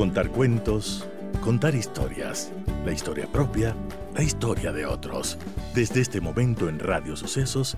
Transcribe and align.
Contar 0.00 0.30
cuentos, 0.30 1.06
contar 1.42 1.74
historias, 1.74 2.50
la 2.86 2.92
historia 2.92 3.30
propia, 3.30 3.76
la 4.14 4.22
historia 4.22 4.72
de 4.72 4.86
otros. 4.86 5.36
Desde 5.74 6.00
este 6.00 6.22
momento 6.22 6.70
en 6.70 6.78
Radio 6.78 7.16
Sucesos, 7.16 7.76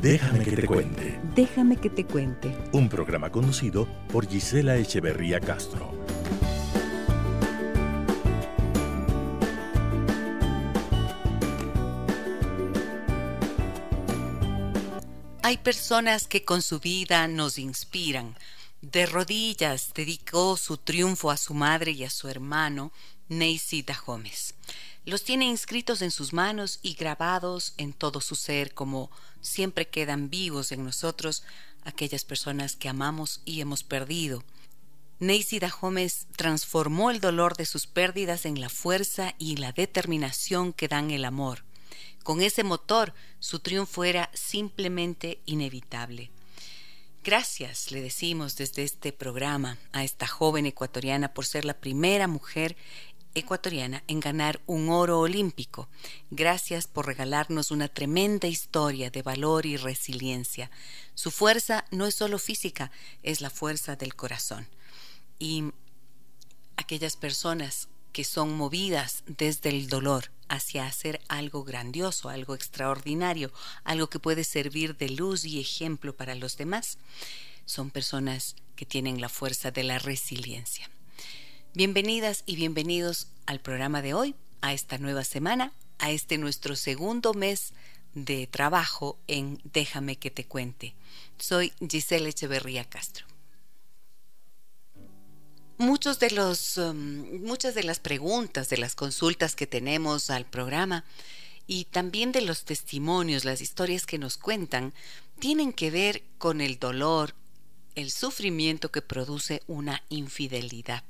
Déjame 0.00 0.44
que 0.44 0.52
te 0.52 0.66
cuente. 0.68 1.18
Déjame 1.34 1.76
que 1.76 1.90
te 1.90 2.04
cuente. 2.04 2.56
Un 2.70 2.88
programa 2.88 3.30
conducido 3.30 3.88
por 4.12 4.28
Gisela 4.28 4.76
Echeverría 4.76 5.40
Castro. 5.40 5.92
Hay 15.42 15.56
personas 15.56 16.28
que 16.28 16.44
con 16.44 16.62
su 16.62 16.78
vida 16.78 17.26
nos 17.26 17.58
inspiran. 17.58 18.36
De 18.84 19.06
rodillas 19.06 19.92
dedicó 19.94 20.58
su 20.58 20.76
triunfo 20.76 21.30
a 21.30 21.38
su 21.38 21.54
madre 21.54 21.92
y 21.92 22.04
a 22.04 22.10
su 22.10 22.28
hermano, 22.28 22.92
Neisida 23.30 23.98
Gómez. 24.06 24.54
Los 25.06 25.24
tiene 25.24 25.46
inscritos 25.46 26.02
en 26.02 26.10
sus 26.10 26.34
manos 26.34 26.80
y 26.82 26.92
grabados 26.92 27.72
en 27.78 27.94
todo 27.94 28.20
su 28.20 28.34
ser, 28.34 28.74
como 28.74 29.10
siempre 29.40 29.88
quedan 29.88 30.28
vivos 30.28 30.70
en 30.70 30.84
nosotros 30.84 31.44
aquellas 31.82 32.26
personas 32.26 32.76
que 32.76 32.90
amamos 32.90 33.40
y 33.46 33.62
hemos 33.62 33.84
perdido. 33.84 34.44
Neisida 35.18 35.70
Gómez 35.70 36.26
transformó 36.36 37.10
el 37.10 37.20
dolor 37.20 37.56
de 37.56 37.64
sus 37.64 37.86
pérdidas 37.86 38.44
en 38.44 38.60
la 38.60 38.68
fuerza 38.68 39.34
y 39.38 39.56
la 39.56 39.72
determinación 39.72 40.74
que 40.74 40.88
dan 40.88 41.10
el 41.10 41.24
amor. 41.24 41.64
Con 42.22 42.42
ese 42.42 42.64
motor, 42.64 43.14
su 43.40 43.60
triunfo 43.60 44.04
era 44.04 44.30
simplemente 44.34 45.40
inevitable. 45.46 46.30
Gracias, 47.24 47.90
le 47.90 48.02
decimos 48.02 48.54
desde 48.54 48.82
este 48.82 49.10
programa, 49.10 49.78
a 49.92 50.04
esta 50.04 50.26
joven 50.26 50.66
ecuatoriana 50.66 51.32
por 51.32 51.46
ser 51.46 51.64
la 51.64 51.72
primera 51.72 52.28
mujer 52.28 52.76
ecuatoriana 53.34 54.04
en 54.08 54.20
ganar 54.20 54.60
un 54.66 54.90
oro 54.90 55.20
olímpico. 55.20 55.88
Gracias 56.30 56.86
por 56.86 57.06
regalarnos 57.06 57.70
una 57.70 57.88
tremenda 57.88 58.46
historia 58.46 59.08
de 59.08 59.22
valor 59.22 59.64
y 59.64 59.78
resiliencia. 59.78 60.70
Su 61.14 61.30
fuerza 61.30 61.86
no 61.90 62.04
es 62.04 62.14
solo 62.14 62.38
física, 62.38 62.92
es 63.22 63.40
la 63.40 63.48
fuerza 63.48 63.96
del 63.96 64.14
corazón. 64.14 64.68
Y 65.38 65.72
aquellas 66.76 67.16
personas 67.16 67.88
que 68.12 68.24
son 68.24 68.54
movidas 68.54 69.24
desde 69.26 69.70
el 69.70 69.88
dolor 69.88 70.30
hacia 70.48 70.86
hacer 70.86 71.20
algo 71.28 71.64
grandioso, 71.64 72.28
algo 72.28 72.54
extraordinario, 72.54 73.52
algo 73.84 74.08
que 74.08 74.18
puede 74.18 74.44
servir 74.44 74.96
de 74.96 75.10
luz 75.10 75.44
y 75.44 75.60
ejemplo 75.60 76.14
para 76.16 76.34
los 76.34 76.56
demás, 76.56 76.98
son 77.66 77.90
personas 77.90 78.56
que 78.76 78.86
tienen 78.86 79.20
la 79.20 79.28
fuerza 79.28 79.70
de 79.70 79.84
la 79.84 79.98
resiliencia. 79.98 80.90
Bienvenidas 81.74 82.42
y 82.46 82.56
bienvenidos 82.56 83.28
al 83.46 83.60
programa 83.60 84.02
de 84.02 84.14
hoy, 84.14 84.34
a 84.60 84.72
esta 84.72 84.98
nueva 84.98 85.24
semana, 85.24 85.72
a 85.98 86.10
este 86.10 86.38
nuestro 86.38 86.76
segundo 86.76 87.34
mes 87.34 87.72
de 88.14 88.46
trabajo 88.46 89.18
en 89.26 89.60
Déjame 89.64 90.16
que 90.16 90.30
te 90.30 90.44
cuente. 90.44 90.94
Soy 91.38 91.72
Giselle 91.88 92.28
Echeverría 92.28 92.84
Castro. 92.84 93.26
Muchos 95.76 96.20
de 96.20 96.30
los, 96.30 96.76
um, 96.76 97.42
muchas 97.42 97.74
de 97.74 97.82
las 97.82 97.98
preguntas, 97.98 98.68
de 98.68 98.76
las 98.76 98.94
consultas 98.94 99.56
que 99.56 99.66
tenemos 99.66 100.30
al 100.30 100.46
programa 100.46 101.04
y 101.66 101.86
también 101.86 102.30
de 102.30 102.42
los 102.42 102.64
testimonios, 102.64 103.44
las 103.44 103.60
historias 103.60 104.06
que 104.06 104.18
nos 104.18 104.36
cuentan, 104.36 104.94
tienen 105.40 105.72
que 105.72 105.90
ver 105.90 106.22
con 106.38 106.60
el 106.60 106.78
dolor, 106.78 107.34
el 107.96 108.12
sufrimiento 108.12 108.92
que 108.92 109.02
produce 109.02 109.62
una 109.66 110.04
infidelidad. 110.10 111.02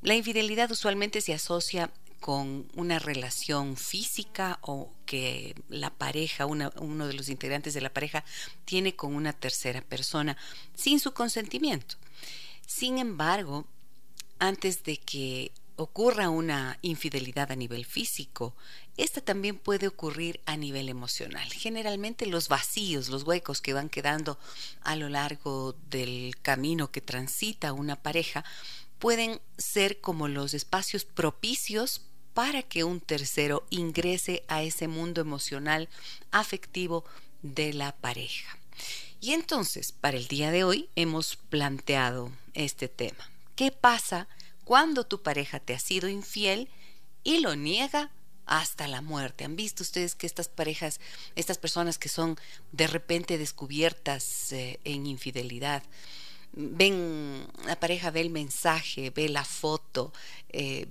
La 0.00 0.14
infidelidad 0.14 0.70
usualmente 0.70 1.20
se 1.20 1.34
asocia 1.34 1.90
con 2.20 2.68
una 2.74 2.98
relación 2.98 3.76
física 3.76 4.58
o 4.62 4.90
que 5.04 5.54
la 5.68 5.90
pareja, 5.90 6.46
uno 6.46 7.06
de 7.06 7.12
los 7.12 7.28
integrantes 7.28 7.74
de 7.74 7.82
la 7.82 7.92
pareja, 7.92 8.24
tiene 8.64 8.96
con 8.96 9.14
una 9.14 9.34
tercera 9.34 9.82
persona 9.82 10.36
sin 10.74 10.98
su 10.98 11.12
consentimiento. 11.12 11.96
Sin 12.66 12.98
embargo, 12.98 13.64
antes 14.38 14.82
de 14.84 14.98
que 14.98 15.52
ocurra 15.76 16.30
una 16.30 16.78
infidelidad 16.82 17.52
a 17.52 17.56
nivel 17.56 17.84
físico, 17.84 18.54
esta 18.96 19.20
también 19.20 19.58
puede 19.58 19.86
ocurrir 19.86 20.40
a 20.46 20.56
nivel 20.56 20.88
emocional. 20.88 21.48
Generalmente 21.52 22.26
los 22.26 22.48
vacíos, 22.48 23.08
los 23.08 23.22
huecos 23.22 23.60
que 23.60 23.74
van 23.74 23.88
quedando 23.88 24.38
a 24.82 24.96
lo 24.96 25.08
largo 25.08 25.76
del 25.90 26.34
camino 26.42 26.90
que 26.90 27.00
transita 27.00 27.72
una 27.72 27.96
pareja 27.96 28.44
pueden 28.98 29.40
ser 29.58 30.00
como 30.00 30.28
los 30.28 30.54
espacios 30.54 31.04
propicios 31.04 32.02
para 32.32 32.62
que 32.62 32.84
un 32.84 33.00
tercero 33.00 33.66
ingrese 33.70 34.44
a 34.48 34.62
ese 34.62 34.88
mundo 34.88 35.20
emocional 35.20 35.88
afectivo 36.30 37.04
de 37.42 37.72
la 37.74 37.92
pareja. 37.92 38.58
Y 39.20 39.32
entonces, 39.32 39.92
para 39.92 40.16
el 40.16 40.28
día 40.28 40.50
de 40.50 40.64
hoy 40.64 40.90
hemos 40.94 41.36
planteado 41.36 42.30
este 42.54 42.88
tema. 42.88 43.30
¿Qué 43.54 43.72
pasa 43.72 44.28
cuando 44.64 45.04
tu 45.04 45.22
pareja 45.22 45.60
te 45.60 45.74
ha 45.74 45.78
sido 45.78 46.08
infiel 46.08 46.68
y 47.24 47.40
lo 47.40 47.56
niega 47.56 48.10
hasta 48.44 48.86
la 48.86 49.00
muerte? 49.00 49.44
¿Han 49.44 49.56
visto 49.56 49.82
ustedes 49.82 50.14
que 50.14 50.26
estas 50.26 50.48
parejas, 50.48 51.00
estas 51.34 51.58
personas 51.58 51.98
que 51.98 52.08
son 52.08 52.38
de 52.72 52.86
repente 52.86 53.38
descubiertas 53.38 54.52
eh, 54.52 54.80
en 54.84 55.06
infidelidad, 55.06 55.82
ven, 56.52 57.46
la 57.64 57.80
pareja 57.80 58.10
ve 58.10 58.20
el 58.20 58.30
mensaje, 58.30 59.10
ve 59.10 59.28
la 59.28 59.44
foto, 59.44 60.12
eh, 60.50 60.86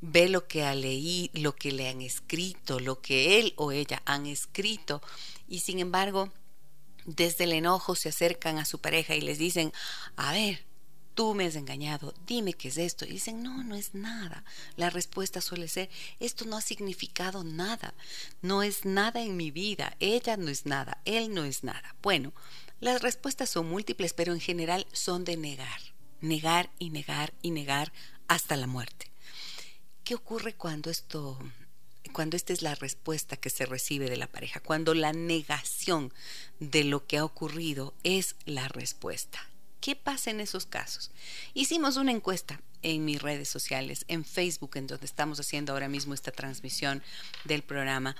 ve 0.00 0.28
lo 0.28 0.48
que 0.48 0.64
ha 0.64 0.74
leído, 0.74 1.32
lo 1.34 1.54
que 1.54 1.70
le 1.70 1.88
han 1.88 2.00
escrito, 2.00 2.80
lo 2.80 3.00
que 3.00 3.38
él 3.38 3.52
o 3.56 3.72
ella 3.72 4.02
han 4.06 4.26
escrito, 4.26 5.02
y 5.48 5.60
sin 5.60 5.78
embargo, 5.78 6.32
desde 7.04 7.44
el 7.44 7.52
enojo 7.52 7.94
se 7.94 8.08
acercan 8.08 8.58
a 8.58 8.64
su 8.64 8.80
pareja 8.80 9.14
y 9.14 9.20
les 9.20 9.38
dicen, 9.38 9.72
a 10.16 10.32
ver, 10.32 10.64
tú 11.14 11.34
me 11.34 11.46
has 11.46 11.56
engañado, 11.56 12.14
dime 12.26 12.54
qué 12.54 12.68
es 12.68 12.78
esto. 12.78 13.04
Y 13.04 13.12
dicen, 13.12 13.42
no, 13.42 13.62
no 13.64 13.74
es 13.74 13.94
nada. 13.94 14.44
La 14.76 14.90
respuesta 14.90 15.40
suele 15.40 15.68
ser, 15.68 15.90
esto 16.20 16.44
no 16.44 16.56
ha 16.56 16.60
significado 16.60 17.44
nada, 17.44 17.94
no 18.40 18.62
es 18.62 18.84
nada 18.84 19.22
en 19.22 19.36
mi 19.36 19.50
vida, 19.50 19.96
ella 20.00 20.36
no 20.36 20.48
es 20.48 20.66
nada, 20.66 21.00
él 21.04 21.34
no 21.34 21.44
es 21.44 21.64
nada. 21.64 21.94
Bueno, 22.02 22.32
las 22.80 23.02
respuestas 23.02 23.50
son 23.50 23.68
múltiples, 23.68 24.12
pero 24.12 24.32
en 24.32 24.40
general 24.40 24.86
son 24.92 25.24
de 25.24 25.36
negar, 25.36 25.80
negar 26.20 26.70
y 26.78 26.90
negar 26.90 27.32
y 27.42 27.50
negar 27.50 27.92
hasta 28.28 28.56
la 28.56 28.66
muerte. 28.66 29.10
¿Qué 30.04 30.14
ocurre 30.14 30.54
cuando 30.54 30.90
esto 30.90 31.38
cuando 32.12 32.36
esta 32.36 32.52
es 32.52 32.62
la 32.62 32.74
respuesta 32.74 33.36
que 33.36 33.50
se 33.50 33.66
recibe 33.66 34.10
de 34.10 34.16
la 34.16 34.26
pareja, 34.26 34.60
cuando 34.60 34.94
la 34.94 35.12
negación 35.12 36.12
de 36.60 36.84
lo 36.84 37.06
que 37.06 37.18
ha 37.18 37.24
ocurrido 37.24 37.94
es 38.02 38.34
la 38.44 38.68
respuesta. 38.68 39.38
¿Qué 39.80 39.96
pasa 39.96 40.30
en 40.30 40.40
esos 40.40 40.66
casos? 40.66 41.10
Hicimos 41.54 41.96
una 41.96 42.12
encuesta 42.12 42.60
en 42.82 43.04
mis 43.04 43.22
redes 43.22 43.48
sociales, 43.48 44.04
en 44.08 44.24
Facebook, 44.24 44.76
en 44.76 44.86
donde 44.86 45.06
estamos 45.06 45.40
haciendo 45.40 45.72
ahora 45.72 45.88
mismo 45.88 46.14
esta 46.14 46.32
transmisión 46.32 47.02
del 47.44 47.62
programa. 47.62 48.16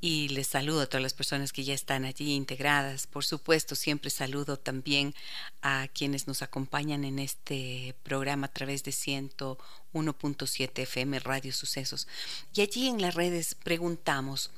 Y 0.00 0.28
les 0.28 0.46
saludo 0.46 0.80
a 0.80 0.86
todas 0.86 1.02
las 1.02 1.12
personas 1.14 1.52
que 1.52 1.62
ya 1.62 1.74
están 1.74 2.04
allí 2.04 2.34
integradas. 2.34 3.06
Por 3.06 3.24
supuesto, 3.24 3.74
siempre 3.74 4.10
saludo 4.10 4.58
también 4.58 5.14
a 5.60 5.88
quienes 5.88 6.26
nos 6.26 6.42
acompañan 6.42 7.04
en 7.04 7.18
este 7.18 7.94
programa 8.02 8.46
a 8.46 8.52
través 8.52 8.82
de 8.82 8.92
101.7 8.92 10.78
FM 10.82 11.18
Radio 11.20 11.52
Sucesos. 11.52 12.08
Y 12.54 12.62
allí 12.62 12.88
en 12.88 13.02
las 13.02 13.14
redes 13.14 13.54
preguntamos, 13.54 14.50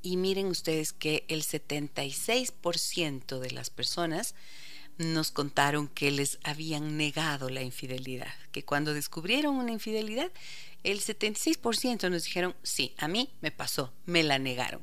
y 0.00 0.16
miren 0.16 0.46
ustedes 0.46 0.92
que 0.92 1.24
el 1.28 1.42
76% 1.42 3.40
de 3.40 3.50
las 3.50 3.68
personas 3.68 4.34
nos 4.98 5.30
contaron 5.30 5.88
que 5.88 6.10
les 6.10 6.38
habían 6.42 6.96
negado 6.96 7.48
la 7.48 7.62
infidelidad, 7.62 8.34
que 8.52 8.64
cuando 8.64 8.94
descubrieron 8.94 9.56
una 9.56 9.72
infidelidad, 9.72 10.30
el 10.84 11.00
76% 11.00 12.10
nos 12.10 12.24
dijeron, 12.24 12.54
sí, 12.62 12.94
a 12.98 13.08
mí 13.08 13.30
me 13.40 13.50
pasó, 13.50 13.92
me 14.06 14.22
la 14.22 14.38
negaron. 14.38 14.82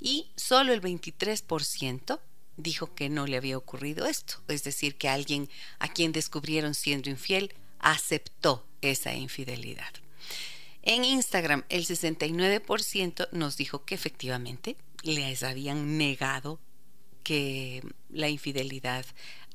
Y 0.00 0.30
solo 0.36 0.72
el 0.72 0.80
23% 0.80 2.20
dijo 2.56 2.94
que 2.94 3.08
no 3.08 3.26
le 3.26 3.36
había 3.36 3.58
ocurrido 3.58 4.06
esto, 4.06 4.42
es 4.48 4.64
decir, 4.64 4.96
que 4.96 5.08
alguien 5.08 5.48
a 5.78 5.88
quien 5.88 6.12
descubrieron 6.12 6.74
siendo 6.74 7.10
infiel 7.10 7.52
aceptó 7.78 8.66
esa 8.80 9.14
infidelidad. 9.14 9.92
En 10.82 11.04
Instagram, 11.04 11.64
el 11.68 11.84
69% 11.84 13.28
nos 13.32 13.56
dijo 13.56 13.84
que 13.84 13.96
efectivamente 13.96 14.76
les 15.02 15.42
habían 15.42 15.98
negado 15.98 16.60
que 17.22 17.82
la 18.08 18.28
infidelidad 18.28 19.04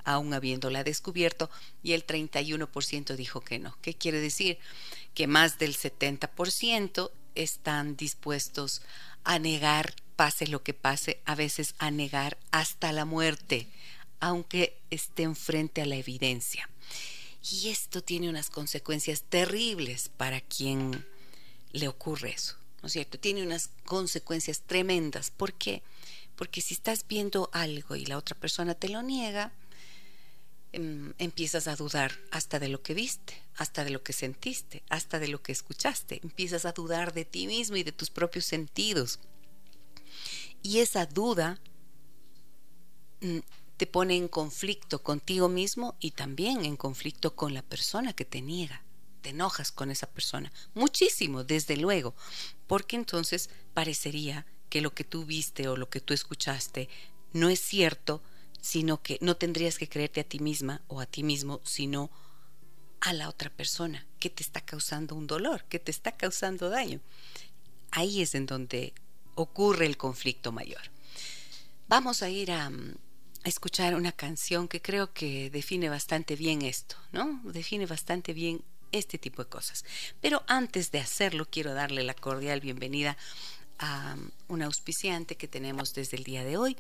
aún 0.04 0.34
habiéndola 0.34 0.84
descubierto, 0.84 1.50
y 1.84 1.94
el 1.94 2.06
31% 2.06 3.16
dijo 3.16 3.42
que 3.42 3.60
no. 3.60 3.78
¿Qué 3.82 3.94
quiere 3.94 4.20
decir? 4.20 4.58
Que 5.14 5.28
más 5.28 5.60
del 5.60 5.76
70% 5.76 7.12
están 7.36 7.96
dispuestos 7.96 8.82
a 9.24 9.40
negar, 9.40 9.94
pase 10.16 10.48
lo 10.48 10.64
que 10.64 10.74
pase, 10.74 11.20
a 11.26 11.36
veces 11.36 11.76
a 11.80 11.92
negar 11.92 12.38
hasta 12.52 12.92
la 12.92 13.06
muerte, 13.06 13.68
aunque 14.20 14.78
estén 14.90 15.36
frente 15.36 15.82
a 15.82 15.86
la 15.86 15.96
evidencia. 15.96 16.70
Y 17.50 17.70
esto 17.70 18.04
tiene 18.04 18.30
unas 18.30 18.50
consecuencias 18.50 19.24
terribles 19.24 20.10
para 20.10 20.42
quien 20.42 21.06
le 21.72 21.88
ocurre 21.88 22.32
eso, 22.32 22.56
¿no 22.82 22.88
es 22.88 22.94
cierto? 22.94 23.18
Tiene 23.18 23.44
unas 23.44 23.70
consecuencias 23.86 24.62
tremendas. 24.62 25.32
¿Por 25.32 25.54
qué? 25.54 25.82
Porque 26.36 26.62
si 26.62 26.74
estás 26.74 27.06
viendo 27.08 27.50
algo 27.52 27.96
y 27.96 28.06
la 28.06 28.18
otra 28.18 28.36
persona 28.36 28.76
te 28.76 28.90
lo 28.90 29.02
niega, 29.02 29.52
empiezas 30.74 31.68
a 31.68 31.76
dudar 31.76 32.14
hasta 32.32 32.60
de 32.60 32.70
lo 32.70 32.82
que 32.82 32.94
viste, 32.94 33.42
hasta 33.56 33.84
de 33.84 33.90
lo 33.90 34.04
que 34.04 34.14
sentiste, 34.14 34.84
hasta 34.90 35.20
de 35.20 35.28
lo 35.28 35.42
que 35.42 35.52
escuchaste. 35.52 36.22
Empiezas 36.24 36.66
a 36.66 36.72
dudar 36.72 37.14
de 37.14 37.26
ti 37.26 37.48
mismo 37.48 37.76
y 37.76 37.84
de 37.84 37.92
tus 37.92 38.10
propios 38.10 38.46
sentidos. 38.46 39.20
Y 40.64 40.80
esa 40.80 41.06
duda 41.06 41.60
mm, 43.22 43.40
te 43.78 43.88
pone 43.88 44.16
en 44.16 44.28
conflicto 44.28 45.02
contigo 45.02 45.50
mismo 45.50 45.96
y 46.00 46.12
también 46.12 46.66
en 46.66 46.78
conflicto 46.78 47.36
con 47.36 47.54
la 47.54 47.64
persona 47.64 48.14
que 48.14 48.26
te 48.26 48.42
niega. 48.42 48.84
Te 49.22 49.30
enojas 49.30 49.72
con 49.72 49.92
esa 49.92 50.08
persona. 50.08 50.52
Muchísimo, 50.74 51.44
desde 51.44 51.78
luego. 51.78 52.16
Porque 52.68 52.96
entonces 52.96 53.50
parecería 53.74 54.46
que 54.70 54.82
lo 54.82 54.94
que 54.94 55.04
tú 55.04 55.26
viste 55.26 55.68
o 55.68 55.76
lo 55.76 55.90
que 55.90 56.00
tú 56.00 56.14
escuchaste 56.14 56.90
no 57.34 57.50
es 57.50 57.60
cierto, 57.60 58.22
sino 58.62 59.02
que 59.02 59.18
no 59.22 59.36
tendrías 59.36 59.78
que 59.78 59.90
creerte 59.90 60.22
a 60.22 60.24
ti 60.24 60.40
misma 60.40 60.82
o 60.88 61.02
a 61.02 61.06
ti 61.06 61.24
mismo, 61.24 61.60
sino 61.64 62.12
a 63.02 63.14
la 63.14 63.28
otra 63.28 63.50
persona 63.50 64.06
que 64.20 64.30
te 64.30 64.44
está 64.44 64.62
causando 64.62 65.16
un 65.16 65.28
dolor, 65.28 65.66
que 65.66 65.80
te 65.80 65.92
está 65.92 66.12
causando 66.12 66.70
daño. 66.70 67.02
Ahí 67.90 68.22
es 68.22 68.36
en 68.36 68.46
donde 68.46 68.94
ocurre 69.36 69.88
el 69.88 69.98
conflicto 69.98 70.52
mayor. 70.52 70.82
Vamos 71.88 72.22
a 72.22 72.30
ir 72.30 72.52
a, 72.52 72.72
escuchar 73.44 73.96
una 73.96 74.12
canción 74.12 74.68
que 74.68 74.84
creo 74.84 75.14
que 75.14 75.50
define 75.50 75.90
bastante 75.90 76.36
bien 76.36 76.62
esto, 76.62 76.96
¿no? 77.12 77.42
Define 77.44 77.88
bastante 77.88 78.34
bien 78.34 78.64
este 78.92 79.18
tipo 79.18 79.44
de 79.44 79.50
cosas. 79.50 79.84
Pero 80.22 80.44
antes 80.48 80.92
de 80.92 81.00
hacerlo, 81.00 81.48
quiero 81.50 81.74
darle 81.74 82.04
la 82.04 82.14
cordial 82.14 82.62
bienvenida 82.62 83.18
a 83.82 84.16
un 84.48 84.62
auspiciante 84.62 85.36
que 85.36 85.48
tenemos 85.48 85.94
desde 85.94 86.16
el 86.16 86.24
día 86.24 86.46
de 86.46 86.56
hoy, 86.56 86.78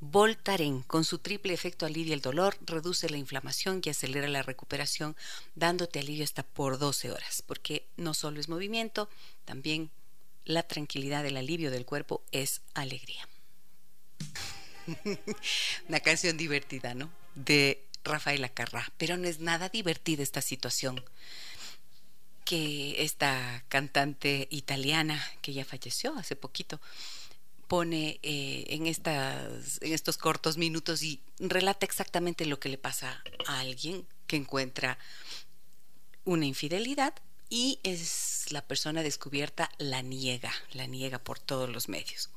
Voltaren, 0.00 0.82
con 0.82 1.04
su 1.04 1.18
triple 1.18 1.52
efecto 1.52 1.84
alivia 1.84 2.14
el 2.14 2.20
dolor, 2.20 2.56
reduce 2.64 3.10
la 3.10 3.18
inflamación 3.18 3.82
y 3.84 3.90
acelera 3.90 4.28
la 4.28 4.42
recuperación, 4.42 5.16
dándote 5.56 5.98
alivio 5.98 6.24
hasta 6.24 6.44
por 6.44 6.78
12 6.78 7.10
horas, 7.10 7.42
porque 7.42 7.86
no 7.96 8.14
solo 8.14 8.40
es 8.40 8.48
movimiento, 8.48 9.10
también 9.44 9.90
la 10.44 10.62
tranquilidad, 10.62 11.26
el 11.26 11.36
alivio 11.36 11.70
del 11.72 11.84
cuerpo 11.84 12.22
es 12.30 12.62
alegría. 12.74 13.28
Una 15.88 16.00
canción 16.00 16.36
divertida, 16.36 16.94
¿no? 16.94 17.10
De 17.34 17.84
Rafaela 18.04 18.48
Carrá, 18.48 18.92
pero 18.96 19.16
no 19.16 19.26
es 19.26 19.40
nada 19.40 19.70
divertida 19.70 20.22
esta 20.22 20.40
situación 20.40 21.02
que 22.44 23.02
esta 23.02 23.64
cantante 23.68 24.46
italiana 24.50 25.22
que 25.40 25.52
ya 25.52 25.64
falleció 25.64 26.14
hace 26.16 26.36
poquito 26.36 26.80
pone 27.68 28.20
eh, 28.22 28.66
en, 28.68 28.86
estas, 28.86 29.80
en 29.80 29.92
estos 29.92 30.18
cortos 30.18 30.58
minutos 30.58 31.02
y 31.02 31.20
relata 31.38 31.86
exactamente 31.86 32.46
lo 32.46 32.60
que 32.60 32.68
le 32.68 32.78
pasa 32.78 33.22
a 33.46 33.60
alguien 33.60 34.06
que 34.26 34.36
encuentra 34.36 34.98
una 36.24 36.46
infidelidad 36.46 37.14
y 37.48 37.78
es 37.82 38.46
la 38.50 38.62
persona 38.62 39.02
descubierta 39.02 39.70
la 39.78 40.02
niega, 40.02 40.52
la 40.72 40.86
niega 40.86 41.18
por 41.18 41.38
todos 41.38 41.68
los 41.68 41.88
medios. 41.88 42.30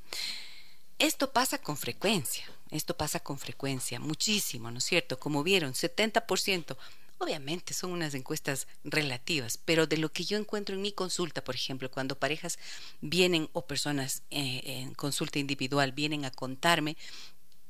Esto 0.99 1.31
pasa 1.31 1.59
con 1.59 1.77
frecuencia, 1.77 2.45
esto 2.71 2.97
pasa 2.97 3.19
con 3.19 3.37
frecuencia, 3.37 3.99
muchísimo, 3.99 4.71
¿no 4.71 4.79
es 4.79 4.85
cierto? 4.85 5.19
Como 5.19 5.43
vieron, 5.43 5.73
70%. 5.73 6.77
Obviamente 7.19 7.73
son 7.73 7.91
unas 7.91 8.13
encuestas 8.13 8.67
relativas, 8.83 9.57
pero 9.57 9.87
de 9.87 9.97
lo 9.97 10.11
que 10.11 10.23
yo 10.23 10.37
encuentro 10.37 10.75
en 10.75 10.81
mi 10.81 10.91
consulta, 10.91 11.43
por 11.43 11.55
ejemplo, 11.55 11.89
cuando 11.89 12.19
parejas 12.19 12.59
vienen 13.01 13.49
o 13.53 13.65
personas 13.65 14.21
eh, 14.29 14.61
en 14.65 14.93
consulta 14.93 15.39
individual 15.39 15.93
vienen 15.93 16.25
a 16.25 16.31
contarme 16.31 16.95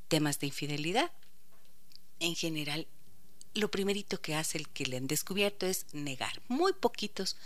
temas 0.09 0.39
de 0.39 0.47
infidelidad, 0.47 1.11
en 2.19 2.35
general, 2.35 2.87
lo 3.53 3.71
primerito 3.71 4.21
que 4.21 4.35
hace 4.35 4.57
el 4.57 4.67
que 4.69 4.85
le 4.85 4.97
han 4.97 5.07
descubierto 5.07 5.65
es 5.65 5.85
negar. 5.93 6.41
Muy 6.47 6.73
poquitos 6.73 7.37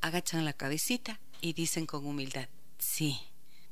agachan 0.00 0.44
la 0.44 0.52
cabecita 0.52 1.20
y 1.40 1.52
dicen 1.52 1.86
con 1.86 2.06
humildad, 2.06 2.48
sí, 2.78 3.18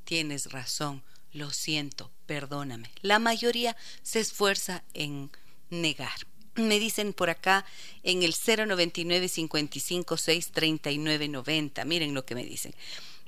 tienes 0.04 0.50
razón, 0.50 1.02
lo 1.32 1.50
siento, 1.50 2.10
perdóname. 2.26 2.90
La 3.02 3.18
mayoría 3.18 3.76
se 4.02 4.20
esfuerza 4.20 4.82
en 4.94 5.30
negar. 5.70 6.26
Me 6.58 6.78
dicen 6.80 7.12
por 7.12 7.30
acá 7.30 7.64
en 8.02 8.22
el 8.22 8.34
099 8.34 9.28
55 9.28 10.16
6 10.16 10.50
39 10.52 11.28
90. 11.28 11.84
Miren 11.84 12.14
lo 12.14 12.24
que 12.24 12.34
me 12.34 12.44
dicen. 12.44 12.74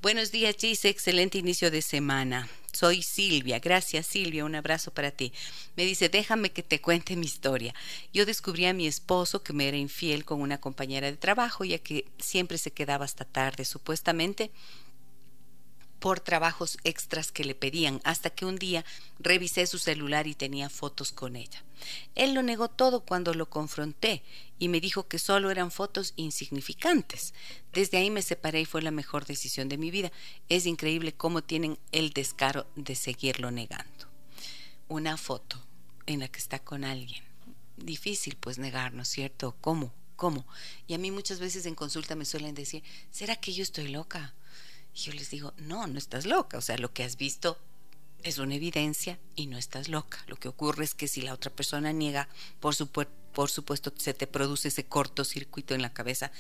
Buenos 0.03 0.33
días, 0.33 0.57
Gise. 0.59 0.89
Excelente 0.89 1.39
inicio 1.39 1.71
de 1.71 1.83
semana. 1.83 2.49
Soy 2.73 3.03
Silvia. 3.03 3.59
Gracias, 3.59 4.07
Silvia. 4.07 4.45
Un 4.45 4.55
abrazo 4.55 4.93
para 4.93 5.11
ti. 5.11 5.33
Me 5.77 5.85
dice, 5.85 6.09
déjame 6.09 6.51
que 6.51 6.63
te 6.63 6.81
cuente 6.81 7.17
mi 7.17 7.27
historia. 7.27 7.75
Yo 8.13 8.25
descubrí 8.25 8.65
a 8.67 8.73
mi 8.73 8.87
esposo 8.87 9.43
que 9.43 9.53
me 9.53 9.69
era 9.69 9.77
infiel 9.77 10.25
con 10.25 10.41
una 10.41 10.59
compañera 10.59 11.11
de 11.11 11.17
trabajo, 11.17 11.65
ya 11.65 11.79
que 11.79 12.07
siempre 12.19 12.59
se 12.59 12.71
quedaba 12.71 13.05
hasta 13.05 13.25
tarde. 13.25 13.65
Supuestamente 13.65 14.51
por 16.01 16.19
trabajos 16.19 16.79
extras 16.83 17.31
que 17.31 17.45
le 17.45 17.55
pedían, 17.55 18.01
hasta 18.05 18.31
que 18.31 18.47
un 18.47 18.57
día 18.57 18.85
revisé 19.19 19.67
su 19.67 19.79
celular 19.79 20.27
y 20.27 20.35
tenía 20.35 20.71
fotos 20.71 21.13
con 21.13 21.37
ella. 21.37 21.63
Él 22.15 22.35
lo 22.35 22.43
negó 22.43 22.69
todo 22.69 23.01
cuando 23.01 23.35
lo 23.35 23.49
confronté 23.49 24.23
y 24.59 24.69
me 24.69 24.81
dijo 24.81 25.07
que 25.09 25.19
solo 25.19 25.51
eran 25.51 25.71
fotos 25.71 26.15
insignificantes. 26.17 27.35
Desde 27.73 27.99
ahí 27.99 28.11
me 28.11 28.23
separé 28.23 28.63
y 28.63 28.65
fue 28.65 28.83
la 28.83 28.91
mejor 28.91 29.27
decisión 29.27 29.69
de 29.69 29.79
mi 29.79 29.91
vida. 29.91 30.11
Es 30.49 30.67
increíble 30.67 31.13
cómo 31.13 31.43
tienen 31.43 31.79
el 31.93 32.11
descaro 32.11 32.67
de 32.77 32.95
seguirlo 32.95 33.51
negando. 33.51 34.09
Una 34.89 35.17
foto 35.17 35.65
en 36.07 36.21
la 36.21 36.29
que 36.29 36.39
está 36.39 36.59
con 36.59 36.85
alguien. 36.85 37.23
Difícil 37.77 38.37
pues 38.37 38.59
negar, 38.59 38.93
¿no 38.93 39.03
es 39.03 39.09
cierto? 39.09 39.55
¿Cómo? 39.61 39.93
¿Cómo? 40.17 40.47
Y 40.87 40.95
a 40.95 40.99
mí 40.99 41.11
muchas 41.11 41.41
veces 41.41 41.65
en 41.65 41.75
consulta 41.75 42.15
me 42.15 42.27
suelen 42.27 42.55
decir, 42.55 42.83
¿será 43.11 43.37
que 43.37 43.53
yo 43.53 43.63
estoy 43.63 43.89
loca? 43.89 44.35
Y 44.95 44.99
yo 44.99 45.13
les 45.13 45.31
digo, 45.31 45.53
no, 45.57 45.87
no 45.87 45.99
estás 45.99 46.27
loca. 46.27 46.59
O 46.59 46.61
sea, 46.61 46.79
lo 46.79 46.93
que 46.93 47.05
has 47.05 47.17
visto 47.17 47.59
es 48.23 48.39
una 48.39 48.55
evidencia 48.55 49.19
y 49.35 49.47
no 49.47 49.59
estás 49.59 49.89
loca. 49.89 50.19
Lo 50.27 50.37
que 50.37 50.49
ocurre 50.49 50.85
es 50.85 50.95
que 50.95 51.09
si 51.09 51.23
la 51.23 51.35
otra 51.35 51.51
persona 51.51 51.93
niega, 51.93 52.29
por, 52.61 52.75
por 53.33 53.51
supuesto 53.51 53.93
se 53.97 54.15
te 54.15 54.27
produce 54.27 54.69
ese 54.69 54.85
cortocircuito 54.85 55.75
en 55.75 55.83
la 55.83 55.93
cabeza 55.93 56.31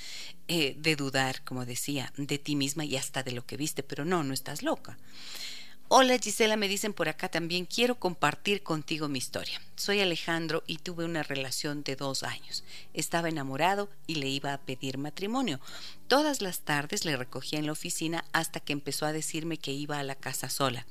eh, 0.49 0.75
de 0.79 0.97
dudar, 0.97 1.43
como 1.45 1.65
decía, 1.65 2.13
de 2.17 2.39
ti 2.39 2.57
misma 2.57 2.85
y 2.85 2.97
hasta 2.97 3.23
de 3.23 3.33
lo 3.33 3.47
que 3.47 3.57
viste, 3.57 3.83
pero 3.83 4.05
no, 4.05 4.23
no 4.23 4.35
estás 4.35 4.63
loca. 4.63 4.99
Hola 5.93 6.21
Gisela, 6.21 6.57
me 6.57 6.69
dicen 6.69 6.93
por 6.93 7.09
acá 7.09 7.29
también, 7.29 7.67
quiero 7.67 7.97
compartir 7.97 8.63
contigo 8.63 9.09
mi 9.09 9.19
historia. 9.19 9.61
Soy 9.75 9.99
Alejandro 9.99 10.63
y 10.69 10.77
tuve 10.77 11.05
una 11.05 11.25
relación 11.25 11.83
de 11.83 11.97
dos 11.97 12.23
años. 12.23 12.63
Estaba 12.95 13.29
enamorado 13.29 13.89
y 14.07 14.15
le 14.15 14.29
iba 14.29 14.53
a 14.53 14.61
pedir 14.61 14.99
matrimonio. 14.99 15.59
Todas 16.07 16.43
las 16.43 16.61
tardes 16.61 17.05
le 17.05 17.17
recogía 17.17 17.59
en 17.59 17.67
la 17.67 17.73
oficina 17.73 18.25
hasta 18.31 18.61
que 18.61 18.73
empezó 18.73 19.05
a 19.05 19.13
decirme 19.13 19.57
que 19.57 19.73
iba 19.73 19.99
a 19.99 20.05
la 20.05 20.15
casa 20.15 20.49
sola. 20.49 20.87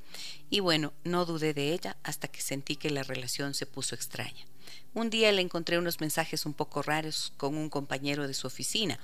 Y 0.50 0.60
bueno, 0.60 0.92
no 1.06 1.24
dudé 1.24 1.54
de 1.54 1.72
ella 1.72 1.96
hasta 2.04 2.28
que 2.28 2.42
sentí 2.42 2.76
que 2.76 2.90
la 2.90 3.04
relación 3.04 3.54
se 3.54 3.66
puso 3.66 3.96
extraña. 3.96 4.46
Un 4.94 5.10
día 5.10 5.32
le 5.32 5.42
encontré 5.42 5.78
unos 5.78 6.02
mensajes 6.02 6.46
un 6.46 6.54
poco 6.54 6.82
raros 6.82 7.34
con 7.38 7.56
un 7.56 7.70
compañero 7.70 8.28
de 8.28 8.34
su 8.34 8.48
oficina. 8.48 9.00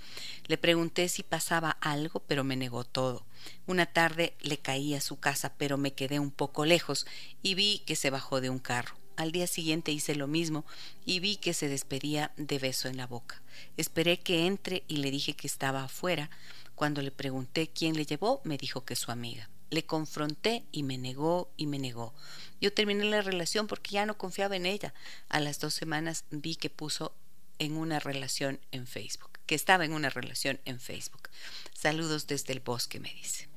Le 0.47 0.57
pregunté 0.57 1.07
si 1.09 1.23
pasaba 1.23 1.71
algo, 1.81 2.21
pero 2.21 2.43
me 2.43 2.55
negó 2.55 2.83
todo. 2.83 3.25
Una 3.67 3.85
tarde 3.85 4.35
le 4.41 4.57
caí 4.57 4.95
a 4.95 5.01
su 5.01 5.19
casa, 5.19 5.53
pero 5.57 5.77
me 5.77 5.93
quedé 5.93 6.19
un 6.19 6.31
poco 6.31 6.65
lejos 6.65 7.05
y 7.41 7.55
vi 7.55 7.79
que 7.85 7.95
se 7.95 8.09
bajó 8.09 8.41
de 8.41 8.49
un 8.49 8.59
carro. 8.59 8.95
Al 9.15 9.31
día 9.31 9.47
siguiente 9.47 9.91
hice 9.91 10.15
lo 10.15 10.27
mismo 10.27 10.65
y 11.05 11.19
vi 11.19 11.37
que 11.37 11.53
se 11.53 11.69
despedía 11.69 12.33
de 12.35 12.59
beso 12.59 12.87
en 12.89 12.97
la 12.97 13.07
boca. 13.07 13.41
Esperé 13.77 14.19
que 14.19 14.45
entre 14.45 14.83
y 14.87 14.97
le 14.97 15.11
dije 15.11 15.35
que 15.35 15.47
estaba 15.47 15.83
afuera. 15.85 16.29
Cuando 16.75 17.01
le 17.01 17.11
pregunté 17.11 17.69
quién 17.69 17.95
le 17.95 18.05
llevó, 18.05 18.41
me 18.43 18.57
dijo 18.57 18.83
que 18.83 18.97
su 18.97 19.11
amiga. 19.11 19.49
Le 19.69 19.85
confronté 19.85 20.63
y 20.71 20.83
me 20.83 20.97
negó 20.97 21.51
y 21.57 21.67
me 21.67 21.79
negó. 21.79 22.13
Yo 22.61 22.73
terminé 22.73 23.05
la 23.05 23.21
relación 23.21 23.67
porque 23.67 23.91
ya 23.91 24.05
no 24.05 24.17
confiaba 24.17 24.55
en 24.55 24.65
ella. 24.65 24.93
A 25.29 25.39
las 25.39 25.59
dos 25.59 25.73
semanas 25.73 26.25
vi 26.31 26.55
que 26.55 26.69
puso 26.69 27.13
en 27.59 27.77
una 27.77 27.99
relación 27.99 28.59
en 28.71 28.87
Facebook, 28.87 29.39
que 29.45 29.55
estaba 29.55 29.85
en 29.85 29.93
una 29.93 30.09
relación 30.09 30.59
en 30.65 30.79
Facebook. 30.79 31.29
Saludos 31.73 32.27
desde 32.27 32.53
el 32.53 32.59
bosque, 32.59 32.99
me 32.99 33.13
dice. 33.13 33.47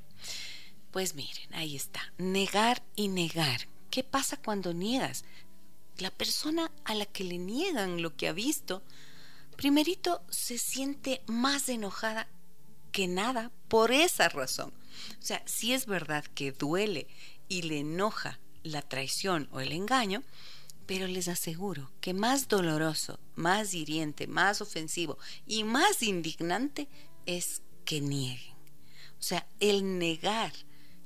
Pues 0.91 1.15
miren, 1.15 1.55
ahí 1.55 1.77
está. 1.77 2.13
Negar 2.19 2.83
y 2.97 3.09
negar. 3.09 3.69
¿Qué 3.91 4.05
pasa 4.05 4.37
cuando 4.37 4.73
niegas? 4.73 5.25
La 5.99 6.11
persona 6.11 6.71
a 6.85 6.95
la 6.95 7.07
que 7.07 7.25
le 7.25 7.39
niegan 7.39 8.03
lo 8.03 8.17
que 8.17 8.29
ha 8.29 8.33
visto, 8.33 8.83
primerito 9.57 10.23
se 10.31 10.59
siente 10.59 11.23
más 11.27 11.69
enojada 11.69 12.29
que 12.93 13.07
nada 13.07 13.51
por 13.69 13.93
esa 13.93 14.29
razón. 14.29 14.73
O 15.19 15.23
sea, 15.23 15.43
si 15.47 15.73
es 15.73 15.87
verdad 15.87 16.25
que 16.35 16.53
duele 16.53 17.07
y 17.49 17.63
le 17.63 17.81
enoja 17.81 18.41
la 18.63 18.83
traición 18.83 19.49
o 19.53 19.61
el 19.61 19.73
engaño, 19.73 20.23
Pero 20.87 21.07
les 21.07 21.29
aseguro 21.29 21.93
que 22.01 22.15
más 22.15 22.49
doloroso, 22.49 23.21
más 23.35 23.75
hiriente, 23.75 24.27
más 24.27 24.63
ofensivo 24.63 25.19
y 25.47 25.63
más 25.63 26.03
indignante 26.03 26.89
es 27.27 27.61
que 27.85 28.01
nieguen. 28.01 28.57
O 29.19 29.23
sea, 29.23 29.47
el 29.61 29.99
negar 29.99 30.53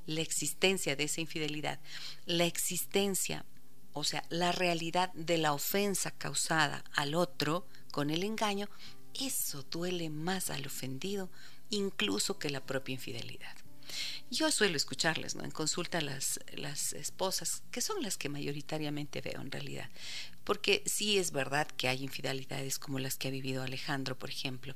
la 0.06 0.20
existencia 0.20 0.94
de 0.94 1.04
esa 1.04 1.20
infidelidad, 1.20 1.80
la 2.26 2.44
existencia, 2.44 3.44
o 3.92 4.04
sea, 4.04 4.24
la 4.30 4.52
realidad 4.52 5.12
de 5.14 5.36
la 5.38 5.52
ofensa 5.52 6.12
causada 6.12 6.84
al 6.94 7.16
otro 7.16 7.66
con 7.90 8.10
el 8.10 8.22
engaño, 8.22 8.68
eso 9.14 9.64
duele 9.64 10.10
más 10.10 10.50
al 10.50 10.64
ofendido 10.66 11.28
incluso 11.70 12.38
que 12.38 12.50
la 12.50 12.64
propia 12.64 12.92
infidelidad. 12.92 13.56
Yo 14.30 14.50
suelo 14.50 14.76
escucharles, 14.76 15.34
¿no? 15.34 15.44
En 15.44 15.50
consulta 15.50 16.00
las, 16.00 16.40
las 16.54 16.92
esposas, 16.92 17.62
que 17.70 17.80
son 17.80 18.02
las 18.02 18.16
que 18.16 18.28
mayoritariamente 18.28 19.20
veo 19.20 19.40
en 19.40 19.50
realidad. 19.50 19.88
Porque 20.44 20.82
sí 20.86 21.18
es 21.18 21.32
verdad 21.32 21.66
que 21.66 21.88
hay 21.88 22.02
infidelidades 22.02 22.78
como 22.78 22.98
las 22.98 23.16
que 23.16 23.28
ha 23.28 23.30
vivido 23.30 23.62
Alejandro, 23.62 24.18
por 24.18 24.30
ejemplo. 24.30 24.74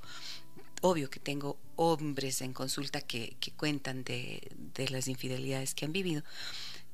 Obvio 0.82 1.10
que 1.10 1.20
tengo 1.20 1.58
hombres 1.76 2.42
en 2.42 2.52
consulta 2.52 3.00
que, 3.00 3.36
que 3.40 3.50
cuentan 3.52 4.04
de, 4.04 4.48
de 4.74 4.88
las 4.90 5.08
infidelidades 5.08 5.74
que 5.74 5.86
han 5.86 5.92
vivido, 5.92 6.22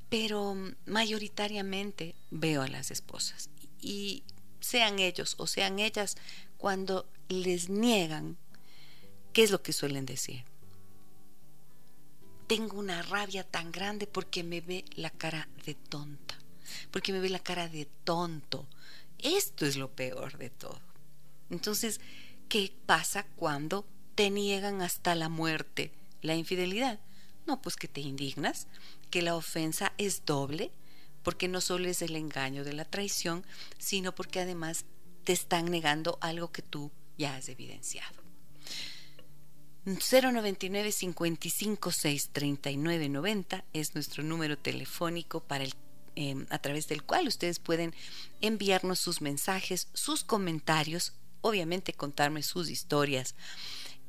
pero 0.09 0.57
mayoritariamente 0.87 2.15
veo 2.31 2.63
a 2.63 2.69
las 2.69 2.91
esposas. 2.91 3.51
Y 3.81 4.23
sean 4.61 4.99
ellos 4.99 5.35
o 5.39 5.47
sean 5.47 5.79
ellas, 5.79 6.17
cuando 6.57 7.09
les 7.29 7.69
niegan, 7.69 8.37
¿qué 9.33 9.43
es 9.43 9.51
lo 9.51 9.63
que 9.63 9.73
suelen 9.73 10.07
decir? 10.07 10.45
Tengo 12.57 12.79
una 12.79 13.01
rabia 13.01 13.45
tan 13.45 13.73
grande 13.73 14.07
porque 14.07 14.45
me 14.45 14.61
ve 14.61 14.85
la 14.95 15.09
cara 15.09 15.49
de 15.65 15.75
tonta, 15.75 16.39
porque 16.91 17.11
me 17.11 17.19
ve 17.19 17.31
la 17.31 17.39
cara 17.39 17.67
de 17.67 17.87
tonto. 18.05 18.67
Esto 19.19 19.65
es 19.65 19.77
lo 19.77 19.91
peor 19.91 20.37
de 20.37 20.51
todo. 20.51 20.79
Entonces, 21.49 21.99
¿qué 22.51 22.71
pasa 22.85 23.25
cuando 23.37 23.87
te 24.15 24.29
niegan 24.29 24.83
hasta 24.83 25.15
la 25.15 25.31
muerte 25.31 25.93
la 26.21 26.35
infidelidad? 26.35 27.01
No, 27.47 27.63
pues 27.63 27.77
que 27.77 27.89
te 27.89 28.03
indignas, 28.03 28.67
que 29.11 29.23
la 29.23 29.35
ofensa 29.35 29.95
es 29.97 30.27
doble, 30.27 30.73
porque 31.23 31.49
no 31.49 31.63
solo 31.63 31.89
es 31.89 32.03
el 32.03 32.17
engaño 32.17 32.65
de 32.65 32.75
la 32.75 32.85
traición, 32.85 33.47
sino 33.79 34.15
porque 34.15 34.41
además 34.41 34.85
te 35.25 35.33
están 35.33 35.71
negando 35.71 36.19
algo 36.21 36.53
que 36.53 36.61
tú 36.61 36.91
ya 37.17 37.37
has 37.37 37.49
evidenciado. 37.49 38.22
099 39.85 40.93
556 40.93 42.31
3990 42.33 43.65
es 43.73 43.95
nuestro 43.95 44.23
número 44.23 44.57
telefónico 44.57 45.41
para 45.41 45.65
el 45.65 45.75
em, 46.15 46.47
a 46.51 46.59
través 46.59 46.89
del 46.89 47.03
cual 47.03 47.27
ustedes 47.27 47.59
pueden 47.59 47.95
enviarnos 48.41 49.01
sus 49.01 49.21
mensajes, 49.21 49.89
sus 49.93 50.23
comentarios, 50.25 51.15
obviamente 51.41 51.95
contarme 51.95 52.43
sus 52.43 52.71
historias 52.71 53.35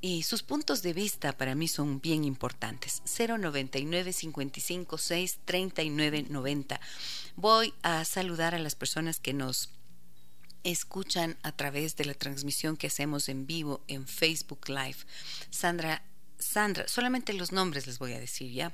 y 0.04 0.24
sus 0.24 0.44
puntos 0.44 0.82
de 0.82 0.92
vista 0.92 1.32
para 1.38 1.56
mí 1.56 1.70
son 1.70 2.02
bien 2.02 2.26
importantes. 2.26 3.02
099 3.18 4.14
556 4.14 5.40
3990. 5.46 6.82
Voy 7.38 7.74
a 7.84 8.04
saludar 8.04 8.54
a 8.54 8.60
las 8.60 8.76
personas 8.76 9.22
que 9.22 9.34
nos 9.34 9.70
escuchan 10.64 11.38
a 11.44 11.52
través 11.52 11.96
de 11.96 12.06
la 12.06 12.14
transmisión 12.14 12.78
que 12.78 12.88
hacemos 12.88 13.30
en 13.30 13.46
vivo 13.46 13.84
en 13.88 14.08
Facebook 14.08 14.70
Live. 14.70 14.98
Sandra, 15.50 16.04
Sandra, 16.40 16.88
solamente 16.88 17.34
los 17.34 17.52
nombres 17.52 17.88
les 17.88 18.00
voy 18.00 18.14
a 18.14 18.20
decir 18.20 18.52
ya. 18.52 18.74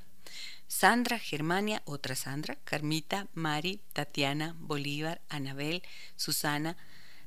Sandra, 0.68 1.18
Germania, 1.18 1.82
otra 1.86 2.16
Sandra, 2.16 2.56
Carmita, 2.64 3.28
Mari, 3.34 3.82
Tatiana, 3.94 4.56
Bolívar, 4.60 5.20
Anabel, 5.28 5.82
Susana, 6.16 6.78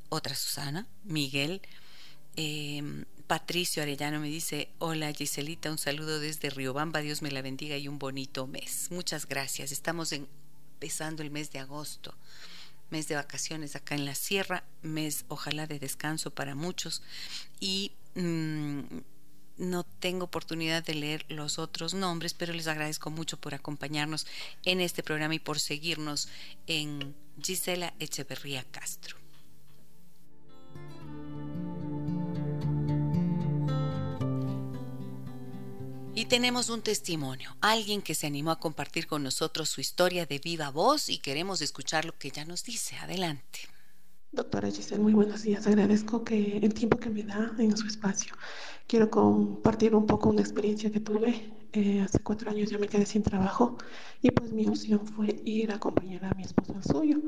otra 0.08 0.34
Susana, 0.36 0.86
Miguel, 1.02 1.60
em, 2.36 3.04
Patricio 3.26 3.82
Arellano 3.82 4.20
me 4.20 4.28
dice, 4.28 4.68
hola 4.78 5.12
Giselita, 5.12 5.70
un 5.70 5.78
saludo 5.78 6.20
desde 6.20 6.50
Riobamba, 6.50 7.00
Dios 7.00 7.22
me 7.22 7.30
la 7.30 7.42
bendiga 7.42 7.76
y 7.78 7.88
un 7.88 7.98
bonito 7.98 8.46
mes. 8.46 8.88
Muchas 8.90 9.26
gracias, 9.26 9.72
estamos 9.72 10.12
empezando 10.12 11.22
el 11.22 11.30
mes 11.30 11.50
de 11.50 11.58
agosto 11.58 12.14
mes 12.92 13.08
de 13.08 13.16
vacaciones 13.16 13.74
acá 13.74 13.94
en 13.94 14.04
la 14.04 14.14
sierra, 14.14 14.64
mes 14.82 15.24
ojalá 15.28 15.66
de 15.66 15.78
descanso 15.78 16.30
para 16.30 16.54
muchos 16.54 17.02
y 17.58 17.92
mm, 18.14 18.80
no 19.56 19.84
tengo 19.84 20.26
oportunidad 20.26 20.84
de 20.84 20.94
leer 20.94 21.24
los 21.28 21.58
otros 21.58 21.94
nombres, 21.94 22.34
pero 22.34 22.52
les 22.52 22.68
agradezco 22.68 23.10
mucho 23.10 23.40
por 23.40 23.54
acompañarnos 23.54 24.26
en 24.64 24.80
este 24.80 25.02
programa 25.02 25.34
y 25.34 25.38
por 25.38 25.58
seguirnos 25.58 26.28
en 26.66 27.16
Gisela 27.42 27.94
Echeverría 27.98 28.64
Castro. 28.70 29.21
Y 36.14 36.26
tenemos 36.26 36.68
un 36.68 36.82
testimonio, 36.82 37.56
alguien 37.62 38.02
que 38.02 38.14
se 38.14 38.26
animó 38.26 38.50
a 38.50 38.58
compartir 38.60 39.06
con 39.06 39.22
nosotros 39.22 39.70
su 39.70 39.80
historia 39.80 40.26
de 40.26 40.38
viva 40.38 40.70
voz 40.70 41.08
y 41.08 41.16
queremos 41.16 41.62
escuchar 41.62 42.04
lo 42.04 42.18
que 42.18 42.28
ella 42.28 42.44
nos 42.44 42.64
dice. 42.64 42.96
Adelante. 42.96 43.60
Doctora 44.30 44.70
Giselle, 44.70 45.02
muy 45.02 45.14
buenos 45.14 45.42
días. 45.42 45.66
Agradezco 45.66 46.22
que 46.22 46.58
el 46.58 46.74
tiempo 46.74 46.98
que 46.98 47.08
me 47.08 47.22
da 47.22 47.54
en 47.58 47.74
su 47.78 47.86
espacio. 47.86 48.34
Quiero 48.86 49.10
compartir 49.10 49.94
un 49.94 50.04
poco 50.04 50.28
una 50.28 50.42
experiencia 50.42 50.90
que 50.90 51.00
tuve. 51.00 51.50
Eh, 51.72 52.02
hace 52.02 52.18
cuatro 52.18 52.50
años 52.50 52.68
ya 52.68 52.76
me 52.76 52.88
quedé 52.88 53.06
sin 53.06 53.22
trabajo 53.22 53.78
y 54.20 54.30
pues 54.32 54.52
mi 54.52 54.66
opción 54.66 55.06
fue 55.06 55.40
ir 55.46 55.72
a 55.72 55.76
acompañar 55.76 56.26
a 56.26 56.34
mi 56.34 56.42
esposo 56.42 56.74
al 56.74 56.84
suyo. 56.84 57.22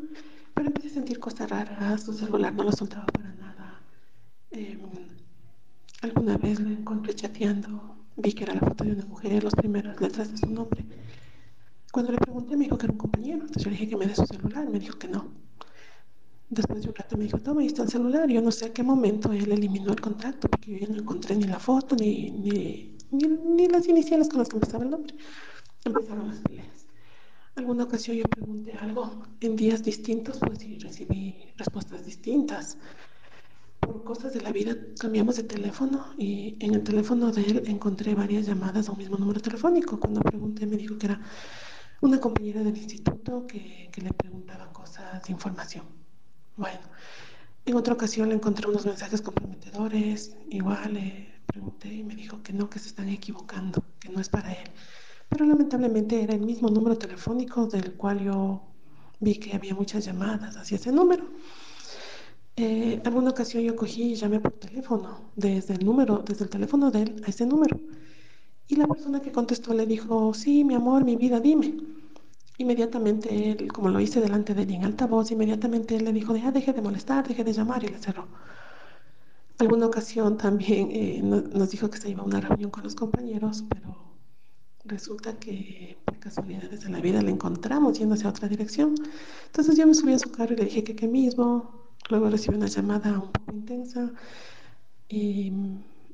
Pero 0.53 0.67
empecé 0.67 0.88
a 0.88 0.91
sentir 0.91 1.19
cosas 1.19 1.49
raras, 1.49 2.05
su 2.05 2.12
celular 2.12 2.53
no 2.53 2.64
lo 2.64 2.73
soltaba 2.73 3.07
para 3.07 3.33
nada. 3.33 3.81
Em, 4.50 4.81
alguna 6.03 6.37
vez 6.37 6.61
lo 6.61 6.69
encontré 6.69 7.14
chateando 7.14 8.03
Vi 8.16 8.33
que 8.33 8.44
era 8.44 8.54
la 8.54 8.61
foto 8.61 8.85
de 8.85 8.92
una 8.92 9.06
mujer, 9.06 9.42
las 9.42 9.54
primeras 9.54 10.00
letras 10.00 10.30
de 10.30 10.38
su 10.38 10.47
nombre. 10.47 10.85
Cuando 11.92 12.12
le 12.12 12.18
pregunté, 12.18 12.56
me 12.56 12.64
dijo 12.64 12.78
que 12.78 12.87
era 12.87 12.92
un 12.92 12.99
compañero. 12.99 13.40
Entonces 13.40 13.64
yo 13.64 13.71
le 13.71 13.76
dije 13.76 13.88
que 13.90 13.97
me 13.97 14.06
dé 14.06 14.14
su 14.14 14.26
celular. 14.26 14.68
Me 14.68 14.78
dijo 14.78 14.99
que 14.99 15.09
no. 15.09 15.33
Después 16.49 16.83
de 16.83 16.88
un 16.88 16.94
rato 16.94 17.16
me 17.16 17.25
dijo, 17.25 17.38
toma, 17.38 17.61
ahí 17.62 17.66
está 17.66 17.83
el 17.83 17.88
celular. 17.88 18.28
Yo 18.28 18.40
no 18.40 18.52
sé 18.52 18.66
a 18.66 18.73
qué 18.73 18.83
momento 18.83 19.33
él 19.33 19.50
eliminó 19.50 19.92
el 19.92 20.00
contacto, 20.00 20.49
porque 20.49 20.78
yo 20.78 20.88
no 20.88 21.00
encontré 21.00 21.35
ni 21.37 21.44
la 21.44 21.59
foto, 21.59 21.97
ni, 21.97 22.30
ni, 22.30 22.97
ni, 23.11 23.66
las 23.66 23.88
iniciales 23.88 24.28
con 24.28 24.38
las 24.38 24.49
que 24.49 24.56
empezaba 24.56 24.85
el 24.85 24.90
nombre. 24.90 25.14
Empezaron 25.85 26.28
las 26.28 26.38
peleas. 26.38 26.87
Alguna 27.56 27.85
ocasión 27.85 28.16
yo 28.16 28.25
pregunté 28.25 28.73
algo 28.73 29.25
en 29.40 29.56
días 29.56 29.83
distintos, 29.83 30.38
pues 30.38 30.62
y 30.64 30.78
recibí 30.78 31.37
respuestas 31.56 32.04
distintas 32.04 32.76
por 33.87 34.05
cosas 34.05 34.33
de 34.33 34.41
la 34.41 34.53
vida 34.53 34.76
cambiamos 34.99 35.37
de 35.37 35.45
teléfono 35.45 36.07
y 36.19 36.57
en 36.61 36.75
el 36.75 36.83
teléfono 36.83 37.31
de 37.33 37.43
él 37.43 37.62
encontré 37.67 38.14
varias 38.14 38.47
llamadas 38.47 38.88
a 38.88 38.93
un 38.93 38.99
mismo 38.99 39.17
número 39.17 39.41
telefónico. 39.41 39.99
Cuando 39.99 40.21
pregunté 40.21 40.67
me 40.67 40.76
dijo 40.76 40.99
que 40.99 41.07
era 41.07 41.21
una 42.00 42.21
compañera 42.21 42.62
del 42.62 42.76
instituto 42.76 43.47
que, 43.47 43.88
que 43.93 44.00
le 44.00 44.12
preguntaba 44.12 44.73
cosas 44.73 45.23
de 45.25 45.33
información. 45.33 45.85
Bueno, 46.57 46.81
en 47.67 47.76
otra 47.76 47.95
ocasión 47.95 48.29
le 48.29 48.35
encontré 48.35 48.69
unos 48.69 48.87
mensajes 48.87 49.23
comprometedores, 49.23 50.37
igual 50.50 50.95
le 50.95 51.35
pregunté 51.47 51.93
y 51.93 52.05
me 52.05 52.14
dijo 52.14 52.43
que 52.43 52.53
no, 52.53 52.69
que 52.69 52.79
se 52.79 52.88
están 52.88 53.09
equivocando, 53.09 53.83
que 54.00 54.09
no 54.09 54.21
es 54.21 54.29
para 54.29 54.53
él. 54.53 54.71
Pero 55.29 55.47
lamentablemente 55.47 56.23
era 56.23 56.35
el 56.35 56.43
mismo 56.43 56.69
número 56.69 56.97
telefónico 56.97 57.67
del 57.67 57.95
cual 57.95 58.21
yo 58.23 58.62
vi 59.21 59.37
que 59.37 59.55
había 59.55 59.75
muchas 59.75 60.05
llamadas 60.05 60.57
hacia 60.57 60.76
ese 60.76 60.93
número. 60.93 61.25
Eh, 62.56 63.00
alguna 63.04 63.30
ocasión 63.30 63.64
yo 63.64 63.75
cogí 63.75 64.12
y 64.12 64.14
llamé 64.14 64.38
por 64.40 64.52
teléfono, 64.52 65.32
desde 65.34 65.75
el 65.75 65.84
número, 65.84 66.23
desde 66.25 66.44
el 66.44 66.50
teléfono 66.50 66.90
de 66.90 67.02
él 67.02 67.23
a 67.26 67.30
ese 67.30 67.46
número. 67.46 67.80
Y 68.68 68.76
la 68.76 68.87
persona 68.87 69.20
que 69.20 69.32
contestó 69.32 69.75
le 69.75 69.87
dijo, 69.87 70.32
sí, 70.34 70.64
mi 70.64 70.75
amor, 70.75 71.04
mi 71.04 71.16
vida, 71.16 71.40
dime. 71.40 71.76
Inmediatamente 72.58 73.50
él, 73.50 73.73
como 73.73 73.88
lo 73.90 74.00
hice 74.00 74.20
delante 74.20 74.54
de 74.54 74.62
él 74.62 74.70
en 74.70 74.84
altavoz, 74.84 75.30
inmediatamente 75.32 75.96
él 75.96 76.04
le 76.04 76.12
dijo, 76.12 76.34
ah, 76.44 76.52
deje 76.52 76.73
de 76.73 76.80
molestar, 76.80 77.26
deje 77.26 77.42
de 77.44 77.52
llamar 77.52 77.82
y 77.84 77.88
le 77.88 77.99
cerró. 77.99 78.28
Alguna 79.58 79.87
ocasión 79.87 80.37
también 80.37 80.90
eh, 80.92 81.20
nos 81.23 81.70
dijo 81.70 81.90
que 81.90 81.99
se 81.99 82.11
iba 82.11 82.23
a 82.23 82.26
una 82.26 82.40
reunión 82.40 82.70
con 82.70 82.84
los 82.84 82.94
compañeros, 82.94 83.64
pero 83.68 83.96
resulta 84.84 85.38
que 85.38 85.99
por 86.04 86.18
casualidades 86.18 86.82
de 86.82 86.90
la 86.90 87.00
vida 87.00 87.23
le 87.23 87.30
encontramos 87.30 87.99
yendo 87.99 88.14
hacia 88.14 88.30
otra 88.30 88.49
dirección. 88.49 88.94
Entonces 89.46 89.76
yo 89.76 89.87
me 89.87 89.94
subí 89.94 90.12
a 90.12 90.18
su 90.18 90.30
carro 90.30 90.54
y 90.54 90.56
le 90.56 90.64
dije 90.64 90.84
que 90.84 90.96
qué 90.96 91.08
mismo, 91.08 91.84
Luego 92.11 92.28
recibí 92.28 92.56
una 92.56 92.66
llamada 92.66 93.18
un 93.18 93.32
poco 93.32 93.52
intensa 93.52 94.12
y 95.08 95.52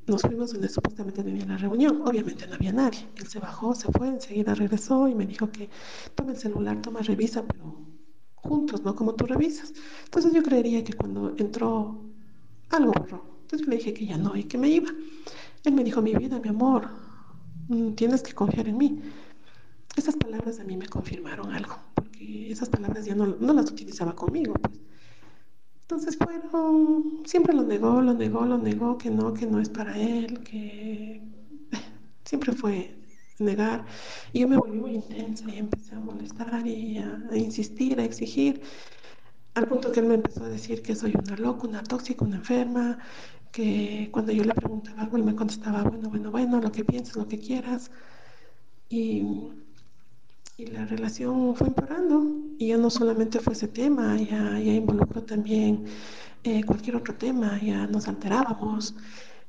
nos 0.06 0.22
fuimos 0.22 0.52
donde 0.52 0.68
supuestamente 0.68 1.22
tenía 1.22 1.46
la 1.46 1.56
reunión. 1.56 2.02
Obviamente 2.04 2.46
no 2.46 2.54
había 2.54 2.72
nadie. 2.72 3.06
Él 3.16 3.26
se 3.26 3.38
bajó, 3.38 3.74
se 3.74 3.90
fue, 3.92 4.08
enseguida 4.08 4.54
regresó 4.54 5.08
y 5.08 5.14
me 5.14 5.26
dijo 5.26 5.50
que 5.50 5.68
toma 6.14 6.32
el 6.32 6.38
celular, 6.38 6.80
toma, 6.80 7.00
revisa, 7.00 7.44
pero 7.46 7.76
juntos, 8.34 8.82
no 8.82 8.94
como 8.94 9.14
tú 9.14 9.26
revisas. 9.26 9.72
Entonces 10.04 10.32
yo 10.32 10.42
creería 10.42 10.84
que 10.84 10.92
cuando 10.92 11.34
entró 11.36 12.00
algo 12.70 12.92
borró. 12.92 13.24
Entonces 13.42 13.66
yo 13.66 13.70
le 13.70 13.76
dije 13.76 13.94
que 13.94 14.06
ya 14.06 14.16
no 14.16 14.36
y 14.36 14.44
que 14.44 14.58
me 14.58 14.68
iba. 14.68 14.90
Él 15.64 15.74
me 15.74 15.84
dijo, 15.84 16.00
mi 16.02 16.14
vida, 16.14 16.38
mi 16.38 16.48
amor, 16.48 16.88
mm, 17.68 17.92
tienes 17.94 18.22
que 18.22 18.32
confiar 18.32 18.68
en 18.68 18.78
mí. 18.78 19.00
esas 19.96 20.16
palabras 20.16 20.60
a 20.60 20.64
mí 20.64 20.76
me 20.76 20.86
confirmaron 20.86 21.52
algo, 21.52 21.76
porque 21.94 22.50
esas 22.50 22.68
palabras 22.68 23.04
ya 23.04 23.14
no, 23.14 23.26
no 23.26 23.52
las 23.52 23.70
utilizaba 23.70 24.14
conmigo. 24.14 24.54
Pues. 24.54 24.80
Entonces 25.90 26.16
fueron, 26.16 27.22
siempre 27.24 27.52
lo 27.52 27.64
negó, 27.64 28.00
lo 28.00 28.14
negó, 28.14 28.46
lo 28.46 28.58
negó, 28.58 28.96
que 28.96 29.10
no, 29.10 29.34
que 29.34 29.44
no 29.44 29.58
es 29.58 29.68
para 29.68 29.98
él, 29.98 30.40
que 30.44 31.20
siempre 32.24 32.52
fue 32.52 32.94
negar. 33.40 33.84
Y 34.32 34.38
yo 34.38 34.48
me 34.48 34.56
volví 34.56 34.78
muy 34.78 34.92
intensa 34.92 35.50
y 35.52 35.58
empecé 35.58 35.96
a 35.96 35.98
molestar 35.98 36.64
y 36.64 36.98
a, 36.98 37.36
insistir, 37.36 37.98
a 37.98 38.04
exigir, 38.04 38.62
al 39.54 39.66
punto 39.66 39.90
que 39.90 39.98
él 39.98 40.06
me 40.06 40.14
empezó 40.14 40.44
a 40.44 40.48
decir 40.48 40.80
que 40.80 40.94
soy 40.94 41.12
una 41.18 41.36
loca, 41.36 41.66
una 41.66 41.82
tóxica, 41.82 42.24
una 42.24 42.36
enferma, 42.36 42.98
que 43.50 44.10
cuando 44.12 44.30
yo 44.30 44.44
le 44.44 44.54
preguntaba 44.54 45.02
algo, 45.02 45.16
él 45.16 45.24
me 45.24 45.34
contestaba, 45.34 45.82
bueno, 45.82 46.08
bueno, 46.08 46.30
bueno, 46.30 46.60
lo 46.60 46.70
que 46.70 46.84
pienses, 46.84 47.16
lo 47.16 47.26
que 47.26 47.40
quieras. 47.40 47.90
Y, 48.88 49.24
y 50.60 50.66
la 50.66 50.84
relación 50.84 51.54
fue 51.56 51.68
empeorando. 51.68 52.22
Y 52.58 52.68
ya 52.68 52.76
no 52.76 52.90
solamente 52.90 53.40
fue 53.40 53.54
ese 53.54 53.68
tema, 53.68 54.16
ya, 54.18 54.58
ya 54.58 54.72
involucró 54.72 55.22
también 55.22 55.86
eh, 56.44 56.62
cualquier 56.64 56.96
otro 56.96 57.14
tema, 57.14 57.58
ya 57.62 57.86
nos 57.86 58.08
alterábamos. 58.08 58.94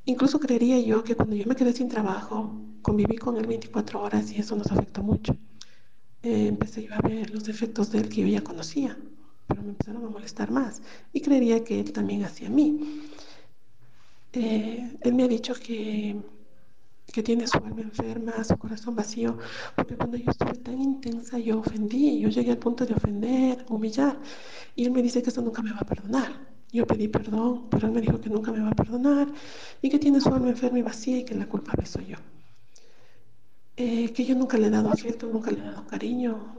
Incluso 0.05 0.39
creería 0.39 0.79
yo 0.79 1.03
que 1.03 1.15
cuando 1.15 1.35
yo 1.35 1.45
me 1.45 1.55
quedé 1.55 1.73
sin 1.73 1.89
trabajo, 1.89 2.55
conviví 2.81 3.17
con 3.17 3.37
él 3.37 3.45
24 3.47 4.01
horas 4.01 4.31
y 4.31 4.37
eso 4.39 4.55
nos 4.55 4.71
afectó 4.71 5.03
mucho. 5.03 5.35
Eh, 6.23 6.47
empecé 6.47 6.83
yo 6.83 6.93
a 6.93 7.01
ver 7.01 7.29
los 7.31 7.47
efectos 7.49 7.91
de 7.91 7.99
él 7.99 8.09
que 8.09 8.21
yo 8.21 8.27
ya 8.27 8.41
conocía, 8.43 8.97
pero 9.47 9.61
me 9.63 9.69
empezaron 9.69 10.05
a 10.05 10.09
molestar 10.09 10.49
más. 10.51 10.81
Y 11.13 11.21
creería 11.21 11.63
que 11.63 11.79
él 11.79 11.91
también 11.91 12.23
hacía 12.23 12.47
a 12.47 12.51
mí. 12.51 13.01
Eh, 14.33 14.97
él 15.01 15.13
me 15.13 15.23
ha 15.23 15.27
dicho 15.27 15.53
que, 15.55 16.15
que 17.11 17.23
tiene 17.23 17.47
su 17.47 17.57
alma 17.57 17.81
enferma, 17.81 18.43
su 18.43 18.57
corazón 18.57 18.95
vacío, 18.95 19.37
porque 19.75 19.95
cuando 19.95 20.17
yo 20.17 20.31
estuve 20.31 20.53
tan 20.53 20.79
intensa 20.79 21.37
yo 21.39 21.59
ofendí, 21.59 22.19
yo 22.19 22.29
llegué 22.29 22.51
al 22.51 22.57
punto 22.57 22.85
de 22.85 22.93
ofender, 22.93 23.65
humillar, 23.69 24.17
y 24.75 24.85
él 24.85 24.91
me 24.91 25.01
dice 25.01 25.21
que 25.21 25.29
eso 25.29 25.41
nunca 25.41 25.61
me 25.61 25.71
va 25.71 25.79
a 25.79 25.85
perdonar. 25.85 26.51
Yo 26.71 26.87
pedí 26.87 27.09
perdón, 27.09 27.69
pero 27.69 27.87
él 27.87 27.93
me 27.93 28.01
dijo 28.01 28.19
que 28.21 28.29
nunca 28.29 28.51
me 28.51 28.61
va 28.61 28.69
a 28.69 28.75
perdonar 28.75 29.27
y 29.81 29.89
que 29.89 29.99
tiene 29.99 30.21
su 30.21 30.29
alma 30.29 30.49
enferma 30.49 30.79
y 30.79 30.81
vacía 30.81 31.17
y 31.17 31.25
que 31.25 31.35
la 31.35 31.47
culpable 31.47 31.85
soy 31.85 32.05
yo. 32.07 32.17
Eh, 33.75 34.13
que 34.13 34.23
yo 34.23 34.35
nunca 34.35 34.57
le 34.57 34.67
he 34.67 34.69
dado 34.69 34.89
afecto, 34.89 35.27
nunca 35.27 35.51
le 35.51 35.59
he 35.59 35.63
dado 35.63 35.85
cariño. 35.87 36.55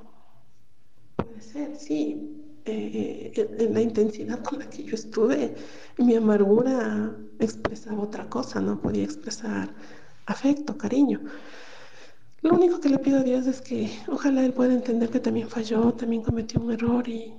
Puede 1.17 1.41
ser, 1.41 1.77
sí, 1.77 2.43
eh, 2.65 3.33
en 3.59 3.75
la 3.75 3.81
intensidad 3.81 4.43
con 4.43 4.59
la 4.61 4.69
que 4.69 4.85
yo 4.85 4.95
estuve, 4.95 5.55
mi 5.99 6.15
amargura 6.15 7.17
expresaba 7.39 8.03
otra 8.03 8.29
cosa, 8.29 8.61
no 8.61 8.81
podía 8.81 9.05
expresar 9.05 9.75
afecto, 10.27 10.77
cariño. 10.77 11.21
Lo 12.43 12.55
único 12.55 12.81
que 12.81 12.89
le 12.89 12.99
pido 12.99 13.21
a 13.21 13.23
Dios 13.23 13.47
es 13.47 13.61
que 13.61 13.91
ojalá 14.09 14.45
Él 14.45 14.53
pueda 14.53 14.73
entender 14.75 15.11
que 15.11 15.21
también 15.21 15.49
falló, 15.49 15.93
también 15.95 16.23
cometió 16.23 16.61
un 16.61 16.73
error 16.73 17.09
y, 17.09 17.35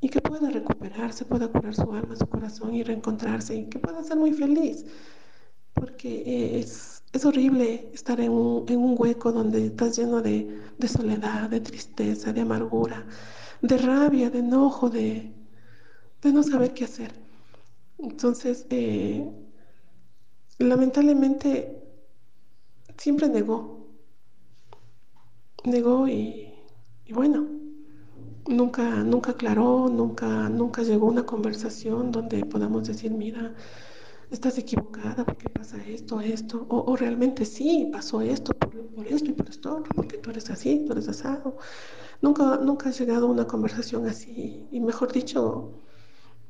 y 0.00 0.08
que 0.08 0.20
pueda 0.20 0.50
recuperarse, 0.50 1.24
pueda 1.24 1.48
curar 1.48 1.74
su 1.74 1.92
alma, 1.92 2.16
su 2.16 2.26
corazón 2.26 2.74
y 2.74 2.82
reencontrarse 2.82 3.54
y 3.54 3.66
que 3.66 3.78
pueda 3.78 4.02
ser 4.02 4.16
muy 4.16 4.32
feliz. 4.32 4.84
Porque 5.74 6.58
es, 6.58 7.02
es 7.12 7.24
horrible 7.24 7.90
estar 7.92 8.18
en 8.20 8.32
un, 8.32 8.64
en 8.68 8.78
un, 8.78 8.96
hueco 8.98 9.30
donde 9.32 9.66
estás 9.66 9.96
lleno 9.96 10.22
de, 10.22 10.60
de 10.78 10.88
soledad, 10.88 11.50
de 11.50 11.60
tristeza, 11.60 12.32
de 12.32 12.40
amargura 12.40 13.06
de 13.62 13.78
rabia, 13.78 14.30
de 14.30 14.38
enojo, 14.40 14.90
de, 14.90 15.32
de 16.22 16.32
no 16.32 16.42
saber 16.42 16.74
qué 16.74 16.84
hacer. 16.84 17.12
Entonces, 17.98 18.66
eh, 18.70 19.28
lamentablemente, 20.58 21.82
siempre 22.98 23.28
negó. 23.28 23.86
Negó 25.64 26.06
y, 26.08 26.54
bueno, 27.10 27.46
nunca, 28.48 29.02
nunca 29.02 29.32
aclaró, 29.32 29.88
nunca, 29.88 30.48
nunca 30.48 30.82
llegó 30.82 31.06
una 31.06 31.26
conversación 31.26 32.12
donde 32.12 32.44
podamos 32.44 32.86
decir, 32.86 33.10
mira, 33.10 33.54
estás 34.30 34.58
equivocada 34.58 35.24
porque 35.24 35.48
pasa 35.48 35.78
esto, 35.86 36.20
esto, 36.20 36.66
o, 36.68 36.92
o 36.92 36.96
realmente 36.96 37.44
sí, 37.44 37.88
pasó 37.92 38.20
esto, 38.20 38.52
por, 38.54 38.70
por, 38.88 39.06
esto 39.06 39.30
y 39.30 39.34
por 39.34 39.48
esto, 39.48 39.82
porque 39.94 40.18
tú 40.18 40.30
eres 40.30 40.50
así, 40.50 40.84
tú 40.86 40.92
eres 40.92 41.08
asado. 41.08 41.58
Nunca, 42.22 42.58
nunca 42.58 42.88
ha 42.90 42.92
llegado 42.92 43.26
una 43.28 43.46
conversación 43.46 44.06
así. 44.06 44.66
Y 44.70 44.80
mejor 44.80 45.12
dicho, 45.12 45.72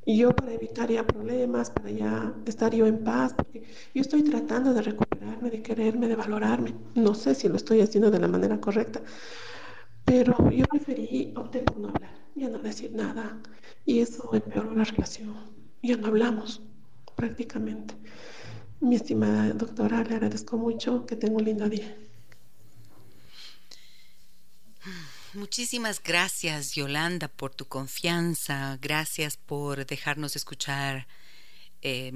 yo 0.07 0.37
para 0.37 0.53
evitar 0.53 0.90
ya 0.90 1.07
problemas, 1.07 1.71
para 1.71 1.90
ya 1.90 2.35
estar 2.47 2.75
yo 2.75 2.87
en 2.87 3.03
paz, 3.03 3.35
porque 3.35 3.64
yo 3.95 4.01
estoy 4.03 4.23
tratando 4.23 4.73
de 4.75 4.83
recuperarme, 4.83 5.51
de 5.51 5.62
quererme, 5.62 6.09
de 6.09 6.16
valorarme. 6.16 6.75
No 6.95 7.14
sé 7.14 7.35
si 7.35 7.49
lo 7.49 7.57
estoy 7.57 7.81
haciendo 7.81 8.11
de 8.11 8.21
la 8.21 8.29
manera 8.29 8.61
correcta, 8.61 9.03
pero 10.05 10.51
yo 10.51 10.64
preferí, 10.66 11.33
opté 11.37 11.61
por 11.61 11.79
no 11.79 11.88
hablar, 11.88 12.14
ya 12.35 12.49
no 12.49 12.59
decir 12.59 12.92
nada. 12.92 13.40
Y 13.85 14.01
eso 14.01 14.31
empeoró 14.33 14.75
la 14.75 14.85
relación. 14.85 15.35
Ya 15.83 15.97
no 15.97 16.09
hablamos 16.09 16.62
prácticamente. 17.16 17.95
Mi 18.81 18.97
estimada 18.97 19.53
doctora, 19.55 20.05
le 20.05 20.14
agradezco 20.14 20.57
mucho, 20.59 21.07
que 21.07 21.16
tenga 21.16 21.37
un 21.37 21.45
lindo 21.45 21.69
día. 21.69 21.97
Muchísimas 25.37 26.03
gracias, 26.03 26.72
Yolanda, 26.72 27.29
por 27.29 27.55
tu 27.55 27.66
confianza. 27.66 28.79
Gracias 28.81 29.37
por 29.37 29.85
dejarnos 29.85 30.35
escuchar 30.35 31.07
eh, 31.83 32.11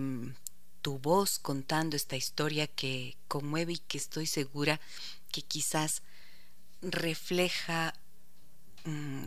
tu 0.81 0.99
voz 0.99 1.39
contando 1.39 1.97
esta 1.97 2.17
historia 2.17 2.67
que 2.67 3.19
conmueve 3.29 3.75
y 3.75 3.79
que 3.79 3.99
estoy 3.99 4.27
segura 4.27 4.81
que 5.31 5.43
quizás 5.43 6.01
refleja, 6.81 7.93
mmm, 8.85 9.27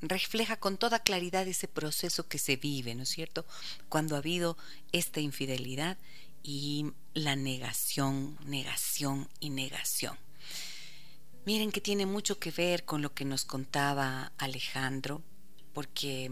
refleja 0.00 0.56
con 0.56 0.76
toda 0.76 0.98
claridad 0.98 1.46
ese 1.46 1.68
proceso 1.68 2.26
que 2.26 2.38
se 2.38 2.56
vive, 2.56 2.96
¿no 2.96 3.04
es 3.04 3.08
cierto? 3.08 3.46
Cuando 3.88 4.16
ha 4.16 4.18
habido 4.18 4.58
esta 4.90 5.20
infidelidad 5.20 5.96
y 6.42 6.90
la 7.14 7.36
negación, 7.36 8.36
negación 8.46 9.28
y 9.38 9.50
negación. 9.50 10.18
Miren 11.44 11.72
que 11.72 11.80
tiene 11.80 12.06
mucho 12.06 12.38
que 12.38 12.50
ver 12.50 12.84
con 12.84 13.02
lo 13.02 13.14
que 13.14 13.24
nos 13.24 13.44
contaba 13.44 14.32
Alejandro, 14.38 15.22
porque 15.72 16.30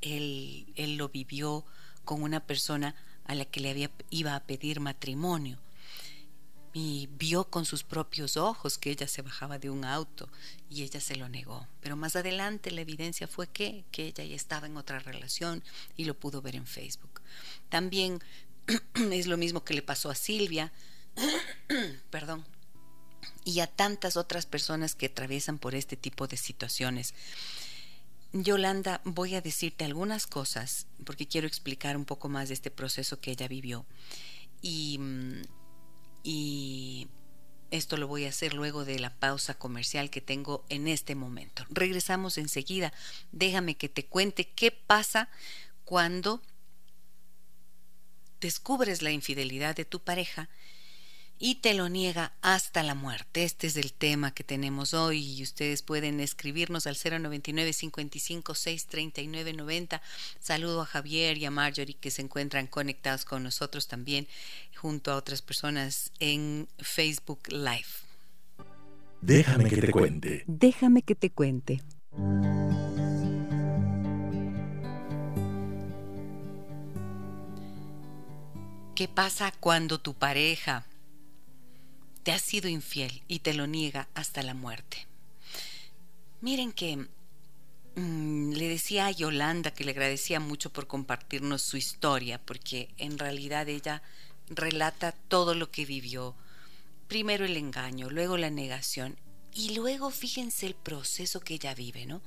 él, 0.00 0.72
él 0.76 0.96
lo 0.96 1.08
vivió 1.08 1.64
con 2.04 2.22
una 2.22 2.40
persona 2.46 2.94
a 3.24 3.34
la 3.34 3.44
que 3.44 3.60
le 3.60 3.70
había, 3.70 3.90
iba 4.10 4.34
a 4.34 4.44
pedir 4.44 4.80
matrimonio 4.80 5.58
y 6.78 7.08
vio 7.12 7.44
con 7.44 7.64
sus 7.64 7.84
propios 7.84 8.36
ojos 8.36 8.76
que 8.76 8.90
ella 8.90 9.08
se 9.08 9.22
bajaba 9.22 9.58
de 9.58 9.70
un 9.70 9.86
auto 9.86 10.28
y 10.68 10.82
ella 10.82 11.00
se 11.00 11.16
lo 11.16 11.26
negó. 11.26 11.66
Pero 11.80 11.96
más 11.96 12.16
adelante 12.16 12.70
la 12.70 12.82
evidencia 12.82 13.26
fue 13.26 13.46
que, 13.46 13.86
que 13.90 14.08
ella 14.08 14.24
ya 14.24 14.36
estaba 14.36 14.66
en 14.66 14.76
otra 14.76 14.98
relación 14.98 15.64
y 15.96 16.04
lo 16.04 16.12
pudo 16.12 16.42
ver 16.42 16.54
en 16.54 16.66
Facebook. 16.66 17.22
También 17.70 18.20
es 19.10 19.26
lo 19.26 19.38
mismo 19.38 19.64
que 19.64 19.72
le 19.72 19.80
pasó 19.80 20.10
a 20.10 20.14
Silvia, 20.14 20.70
perdón, 22.10 22.44
y 23.44 23.60
a 23.60 23.66
tantas 23.66 24.16
otras 24.16 24.46
personas 24.46 24.94
que 24.94 25.06
atraviesan 25.06 25.58
por 25.58 25.74
este 25.74 25.96
tipo 25.96 26.26
de 26.26 26.36
situaciones. 26.36 27.14
Yolanda, 28.32 29.00
voy 29.04 29.34
a 29.34 29.40
decirte 29.40 29.84
algunas 29.84 30.26
cosas 30.26 30.86
porque 31.04 31.26
quiero 31.26 31.46
explicar 31.46 31.96
un 31.96 32.04
poco 32.04 32.28
más 32.28 32.48
de 32.48 32.54
este 32.54 32.70
proceso 32.70 33.20
que 33.20 33.30
ella 33.30 33.48
vivió. 33.48 33.86
Y, 34.62 35.00
y 36.22 37.08
esto 37.70 37.96
lo 37.96 38.08
voy 38.08 38.24
a 38.24 38.30
hacer 38.30 38.54
luego 38.54 38.84
de 38.84 38.98
la 38.98 39.14
pausa 39.14 39.54
comercial 39.54 40.10
que 40.10 40.20
tengo 40.20 40.64
en 40.68 40.88
este 40.88 41.14
momento. 41.14 41.64
Regresamos 41.70 42.38
enseguida. 42.38 42.92
Déjame 43.32 43.76
que 43.76 43.88
te 43.88 44.06
cuente 44.06 44.48
qué 44.48 44.70
pasa 44.70 45.28
cuando 45.84 46.42
descubres 48.40 49.02
la 49.02 49.10
infidelidad 49.10 49.74
de 49.74 49.84
tu 49.84 50.00
pareja 50.00 50.48
y 51.38 51.56
te 51.56 51.74
lo 51.74 51.88
niega 51.88 52.32
hasta 52.42 52.82
la 52.82 52.94
muerte. 52.94 53.44
Este 53.44 53.66
es 53.66 53.76
el 53.76 53.92
tema 53.92 54.32
que 54.32 54.44
tenemos 54.44 54.94
hoy 54.94 55.22
y 55.22 55.42
ustedes 55.42 55.82
pueden 55.82 56.20
escribirnos 56.20 56.86
al 56.86 56.96
099 56.96 57.72
55 57.72 58.54
6 58.54 58.86
39 58.86 59.52
90. 59.52 60.02
Saludo 60.40 60.82
a 60.82 60.86
Javier 60.86 61.36
y 61.38 61.44
a 61.44 61.50
Marjorie 61.50 61.96
que 62.00 62.10
se 62.10 62.22
encuentran 62.22 62.66
conectados 62.66 63.24
con 63.24 63.42
nosotros 63.42 63.88
también 63.88 64.26
junto 64.76 65.12
a 65.12 65.16
otras 65.16 65.42
personas 65.42 66.10
en 66.20 66.68
Facebook 66.78 67.40
Live. 67.48 67.86
Déjame 69.20 69.68
que 69.68 69.80
te 69.80 69.90
cuente. 69.90 70.44
Déjame 70.46 71.02
que 71.02 71.14
te 71.14 71.30
cuente. 71.30 71.82
¿Qué 78.94 79.08
pasa 79.08 79.52
cuando 79.60 79.98
tu 79.98 80.14
pareja 80.14 80.86
te 82.26 82.32
ha 82.32 82.40
sido 82.40 82.68
infiel 82.68 83.22
y 83.28 83.38
te 83.38 83.54
lo 83.54 83.68
niega 83.68 84.08
hasta 84.14 84.42
la 84.42 84.52
muerte. 84.52 85.06
Miren 86.40 86.72
que 86.72 87.06
mmm, 87.94 88.50
le 88.50 88.68
decía 88.68 89.06
a 89.06 89.12
Yolanda 89.12 89.70
que 89.70 89.84
le 89.84 89.92
agradecía 89.92 90.40
mucho 90.40 90.72
por 90.72 90.88
compartirnos 90.88 91.62
su 91.62 91.76
historia, 91.76 92.44
porque 92.44 92.88
en 92.96 93.16
realidad 93.16 93.68
ella 93.68 94.02
relata 94.48 95.12
todo 95.12 95.54
lo 95.54 95.70
que 95.70 95.84
vivió. 95.84 96.34
Primero 97.06 97.44
el 97.44 97.56
engaño, 97.56 98.10
luego 98.10 98.36
la 98.36 98.50
negación 98.50 99.16
Y 99.54 99.76
luego 99.76 100.10
fíjense 100.10 100.66
el 100.66 100.74
proceso 100.74 101.38
que 101.38 101.54
ella 101.54 101.76
vive, 101.76 102.06
¿no? 102.06 102.22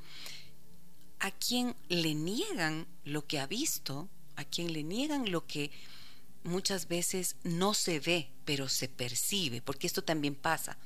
A 1.20 1.32
quien 1.32 1.76
le 1.90 2.16
niegan 2.16 2.88
lo 3.04 3.28
que 3.28 3.38
ha 3.40 3.48
visto, 3.48 4.08
a 4.38 4.46
quien 4.46 4.72
le 4.72 4.84
niegan 4.84 5.30
lo 5.30 5.46
que 5.46 5.72
muchas 6.44 6.88
veces 6.88 7.36
no 7.44 7.74
se 7.74 8.00
ve, 8.00 8.30
pero 8.46 8.70
se 8.70 8.88
percibe, 8.88 9.62
porque 9.62 9.88
esto 9.88 10.04
también 10.04 10.36
pasa. 10.36 10.78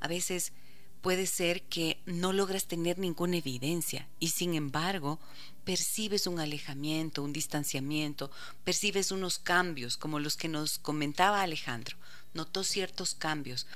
A 0.00 0.08
veces 0.08 0.52
puede 1.00 1.26
ser 1.26 1.62
que 1.62 2.00
no 2.04 2.32
logras 2.32 2.66
tener 2.66 2.98
ninguna 2.98 3.36
evidencia 3.36 4.08
y 4.18 4.28
sin 4.28 4.54
embargo 4.54 5.20
percibes 5.64 6.26
un 6.26 6.40
alejamiento, 6.40 7.22
un 7.22 7.32
distanciamiento, 7.32 8.30
percibes 8.64 9.10
unos 9.10 9.38
cambios 9.38 9.96
como 9.96 10.18
los 10.18 10.36
que 10.36 10.48
nos 10.48 10.78
comentaba 10.78 11.42
Alejandro. 11.42 11.96
Notó 12.34 12.64
ciertos 12.64 13.14
cambios. 13.14 13.66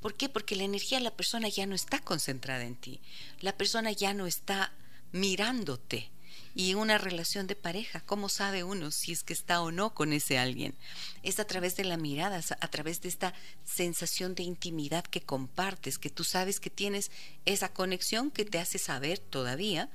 ¿Por 0.00 0.14
qué? 0.14 0.28
Porque 0.28 0.56
la 0.56 0.64
energía 0.64 0.98
de 0.98 1.04
la 1.04 1.16
persona 1.16 1.48
ya 1.48 1.66
no 1.66 1.74
está 1.74 2.00
concentrada 2.00 2.64
en 2.64 2.76
ti. 2.76 3.00
La 3.40 3.56
persona 3.56 3.90
ya 3.92 4.12
no 4.12 4.26
está 4.26 4.72
mirándote. 5.12 6.10
Y 6.56 6.74
una 6.74 6.98
relación 6.98 7.48
de 7.48 7.56
pareja, 7.56 8.00
¿cómo 8.00 8.28
sabe 8.28 8.62
uno 8.62 8.92
si 8.92 9.10
es 9.10 9.24
que 9.24 9.32
está 9.32 9.60
o 9.60 9.72
no 9.72 9.92
con 9.92 10.12
ese 10.12 10.38
alguien? 10.38 10.76
Es 11.24 11.40
a 11.40 11.46
través 11.46 11.74
de 11.74 11.84
la 11.84 11.96
mirada, 11.96 12.40
a 12.60 12.68
través 12.68 13.00
de 13.00 13.08
esta 13.08 13.34
sensación 13.64 14.36
de 14.36 14.44
intimidad 14.44 15.04
que 15.04 15.20
compartes, 15.20 15.98
que 15.98 16.10
tú 16.10 16.22
sabes 16.22 16.60
que 16.60 16.70
tienes 16.70 17.10
esa 17.44 17.72
conexión 17.72 18.30
que 18.30 18.44
te 18.44 18.60
hace 18.60 18.78
saber 18.78 19.18
todavía 19.18 19.90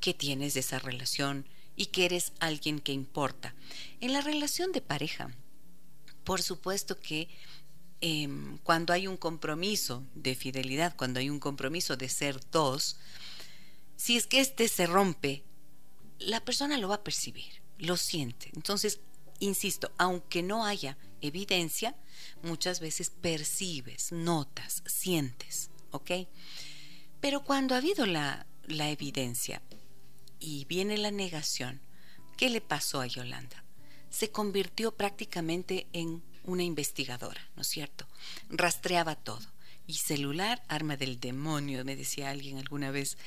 que 0.00 0.14
tienes 0.14 0.54
esa 0.56 0.78
relación 0.78 1.46
y 1.76 1.86
que 1.86 2.04
eres 2.04 2.32
alguien 2.38 2.78
que 2.78 2.92
importa. 2.92 3.54
En 4.00 4.12
la 4.12 4.20
relación 4.20 4.70
de 4.70 4.82
pareja, 4.82 5.34
por 6.22 6.42
supuesto 6.42 7.00
que 7.00 7.28
em, 8.00 8.58
cuando 8.58 8.92
hay 8.92 9.06
un 9.06 9.16
compromiso 9.16 10.04
de 10.14 10.34
fidelidad, 10.34 10.94
cuando 10.96 11.20
hay 11.20 11.30
un 11.30 11.40
compromiso 11.40 11.96
de 11.96 12.08
ser 12.08 12.38
dos, 12.52 12.98
si 13.96 14.16
es 14.16 14.26
que 14.26 14.40
este 14.40 14.68
se 14.68 14.86
rompe, 14.86 15.42
la 16.18 16.44
persona 16.44 16.78
lo 16.78 16.88
va 16.88 16.96
a 16.96 17.04
percibir, 17.04 17.62
lo 17.78 17.96
siente. 17.96 18.50
Entonces, 18.54 19.00
insisto, 19.40 19.92
aunque 19.98 20.42
no 20.42 20.64
haya 20.64 20.96
evidencia, 21.20 21.94
muchas 22.42 22.80
veces 22.80 23.10
percibes, 23.10 24.12
notas, 24.12 24.82
sientes, 24.86 25.70
¿ok? 25.90 26.10
Pero 27.20 27.42
cuando 27.42 27.74
ha 27.74 27.78
habido 27.78 28.06
la, 28.06 28.46
evidencia 28.68 29.62
y 30.38 30.66
viene 30.66 30.98
la 30.98 31.10
negación, 31.10 31.80
¿qué 32.36 32.50
le 32.50 32.60
pasó 32.60 33.00
a 33.00 33.06
Yolanda? 33.06 33.64
Se 34.10 34.30
convirtió 34.30 34.94
prácticamente 34.94 35.86
en 35.92 36.22
una 36.44 36.62
investigadora, 36.62 37.40
¿no 37.56 37.62
es 37.62 37.68
cierto? 37.68 38.06
Rastreaba 38.50 39.16
todo. 39.16 39.46
Y 39.86 39.94
celular, 39.94 40.62
arma 40.68 40.96
del 40.96 41.20
demonio, 41.20 41.84
me 41.84 41.96
decía 41.96 42.30
alguien 42.30 42.58
alguna 42.58 42.90
vez 42.90 43.18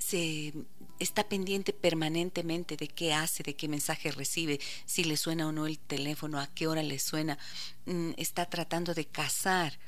se 0.00 0.54
está 0.98 1.28
pendiente 1.28 1.72
permanentemente 1.72 2.76
de 2.76 2.88
qué 2.88 3.12
hace, 3.12 3.42
de 3.42 3.54
qué 3.54 3.68
mensaje 3.68 4.10
recibe, 4.10 4.58
si 4.86 5.04
le 5.04 5.16
suena 5.16 5.46
o 5.46 5.52
no 5.52 5.66
el 5.66 5.78
teléfono, 5.78 6.40
a 6.40 6.48
qué 6.48 6.66
hora 6.66 6.82
le 6.82 6.98
suena, 6.98 7.38
mm, 7.86 8.12
está 8.16 8.46
tratando 8.46 8.94
de 8.94 9.06
cazar 9.06 9.78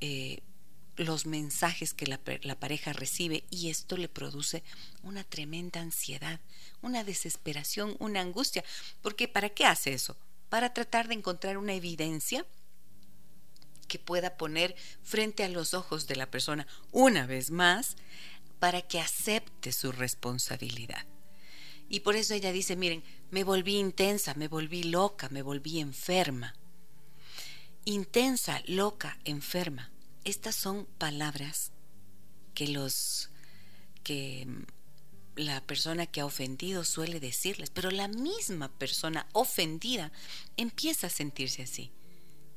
eh, 0.00 0.40
los 0.96 1.26
mensajes 1.26 1.94
que 1.94 2.06
la, 2.06 2.20
la, 2.42 2.58
pareja 2.58 2.92
recibe 2.92 3.44
y 3.50 3.70
esto 3.70 3.96
le 3.96 4.08
produce 4.08 4.62
una 5.02 5.24
tremenda 5.24 5.80
ansiedad, 5.80 6.40
una 6.80 7.04
desesperación, 7.04 7.96
una 7.98 8.20
angustia. 8.20 8.64
Porque 9.02 9.28
¿para 9.28 9.48
qué 9.50 9.64
hace 9.64 9.92
eso? 9.92 10.16
Para 10.48 10.74
tratar 10.74 11.08
de 11.08 11.14
encontrar 11.14 11.58
una 11.58 11.74
evidencia 11.74 12.44
que 13.88 13.98
pueda 13.98 14.36
poner 14.36 14.76
frente 15.02 15.42
a 15.42 15.48
los 15.48 15.74
ojos 15.74 16.06
de 16.06 16.16
la 16.16 16.30
persona 16.30 16.66
una 16.92 17.26
vez 17.26 17.50
más 17.50 17.96
para 18.60 18.82
que 18.82 19.00
acepte 19.00 19.72
su 19.72 19.90
responsabilidad. 19.90 21.04
Y 21.88 22.00
por 22.00 22.14
eso 22.14 22.34
ella 22.34 22.52
dice, 22.52 22.76
miren, 22.76 23.02
me 23.30 23.42
volví 23.42 23.76
intensa, 23.76 24.34
me 24.34 24.46
volví 24.46 24.84
loca, 24.84 25.28
me 25.30 25.42
volví 25.42 25.80
enferma. 25.80 26.54
Intensa, 27.84 28.62
loca, 28.66 29.18
enferma. 29.24 29.90
Estas 30.24 30.54
son 30.54 30.86
palabras 30.98 31.72
que 32.54 32.68
los 32.68 33.30
que 34.04 34.46
la 35.34 35.60
persona 35.62 36.06
que 36.06 36.20
ha 36.20 36.26
ofendido 36.26 36.84
suele 36.84 37.18
decirles, 37.18 37.70
pero 37.70 37.90
la 37.90 38.08
misma 38.08 38.68
persona 38.68 39.26
ofendida 39.32 40.12
empieza 40.56 41.06
a 41.06 41.10
sentirse 41.10 41.62
así, 41.62 41.90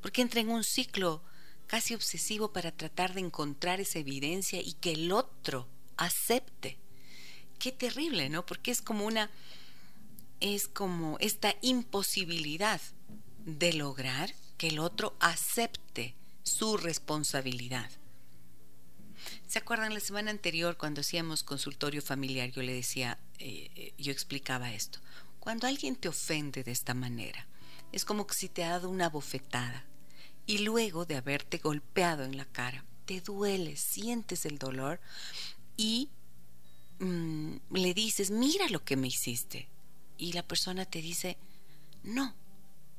porque 0.00 0.22
entra 0.22 0.40
en 0.40 0.50
un 0.50 0.64
ciclo 0.64 1.22
casi 1.66 1.94
obsesivo 1.94 2.52
para 2.52 2.72
tratar 2.72 3.14
de 3.14 3.20
encontrar 3.20 3.80
esa 3.80 3.98
evidencia 3.98 4.60
y 4.60 4.74
que 4.74 4.92
el 4.92 5.12
otro 5.12 5.68
acepte. 5.96 6.78
Qué 7.58 7.72
terrible, 7.72 8.28
¿no? 8.28 8.44
Porque 8.44 8.70
es 8.70 8.82
como 8.82 9.06
una, 9.06 9.30
es 10.40 10.68
como 10.68 11.16
esta 11.20 11.54
imposibilidad 11.62 12.80
de 13.44 13.72
lograr 13.72 14.34
que 14.58 14.68
el 14.68 14.78
otro 14.78 15.16
acepte 15.20 16.14
su 16.42 16.76
responsabilidad. 16.76 17.90
¿Se 19.46 19.58
acuerdan 19.58 19.94
la 19.94 20.00
semana 20.00 20.30
anterior 20.30 20.76
cuando 20.76 21.00
hacíamos 21.00 21.42
consultorio 21.42 22.02
familiar? 22.02 22.50
Yo 22.50 22.62
le 22.62 22.74
decía, 22.74 23.18
eh, 23.38 23.70
eh, 23.76 23.94
yo 23.98 24.12
explicaba 24.12 24.72
esto. 24.72 24.98
Cuando 25.40 25.66
alguien 25.66 25.96
te 25.96 26.08
ofende 26.08 26.64
de 26.64 26.72
esta 26.72 26.94
manera, 26.94 27.46
es 27.92 28.04
como 28.04 28.26
que 28.26 28.34
si 28.34 28.48
te 28.48 28.64
ha 28.64 28.70
dado 28.70 28.88
una 28.88 29.08
bofetada 29.08 29.84
y 30.46 30.58
luego 30.58 31.04
de 31.04 31.16
haberte 31.16 31.58
golpeado 31.58 32.24
en 32.24 32.36
la 32.36 32.44
cara, 32.44 32.84
te 33.04 33.20
duele, 33.20 33.76
sientes 33.76 34.46
el 34.46 34.58
dolor, 34.58 35.00
y 35.76 36.10
mm, 36.98 37.56
le 37.72 37.94
dices, 37.94 38.30
mira 38.30 38.68
lo 38.68 38.84
que 38.84 38.96
me 38.96 39.08
hiciste. 39.08 39.68
Y 40.16 40.32
la 40.32 40.46
persona 40.46 40.84
te 40.84 41.02
dice, 41.02 41.36
no, 42.02 42.34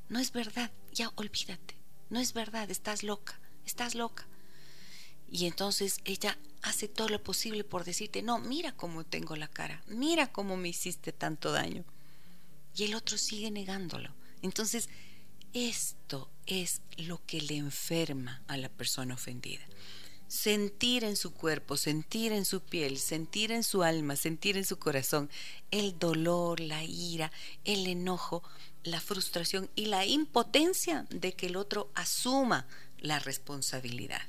no 0.08 0.18
es 0.18 0.32
verdad, 0.32 0.70
ya 0.92 1.10
olvídate, 1.16 1.76
no 2.10 2.20
es 2.20 2.32
verdad, 2.32 2.70
estás 2.70 3.02
loca, 3.02 3.40
estás 3.64 3.94
loca. 3.94 4.26
Y 5.30 5.46
entonces 5.46 5.98
ella 6.04 6.38
hace 6.62 6.88
todo 6.88 7.08
lo 7.08 7.22
posible 7.22 7.64
por 7.64 7.84
decirte, 7.84 8.22
no, 8.22 8.38
mira 8.38 8.72
cómo 8.72 9.04
tengo 9.04 9.34
la 9.36 9.48
cara, 9.48 9.82
mira 9.86 10.30
cómo 10.30 10.56
me 10.56 10.68
hiciste 10.68 11.12
tanto 11.12 11.52
daño. 11.52 11.84
Y 12.76 12.84
el 12.84 12.94
otro 12.94 13.16
sigue 13.16 13.50
negándolo. 13.50 14.14
Entonces, 14.42 14.90
esto 15.54 16.30
es 16.44 16.82
lo 16.98 17.24
que 17.24 17.40
le 17.40 17.56
enferma 17.56 18.42
a 18.46 18.58
la 18.58 18.68
persona 18.68 19.14
ofendida 19.14 19.64
sentir 20.28 21.04
en 21.04 21.16
su 21.16 21.32
cuerpo, 21.32 21.76
sentir 21.76 22.32
en 22.32 22.44
su 22.44 22.60
piel, 22.60 22.98
sentir 22.98 23.52
en 23.52 23.62
su 23.62 23.82
alma, 23.82 24.16
sentir 24.16 24.56
en 24.56 24.64
su 24.64 24.78
corazón 24.78 25.30
el 25.70 25.98
dolor, 25.98 26.60
la 26.60 26.84
ira, 26.84 27.30
el 27.64 27.86
enojo, 27.86 28.42
la 28.82 29.00
frustración 29.00 29.70
y 29.74 29.86
la 29.86 30.04
impotencia 30.04 31.06
de 31.10 31.34
que 31.34 31.46
el 31.46 31.56
otro 31.56 31.90
asuma 31.94 32.66
la 32.98 33.18
responsabilidad. 33.18 34.22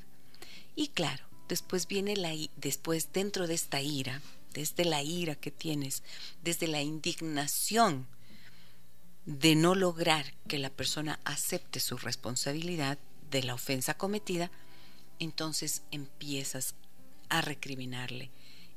Y 0.76 0.90
claro, 0.90 1.26
después 1.48 1.88
viene 1.88 2.16
la 2.16 2.34
después 2.56 3.12
dentro 3.14 3.48
de 3.48 3.56
esta 3.56 3.82
ira, 3.82 4.22
desde 4.54 4.86
la 4.86 5.04
ira 5.04 5.36
que 5.36 5.52
tienes, 5.52 6.04
desde 6.44 6.68
la 6.68 6.82
indignación 6.82 8.08
de 9.26 9.56
no 9.56 9.76
lograr 9.76 10.34
que 10.48 10.58
la 10.58 10.70
persona 10.70 11.20
acepte 11.26 11.80
su 11.80 11.98
responsabilidad 11.98 12.98
de 13.30 13.44
la 13.44 13.56
ofensa 13.56 13.96
cometida, 13.96 14.52
entonces 15.20 15.84
empiezas 15.92 16.76
a 17.30 17.42
recriminarle. 17.42 18.30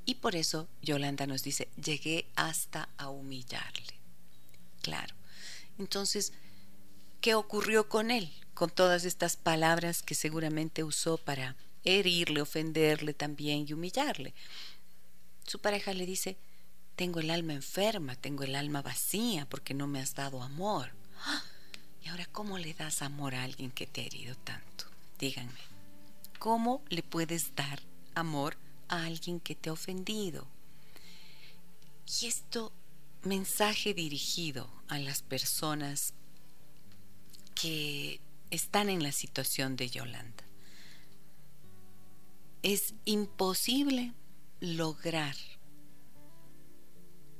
Y 0.07 0.17
por 0.17 0.35
eso 0.37 0.69
Yolanda 0.83 1.27
nos 1.27 1.43
dice, 1.43 1.69
llegué 1.83 2.27
hasta 2.35 2.89
a 2.97 3.11
humillarle. 3.11 3.95
Claro. 4.83 5.15
Entonces, 5.79 6.33
¿qué 7.21 7.35
ocurrió 7.35 7.89
con 7.89 8.11
él? 8.11 8.33
Con 8.55 8.71
todas 8.71 9.05
estas 9.05 9.37
palabras 9.37 10.03
que 10.03 10.15
seguramente 10.15 10.85
usó 10.85 11.17
para 11.17 11.57
herirle, 11.85 12.43
ofenderle 12.43 13.15
también 13.15 13.67
y 13.69 13.73
humillarle. 13.73 14.35
Su 15.47 15.61
pareja 15.61 15.95
le 15.95 16.07
dice, 16.07 16.37
tengo 16.97 17.21
el 17.21 17.31
alma 17.31 17.55
enferma, 17.55 18.15
tengo 18.17 18.45
el 18.45 18.55
alma 18.55 18.83
vacía 18.83 19.47
porque 19.47 19.75
no 19.75 19.87
me 19.87 20.01
has 20.01 20.15
dado 20.15 20.43
amor. 20.43 20.91
¿Y 22.03 22.09
ahora 22.09 22.27
cómo 22.27 22.59
le 22.59 22.75
das 22.75 23.03
amor 23.03 23.35
a 23.35 23.43
alguien 23.45 23.71
que 23.71 23.87
te 23.87 24.03
ha 24.03 24.05
herido 24.05 24.35
tanto? 24.37 24.85
Díganme. 25.19 25.70
¿Cómo 26.41 26.83
le 26.89 27.03
puedes 27.03 27.55
dar 27.55 27.83
amor 28.15 28.57
a 28.89 29.05
alguien 29.05 29.41
que 29.41 29.55
te 29.55 29.69
ha 29.69 29.75
ofendido? 29.75 30.47
Y 32.07 32.29
esto 32.29 32.73
mensaje 33.23 33.93
dirigido 33.93 34.73
a 34.89 34.99
las 34.99 35.21
personas 35.21 36.15
que 37.55 38.23
están 38.51 38.89
en 38.89 39.03
la 39.03 39.13
situación 39.13 39.77
de 39.77 39.91
Yolanda. 39.91 40.43
Es 42.63 42.95
imposible 43.05 44.15
lograr 44.61 45.37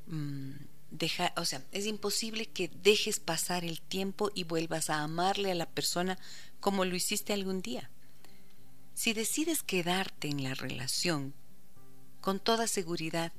mm, 0.09 0.57
dejar, 0.91 1.33
o 1.39 1.47
sea, 1.47 1.65
es 1.73 1.87
imposible 1.87 2.45
que 2.45 2.69
dejes 2.69 3.19
pasar 3.19 3.65
el 3.65 3.81
tiempo 3.81 4.31
y 4.35 4.45
vuelvas 4.45 4.91
a 4.91 5.01
amarle 5.01 5.53
a 5.53 5.55
la 5.55 5.71
persona 5.71 6.19
como 6.61 6.85
lo 6.85 6.95
hiciste 6.95 7.33
algún 7.33 7.63
día 7.63 7.91
Si 9.01 9.15
decides 9.15 9.63
quedarte 9.63 10.29
en 10.29 10.45
la 10.45 10.53
relación, 10.53 11.33
con 12.21 12.39
toda 12.39 12.67
seguridad, 12.67 13.33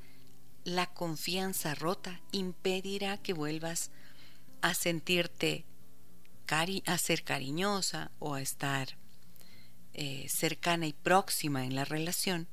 la 0.64 0.92
confianza 0.92 1.76
rota 1.76 2.20
impedirá 2.32 3.20
que 3.20 3.34
vuelvas 3.34 3.92
a 4.62 4.74
sentirte 4.74 5.66
a 6.48 6.98
ser 6.98 7.24
cariñosa 7.24 8.10
o 8.18 8.34
a 8.34 8.42
estar 8.42 8.98
eh, 9.94 10.26
cercana 10.30 10.88
y 10.88 10.94
próxima 10.94 11.64
en 11.64 11.76
la 11.76 11.86
relación, 11.86 12.48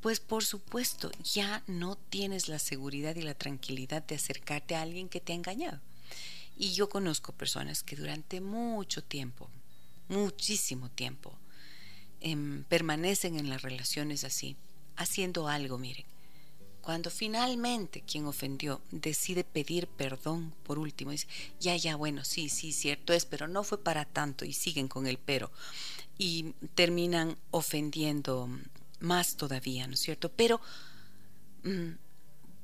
pues 0.00 0.20
por 0.20 0.44
supuesto 0.44 1.10
ya 1.24 1.64
no 1.66 1.96
tienes 1.96 2.46
la 2.48 2.60
seguridad 2.60 3.16
y 3.16 3.22
la 3.22 3.34
tranquilidad 3.34 4.04
de 4.04 4.14
acercarte 4.14 4.76
a 4.76 4.82
alguien 4.82 5.08
que 5.08 5.20
te 5.20 5.32
ha 5.32 5.34
engañado. 5.34 5.80
Y 6.56 6.74
yo 6.74 6.88
conozco 6.88 7.32
personas 7.32 7.82
que 7.82 7.96
durante 7.96 8.40
mucho 8.40 9.02
tiempo, 9.02 9.50
muchísimo 10.08 10.90
tiempo, 10.92 11.36
em, 12.20 12.64
permanecen 12.64 13.38
en 13.38 13.48
las 13.48 13.62
relaciones 13.62 14.24
así, 14.24 14.56
haciendo 14.96 15.48
algo, 15.48 15.78
miren. 15.78 16.04
Cuando 16.80 17.10
finalmente 17.10 18.00
quien 18.00 18.24
ofendió 18.26 18.80
decide 18.90 19.44
pedir 19.44 19.88
perdón, 19.88 20.54
por 20.62 20.78
último, 20.78 21.10
dice, 21.10 21.26
ya, 21.60 21.76
ya, 21.76 21.96
bueno, 21.96 22.24
sí, 22.24 22.48
sí, 22.48 22.72
cierto 22.72 23.12
es, 23.12 23.26
pero 23.26 23.46
no 23.46 23.62
fue 23.62 23.82
para 23.82 24.06
tanto 24.06 24.44
y 24.44 24.52
siguen 24.54 24.88
con 24.88 25.06
el 25.06 25.18
pero. 25.18 25.50
Y 26.16 26.54
terminan 26.74 27.36
ofendiendo 27.50 28.48
más 29.00 29.36
todavía, 29.36 29.86
¿no 29.86 29.94
es 29.94 30.00
cierto? 30.00 30.30
Pero 30.30 30.60
mm, 31.64 31.90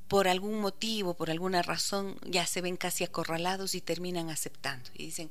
por 0.08 0.28
algún 0.28 0.60
motivo, 0.60 1.14
por 1.14 1.30
alguna 1.30 1.62
razón, 1.62 2.16
ya 2.24 2.46
se 2.46 2.60
ven 2.60 2.76
casi 2.76 3.04
acorralados 3.04 3.74
y 3.74 3.80
terminan 3.80 4.30
aceptando. 4.30 4.90
Y 4.94 5.06
dicen, 5.06 5.30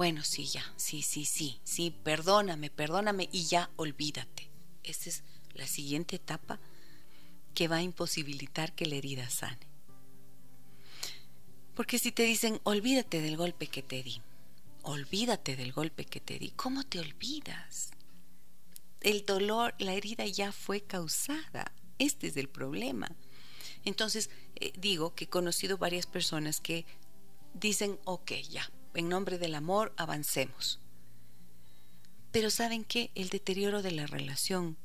bueno, 0.00 0.24
sí, 0.24 0.46
ya, 0.46 0.64
sí, 0.78 1.02
sí, 1.02 1.26
sí, 1.26 1.60
sí, 1.62 1.94
perdóname, 2.02 2.70
perdóname 2.70 3.28
y 3.32 3.44
ya 3.44 3.68
olvídate. 3.76 4.48
Esa 4.82 5.10
es 5.10 5.22
la 5.52 5.66
siguiente 5.66 6.16
etapa 6.16 6.58
que 7.54 7.68
va 7.68 7.76
a 7.76 7.82
imposibilitar 7.82 8.74
que 8.74 8.86
la 8.86 8.94
herida 8.94 9.28
sane. 9.28 9.68
Porque 11.74 11.98
si 11.98 12.12
te 12.12 12.22
dicen, 12.22 12.62
olvídate 12.62 13.20
del 13.20 13.36
golpe 13.36 13.66
que 13.66 13.82
te 13.82 14.02
di, 14.02 14.22
olvídate 14.84 15.54
del 15.54 15.74
golpe 15.74 16.06
que 16.06 16.20
te 16.20 16.38
di, 16.38 16.48
¿cómo 16.52 16.82
te 16.82 16.98
olvidas? 16.98 17.90
El 19.02 19.26
dolor, 19.26 19.74
la 19.78 19.92
herida 19.92 20.24
ya 20.24 20.50
fue 20.50 20.80
causada. 20.80 21.72
Este 21.98 22.28
es 22.28 22.38
el 22.38 22.48
problema. 22.48 23.14
Entonces, 23.84 24.30
eh, 24.54 24.72
digo 24.78 25.14
que 25.14 25.24
he 25.24 25.28
conocido 25.28 25.76
varias 25.76 26.06
personas 26.06 26.62
que 26.62 26.86
dicen, 27.52 27.98
ok, 28.06 28.32
ya, 28.48 28.70
en 28.94 29.08
nombre 29.08 29.38
del 29.38 29.54
amor, 29.54 29.92
avancemos. 29.96 30.80
Pero 32.32 32.50
¿saben 32.50 32.84
qué? 32.84 33.10
El 33.14 33.28
deterioro 33.28 33.82
de 33.82 33.90
la 33.90 34.06
relación 34.06 34.76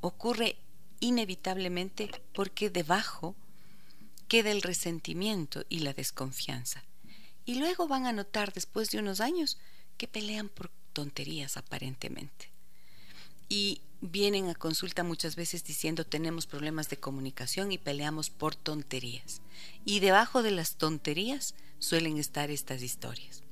ocurre 0.00 0.56
inevitablemente 1.00 2.10
porque 2.34 2.70
debajo 2.70 3.36
queda 4.26 4.50
el 4.50 4.62
resentimiento 4.62 5.64
y 5.68 5.80
la 5.80 5.92
desconfianza. 5.92 6.84
Y 7.44 7.56
luego 7.56 7.88
van 7.88 8.06
a 8.06 8.12
notar 8.12 8.52
después 8.52 8.90
de 8.90 8.98
unos 8.98 9.20
años 9.20 9.58
que 9.96 10.08
pelean 10.08 10.48
por 10.48 10.70
tonterías 10.92 11.56
aparentemente 11.56 12.50
y 13.48 13.80
vienen 14.00 14.48
a 14.48 14.54
consulta 14.54 15.02
muchas 15.02 15.34
veces 15.34 15.64
diciendo 15.64 16.04
tenemos 16.04 16.46
problemas 16.46 16.88
de 16.88 16.98
comunicación 16.98 17.72
y 17.72 17.78
peleamos 17.78 18.30
por 18.30 18.54
tonterías. 18.54 19.40
Y 19.84 20.00
debajo 20.00 20.42
de 20.42 20.50
las 20.50 20.76
tonterías 20.76 21.54
suelen 21.78 22.18
estar 22.18 22.50
estas 22.50 22.82
historias. 22.82 23.42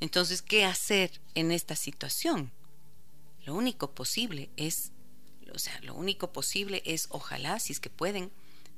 Entonces, 0.00 0.42
¿qué 0.42 0.64
hacer 0.64 1.20
en 1.34 1.52
esta 1.52 1.76
situación? 1.76 2.50
Lo 3.44 3.54
único 3.54 3.94
posible 3.94 4.50
es, 4.56 4.92
o 5.54 5.58
sea, 5.58 5.78
lo 5.82 5.94
único 5.94 6.32
posible 6.32 6.82
es, 6.84 7.06
ojalá, 7.10 7.58
si 7.60 7.72
es 7.72 7.80
que 7.80 7.90
pueden, 7.90 8.32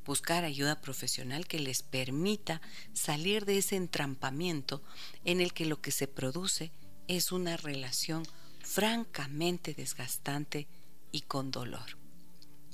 buscar 0.05 0.45
ayuda 0.45 0.81
profesional 0.81 1.47
que 1.47 1.59
les 1.59 1.83
permita 1.83 2.61
salir 2.93 3.47
de 3.47 3.59
ese 3.59 3.77
entrampamiento 3.77 4.83
en 5.25 5.41
el 5.41 5.53
que 5.53 5.65
lo 5.65 5.81
que 5.81 5.91
se 5.91 6.07
produce 6.07 6.71
es 7.09 7.33
una 7.33 7.57
relación 7.57 8.27
francamente 8.63 9.75
desgastante 9.75 10.67
y 11.11 11.23
con 11.23 11.51
dolor. 11.51 11.97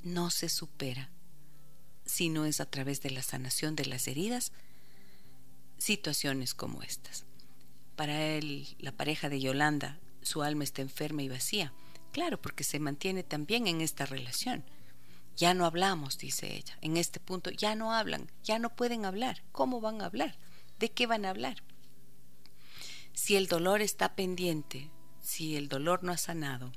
No 0.03 0.29
se 0.29 0.49
supera 0.49 1.09
si 2.05 2.29
no 2.29 2.45
es 2.45 2.59
a 2.59 2.65
través 2.65 3.01
de 3.01 3.11
la 3.11 3.21
sanación 3.21 3.75
de 3.75 3.85
las 3.85 4.07
heridas 4.07 4.51
situaciones 5.81 6.53
como 6.53 6.83
estas. 6.83 7.25
Para 7.95 8.23
él, 8.23 8.67
la 8.79 8.91
pareja 8.91 9.29
de 9.29 9.41
Yolanda, 9.41 9.99
su 10.21 10.43
alma 10.43 10.63
está 10.63 10.81
enferma 10.81 11.23
y 11.23 11.29
vacía. 11.29 11.73
Claro, 12.11 12.41
porque 12.41 12.63
se 12.63 12.79
mantiene 12.79 13.23
también 13.23 13.67
en 13.67 13.81
esta 13.81 14.05
relación. 14.05 14.63
Ya 15.35 15.53
no 15.53 15.65
hablamos, 15.65 16.17
dice 16.17 16.55
ella. 16.55 16.77
En 16.81 16.97
este 16.97 17.19
punto 17.19 17.49
ya 17.49 17.75
no 17.75 17.93
hablan, 17.93 18.29
ya 18.43 18.59
no 18.59 18.75
pueden 18.75 19.05
hablar. 19.05 19.43
¿Cómo 19.51 19.81
van 19.81 20.01
a 20.01 20.05
hablar? 20.05 20.37
¿De 20.77 20.91
qué 20.91 21.07
van 21.07 21.25
a 21.25 21.29
hablar? 21.29 21.63
Si 23.13 23.35
el 23.35 23.47
dolor 23.47 23.81
está 23.81 24.15
pendiente 24.15 24.89
si 25.21 25.55
el 25.55 25.69
dolor 25.69 26.03
no 26.03 26.11
ha 26.11 26.17
sanado, 26.17 26.71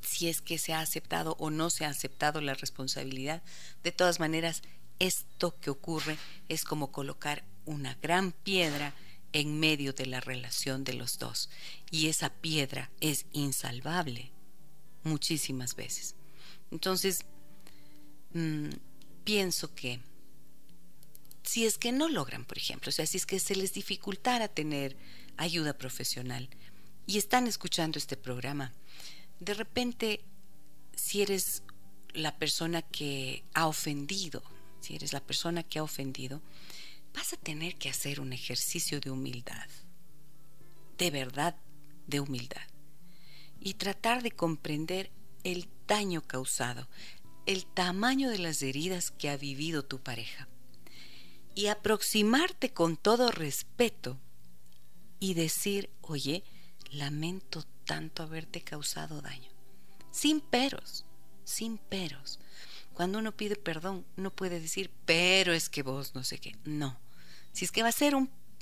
si 0.00 0.28
es 0.28 0.40
que 0.40 0.58
se 0.58 0.72
ha 0.72 0.80
aceptado 0.80 1.36
o 1.38 1.50
no 1.50 1.70
se 1.70 1.84
ha 1.84 1.88
aceptado 1.88 2.40
la 2.40 2.54
responsabilidad, 2.54 3.42
de 3.82 3.92
todas 3.92 4.18
maneras, 4.18 4.62
esto 4.98 5.58
que 5.60 5.70
ocurre 5.70 6.18
es 6.48 6.64
como 6.64 6.90
colocar 6.90 7.44
una 7.64 7.94
gran 8.02 8.32
piedra 8.32 8.94
en 9.32 9.58
medio 9.58 9.92
de 9.92 10.06
la 10.06 10.20
relación 10.20 10.84
de 10.84 10.94
los 10.94 11.18
dos. 11.18 11.48
Y 11.90 12.08
esa 12.08 12.30
piedra 12.30 12.90
es 13.00 13.26
insalvable 13.32 14.30
muchísimas 15.04 15.74
veces. 15.74 16.14
Entonces, 16.70 17.24
mm, 18.34 18.70
pienso 19.24 19.74
que 19.74 20.00
si 21.42 21.66
es 21.66 21.78
que 21.78 21.92
no 21.92 22.08
logran, 22.08 22.44
por 22.44 22.58
ejemplo, 22.58 22.90
o 22.90 22.92
sea, 22.92 23.06
si 23.06 23.16
es 23.16 23.26
que 23.26 23.40
se 23.40 23.56
les 23.56 23.72
dificultara 23.72 24.48
tener 24.48 24.96
ayuda 25.36 25.76
profesional, 25.76 26.48
y 27.06 27.18
están 27.18 27.46
escuchando 27.46 27.98
este 27.98 28.16
programa, 28.16 28.72
de 29.40 29.54
repente, 29.54 30.20
si 30.94 31.22
eres 31.22 31.62
la 32.14 32.36
persona 32.38 32.82
que 32.82 33.42
ha 33.54 33.66
ofendido, 33.66 34.42
si 34.80 34.94
eres 34.94 35.12
la 35.12 35.20
persona 35.20 35.62
que 35.62 35.78
ha 35.78 35.82
ofendido, 35.82 36.40
vas 37.14 37.32
a 37.32 37.36
tener 37.36 37.76
que 37.76 37.88
hacer 37.88 38.20
un 38.20 38.32
ejercicio 38.32 39.00
de 39.00 39.10
humildad, 39.10 39.68
de 40.98 41.10
verdad 41.10 41.56
de 42.06 42.20
humildad, 42.20 42.66
y 43.60 43.74
tratar 43.74 44.22
de 44.22 44.30
comprender 44.30 45.10
el 45.44 45.68
daño 45.86 46.22
causado, 46.22 46.88
el 47.46 47.66
tamaño 47.66 48.30
de 48.30 48.38
las 48.38 48.62
heridas 48.62 49.10
que 49.10 49.28
ha 49.28 49.36
vivido 49.36 49.84
tu 49.84 50.00
pareja, 50.00 50.48
y 51.54 51.66
aproximarte 51.66 52.72
con 52.72 52.96
todo 52.96 53.30
respeto 53.30 54.18
y 55.20 55.34
decir, 55.34 55.90
oye, 56.00 56.44
lamento 56.90 57.64
tanto 57.84 58.22
haberte 58.22 58.62
causado 58.62 59.20
daño. 59.20 59.50
Sin 60.10 60.40
peros, 60.40 61.04
sin 61.44 61.78
peros. 61.78 62.38
Cuando 62.94 63.18
uno 63.18 63.32
pide 63.32 63.56
perdón, 63.56 64.04
no 64.16 64.30
puede 64.30 64.60
decir, 64.60 64.90
pero 65.04 65.52
es 65.52 65.68
que 65.68 65.82
vos 65.82 66.14
no 66.14 66.24
sé 66.24 66.38
qué. 66.38 66.56
No. 66.64 66.98
Si 67.52 67.64
es 67.64 67.72
que 67.72 67.82
va 67.82 67.88
a 67.88 67.92
ser 67.92 68.14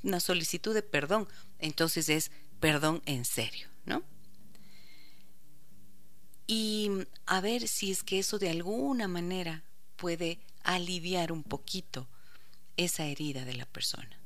una 0.03 0.21
solicitud 0.21 0.75
de 0.75 0.83
perdón, 0.83 1.29
entonces 1.59 2.09
es 2.09 2.31
perdón 2.61 3.03
en 3.07 3.25
serio, 3.25 3.69
¿no? 3.85 4.03
Y 6.47 6.91
a 7.27 7.41
ver 7.41 7.69
si 7.69 7.93
es 7.93 8.03
que 8.03 8.19
eso 8.19 8.39
de 8.39 8.51
alguna 8.51 9.07
manera 9.09 9.65
puede 9.97 10.41
aliviar 10.65 11.33
un 11.33 11.45
poquito 11.45 12.09
esa 12.77 13.05
herida 13.07 13.45
de 13.45 13.55
la 13.55 13.67
persona. 13.67 14.19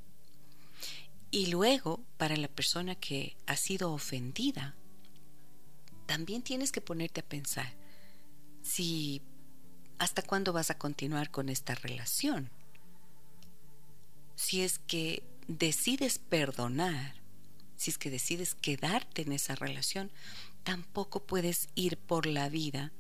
Y 1.30 1.46
luego, 1.46 2.00
para 2.16 2.36
la 2.36 2.48
persona 2.48 2.94
que 2.94 3.36
ha 3.46 3.56
sido 3.56 3.92
ofendida, 3.92 4.76
también 6.06 6.42
tienes 6.42 6.70
que 6.70 6.80
ponerte 6.80 7.20
a 7.20 7.28
pensar 7.28 7.74
si 8.62 9.20
hasta 9.98 10.22
cuándo 10.22 10.52
vas 10.52 10.70
a 10.70 10.78
continuar 10.78 11.30
con 11.30 11.48
esta 11.48 11.74
relación. 11.74 12.50
Si 14.36 14.62
es 14.62 14.78
que 14.78 15.22
decides 15.46 16.18
perdonar, 16.18 17.14
si 17.76 17.90
es 17.90 17.98
que 17.98 18.10
decides 18.10 18.54
quedarte 18.54 19.22
en 19.22 19.32
esa 19.32 19.54
relación, 19.54 20.10
tampoco 20.62 21.24
puedes 21.24 21.68
ir 21.74 21.98
por 21.98 22.26
la 22.26 22.48
vida 22.48 22.92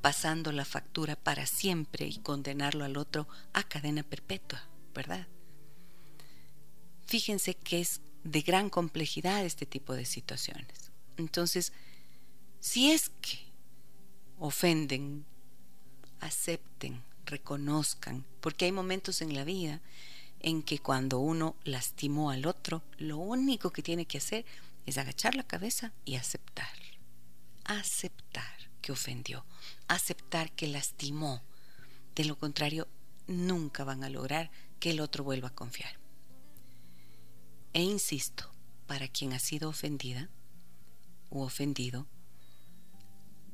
pasando 0.00 0.50
la 0.50 0.64
factura 0.64 1.14
para 1.16 1.46
siempre 1.46 2.06
y 2.06 2.18
condenarlo 2.18 2.84
al 2.84 2.96
otro 2.96 3.28
a 3.52 3.62
cadena 3.62 4.02
perpetua, 4.02 4.68
¿verdad? 4.94 5.28
fíjense 7.12 7.52
que 7.52 7.78
es 7.78 8.00
de 8.24 8.40
gran 8.40 8.70
complejidad 8.70 9.44
este 9.44 9.66
tipo 9.66 9.94
de 9.94 10.06
situaciones. 10.06 10.90
Entonces, 11.18 11.74
si 12.58 12.90
es 12.90 13.10
que 13.20 13.38
ofenden, 14.38 15.26
acepten, 16.22 17.02
reconozcan, 17.26 18.24
porque 18.40 18.64
hay 18.64 18.72
momentos 18.72 19.20
en 19.20 19.34
la 19.34 19.44
vida 19.44 19.80
en 20.40 20.62
que 20.62 20.78
cuando 20.78 21.18
uno 21.18 21.56
lastimó 21.64 22.30
al 22.30 22.46
otro, 22.46 22.82
lo 22.96 23.18
único 23.18 23.70
que 23.70 23.82
tiene 23.82 24.06
que 24.06 24.18
hacer 24.18 24.44
es 24.86 24.98
agachar 24.98 25.34
la 25.34 25.46
cabeza 25.46 25.92
y 26.04 26.16
aceptar. 26.16 26.68
aceptar 27.64 28.70
que 28.80 28.90
ofendió, 28.90 29.44
aceptar 29.86 30.50
que 30.50 30.66
lastimó. 30.66 31.40
De 32.16 32.24
lo 32.24 32.36
contrario, 32.36 32.88
nunca 33.28 33.84
van 33.84 34.02
a 34.02 34.10
lograr 34.10 34.50
que 34.80 34.90
el 34.90 35.00
otro 35.00 35.22
vuelva 35.22 35.48
a 35.48 35.54
confiar. 35.54 35.98
E 37.72 37.82
insisto, 37.82 38.50
para 38.88 39.06
quien 39.06 39.32
ha 39.32 39.38
sido 39.38 39.68
ofendida 39.68 40.28
o 41.30 41.44
ofendido, 41.44 42.08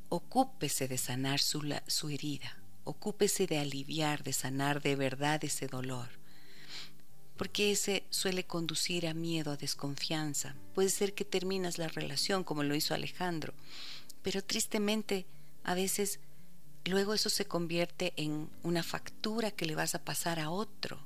ocúpese 0.08 0.88
de 0.88 0.96
sanar 0.96 1.40
su, 1.40 1.62
su 1.86 2.08
herida, 2.08 2.57
ocúpese 2.88 3.46
de 3.46 3.58
aliviar, 3.58 4.22
de 4.22 4.32
sanar 4.32 4.82
de 4.82 4.96
verdad 4.96 5.44
ese 5.44 5.66
dolor 5.66 6.08
porque 7.38 7.70
ese 7.70 8.04
suele 8.10 8.44
conducir 8.44 9.06
a 9.06 9.14
miedo, 9.14 9.52
a 9.52 9.56
desconfianza. 9.56 10.56
Puede 10.74 10.90
ser 10.90 11.14
que 11.14 11.24
terminas 11.24 11.78
la 11.78 11.86
relación 11.86 12.42
como 12.42 12.64
lo 12.64 12.74
hizo 12.74 12.94
Alejandro, 12.94 13.54
pero 14.22 14.42
tristemente 14.42 15.24
a 15.62 15.74
veces 15.74 16.18
luego 16.84 17.14
eso 17.14 17.30
se 17.30 17.46
convierte 17.46 18.12
en 18.16 18.50
una 18.64 18.82
factura 18.82 19.52
que 19.52 19.66
le 19.66 19.76
vas 19.76 19.94
a 19.94 20.04
pasar 20.04 20.40
a 20.40 20.50
otro. 20.50 20.98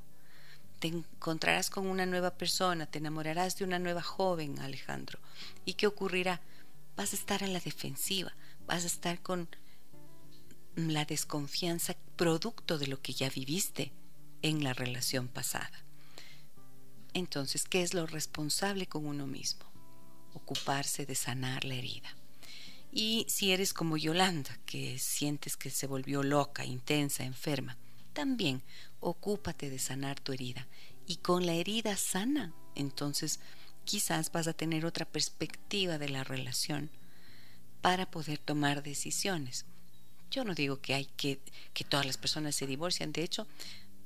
Te 0.81 0.89
encontrarás 0.89 1.69
con 1.69 1.87
una 1.87 2.07
nueva 2.07 2.31
persona, 2.31 2.87
te 2.87 2.99
enamorarás 2.99 3.59
de 3.59 3.65
una 3.65 3.79
nueva 3.79 4.03
joven, 4.03 4.59
Alejandro. 4.59 5.19
¿Y 5.67 5.75
qué 5.75 5.87
ocurrirá? 5.87 6.41
Vas 6.97 7.13
a 7.13 7.17
estar 7.17 7.45
a 7.45 7.47
la 7.47 7.61
defensiva, 7.61 8.33
vas 8.67 8.85
a 8.85 8.87
estar 8.87 9.21
con 9.21 9.49
la 10.77 11.05
desconfianza 11.05 11.97
producto 12.17 12.79
de 12.79 12.87
lo 12.87 13.01
que 13.01 13.13
ya 13.13 13.29
viviste 13.29 13.93
en 14.43 14.65
la 14.65 14.73
relación 14.73 15.29
pasada. 15.29 15.85
Entonces, 17.15 17.65
¿qué 17.65 17.83
es 17.83 17.95
lo 17.95 18.07
responsable 18.07 18.87
con 18.87 19.07
uno 19.07 19.27
mismo? 19.27 19.65
Ocuparse 20.35 21.05
de 21.05 21.15
sanar 21.15 21.65
la 21.65 21.75
herida. 21.75 22.17
Y 22.91 23.27
si 23.29 23.53
eres 23.53 23.73
como 23.73 23.97
Yolanda, 23.97 24.59
que 24.67 24.99
sientes 24.99 25.57
que 25.57 25.71
se 25.71 25.87
volvió 25.87 26.23
loca, 26.23 26.65
intensa, 26.65 27.25
enferma, 27.25 27.79
también 28.13 28.63
ocúpate 29.01 29.71
de 29.71 29.79
sanar 29.79 30.21
tu 30.21 30.33
herida. 30.33 30.69
Y 31.07 31.17
con 31.17 31.47
la 31.47 31.55
herida 31.55 31.97
sana, 31.97 32.55
entonces 32.75 33.41
quizás 33.85 34.31
vas 34.33 34.47
a 34.47 34.53
tener 34.53 34.87
otra 34.87 35.07
perspectiva 35.07 35.99
de 35.99 36.09
la 36.09 36.25
relación 36.25 36.91
para 37.81 38.11
poder 38.11 38.39
tomar 38.39 38.83
decisiones. 38.83 39.67
Yo 40.33 40.45
no 40.45 40.55
digo 40.55 40.81
que 40.81 40.95
hay 40.95 41.05
que 41.05 41.39
que 41.73 41.85
todas 41.85 42.07
las 42.07 42.17
personas 42.17 42.57
se 42.57 42.67
divorcian, 42.67 43.13
de 43.13 43.23
hecho, 43.23 43.47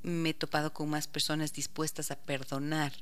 me 0.03 0.31
he 0.31 0.35
topado 0.35 0.73
con 0.73 0.91
más 0.91 1.09
personas 1.09 1.53
dispuestas 1.53 2.11
a 2.11 2.17
perdonar 2.17 2.93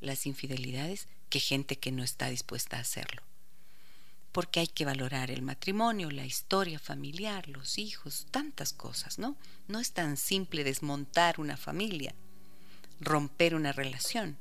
las 0.00 0.26
infidelidades 0.26 1.08
que 1.28 1.40
gente 1.40 1.76
que 1.76 1.92
no 1.92 2.02
está 2.02 2.28
dispuesta 2.28 2.76
a 2.76 2.80
hacerlo. 2.80 3.22
Porque 4.32 4.60
hay 4.60 4.68
que 4.68 4.84
valorar 4.84 5.30
el 5.30 5.42
matrimonio, 5.42 6.10
la 6.10 6.26
historia 6.26 6.78
familiar, 6.78 7.48
los 7.48 7.78
hijos, 7.78 8.26
tantas 8.30 8.72
cosas, 8.72 9.18
¿no? 9.18 9.36
No 9.66 9.80
es 9.80 9.92
tan 9.92 10.16
simple 10.16 10.64
desmontar 10.64 11.40
una 11.40 11.56
familia, 11.56 12.14
romper 13.00 13.54
una 13.54 13.72
relación. 13.72 14.38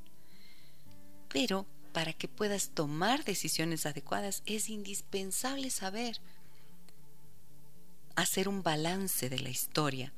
Pero 1.29 1.65
para 1.93 2.13
que 2.13 2.27
puedas 2.27 2.69
tomar 2.69 3.23
decisiones 3.23 3.85
adecuadas 3.85 4.43
es 4.45 4.69
indispensable 4.69 5.69
saber 5.71 6.21
hacer 8.17 8.49
un 8.49 8.63
balance 8.63 9.29
de 9.29 9.39
la 9.39 9.49
historia 9.49 10.11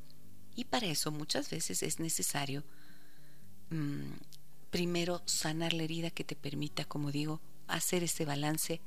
y 0.55 0.65
para 0.65 0.87
eso 0.87 1.11
muchas 1.11 1.49
veces 1.49 1.83
es 1.83 1.99
necesario 1.99 2.63
mm, 3.71 4.13
primero 4.71 5.21
sanar 5.25 5.73
la 5.73 5.83
herida 5.83 6.09
que 6.09 6.23
te 6.23 6.37
permita, 6.37 6.85
como 6.85 7.11
digo, 7.11 7.41
hacer 7.67 8.03
ese 8.03 8.23
balance 8.23 8.79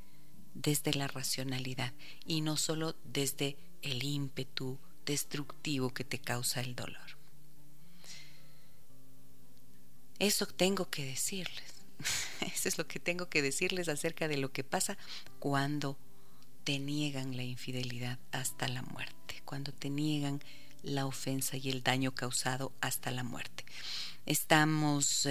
desde 0.55 0.95
la 0.95 1.09
racionalidad 1.09 1.93
y 2.25 2.41
no 2.41 2.57
solo 2.57 2.97
desde 3.05 3.59
el 3.83 4.03
ímpetu 4.03 4.79
destructivo 5.05 5.93
que 5.93 6.05
te 6.05 6.19
causa 6.19 6.63
el 6.63 6.75
dolor. 6.75 7.19
Eso 10.19 10.47
tengo 10.47 10.89
que 10.89 11.05
decirles. 11.05 11.75
Eso 12.41 12.69
es 12.69 12.79
lo 12.79 12.89
que 12.89 12.99
tengo 12.99 13.29
que 13.29 13.43
decirles 13.43 13.91
acerca 13.91 14.27
de 14.27 14.39
lo 14.39 14.53
que 14.53 14.65
pasa 14.65 14.97
cuando 15.39 15.99
te 16.65 16.79
niegan 16.79 17.37
la 17.37 17.43
infidelidad 17.43 18.19
hasta 18.31 18.69
la 18.69 18.83
muerte, 18.83 19.43
cuando 19.45 19.73
te 19.73 19.91
niegan 19.91 20.41
la 20.83 21.07
ofensa 21.07 21.57
y 21.57 21.71
el 21.71 21.83
daño 21.83 22.15
causado 22.15 22.73
hasta 22.81 23.11
la 23.11 23.25
muerte. 23.25 23.65
Estamos 24.27 25.27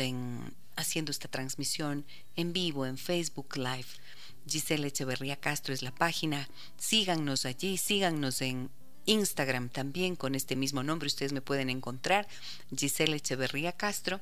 haciendo 0.75 1.11
esta 1.11 1.27
transmisión 1.27 2.05
en 2.35 2.53
vivo 2.53 2.85
en 2.85 2.97
Facebook 2.97 3.55
Live. 3.57 3.87
Giselle 4.47 4.87
Echeverría 4.87 5.37
Castro 5.37 5.73
es 5.73 5.81
la 5.81 5.93
página. 5.93 6.49
Síganos 6.77 7.45
allí, 7.45 7.77
síganos 7.77 8.41
en 8.41 8.69
Instagram 9.05 9.69
también 9.69 10.15
con 10.15 10.35
este 10.35 10.55
mismo 10.55 10.83
nombre. 10.83 11.07
Ustedes 11.07 11.33
me 11.33 11.41
pueden 11.41 11.69
encontrar, 11.69 12.27
Giselle 12.75 13.15
Echeverría 13.15 13.71
Castro 13.71 14.19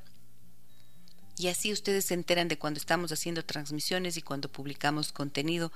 y 1.39 1.47
así 1.47 1.71
ustedes 1.71 2.04
se 2.04 2.15
enteran 2.15 2.49
de 2.49 2.58
cuando 2.58 2.82
estamos 2.82 3.13
haciendo 3.13 3.45
transmisiones 3.45 4.17
y 4.17 4.21
cuando 4.21 4.52
publicamos 4.52 5.13
contenido 5.13 5.71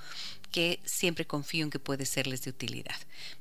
que 0.52 0.78
siempre 0.84 1.26
confío 1.26 1.64
en 1.64 1.70
que 1.70 1.78
puede 1.78 2.04
serles 2.04 2.42
de 2.42 2.50
utilidad. 2.50 2.94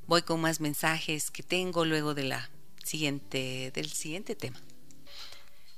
Voy 0.08 0.22
con 0.22 0.40
más 0.40 0.62
mensajes 0.62 1.30
que 1.32 1.44
tengo 1.44 1.84
luego 1.84 2.14
de 2.14 2.24
la 2.24 2.50
siguiente, 2.82 3.72
del 3.76 3.92
siguiente 3.92 4.38
tema. 4.38 4.58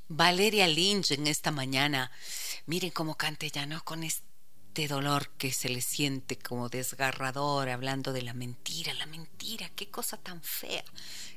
Valeria 0.07 0.67
Lynch 0.67 1.13
en 1.13 1.25
esta 1.25 1.49
mañana. 1.49 2.11
Miren 2.67 2.91
cómo 2.91 3.15
cante 3.15 3.49
ya, 3.49 3.65
¿no? 3.65 3.83
Con 3.83 4.03
este 4.03 4.87
dolor 4.87 5.29
que 5.39 5.51
se 5.51 5.69
le 5.69 5.81
siente 5.81 6.37
como 6.37 6.69
desgarrador, 6.69 7.69
hablando 7.69 8.13
de 8.13 8.21
la 8.21 8.35
mentira, 8.35 8.93
la 8.93 9.07
mentira, 9.07 9.71
qué 9.75 9.89
cosa 9.89 10.17
tan 10.17 10.43
fea, 10.43 10.83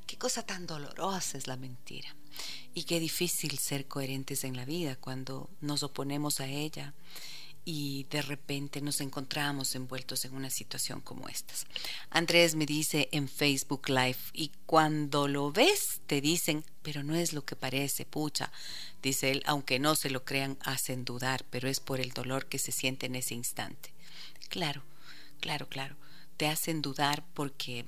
qué 0.06 0.18
cosa 0.18 0.42
tan 0.44 0.66
dolorosa 0.66 1.38
es 1.38 1.46
la 1.46 1.56
mentira. 1.56 2.14
Y 2.74 2.84
qué 2.84 3.00
difícil 3.00 3.58
ser 3.58 3.86
coherentes 3.86 4.44
en 4.44 4.56
la 4.56 4.64
vida 4.64 4.96
cuando 4.96 5.50
nos 5.60 5.82
oponemos 5.82 6.40
a 6.40 6.46
ella 6.46 6.94
y 7.70 8.06
de 8.08 8.22
repente 8.22 8.80
nos 8.80 9.02
encontramos 9.02 9.74
envueltos 9.74 10.24
en 10.24 10.34
una 10.34 10.48
situación 10.48 11.02
como 11.02 11.28
esta. 11.28 11.52
Andrés 12.08 12.54
me 12.54 12.64
dice 12.64 13.10
en 13.12 13.28
Facebook 13.28 13.90
Live, 13.90 14.16
y 14.32 14.52
cuando 14.64 15.28
lo 15.28 15.52
ves 15.52 16.00
te 16.06 16.22
dicen, 16.22 16.64
pero 16.80 17.02
no 17.02 17.14
es 17.14 17.34
lo 17.34 17.44
que 17.44 17.56
parece, 17.56 18.06
pucha, 18.06 18.50
dice 19.02 19.32
él, 19.32 19.42
aunque 19.44 19.78
no 19.78 19.96
se 19.96 20.08
lo 20.08 20.24
crean, 20.24 20.56
hacen 20.62 21.04
dudar, 21.04 21.44
pero 21.50 21.68
es 21.68 21.78
por 21.78 22.00
el 22.00 22.12
dolor 22.12 22.46
que 22.46 22.58
se 22.58 22.72
siente 22.72 23.04
en 23.04 23.16
ese 23.16 23.34
instante. 23.34 23.92
Claro, 24.48 24.82
claro, 25.40 25.68
claro, 25.68 25.94
te 26.38 26.46
hacen 26.46 26.80
dudar 26.80 27.22
porque 27.34 27.84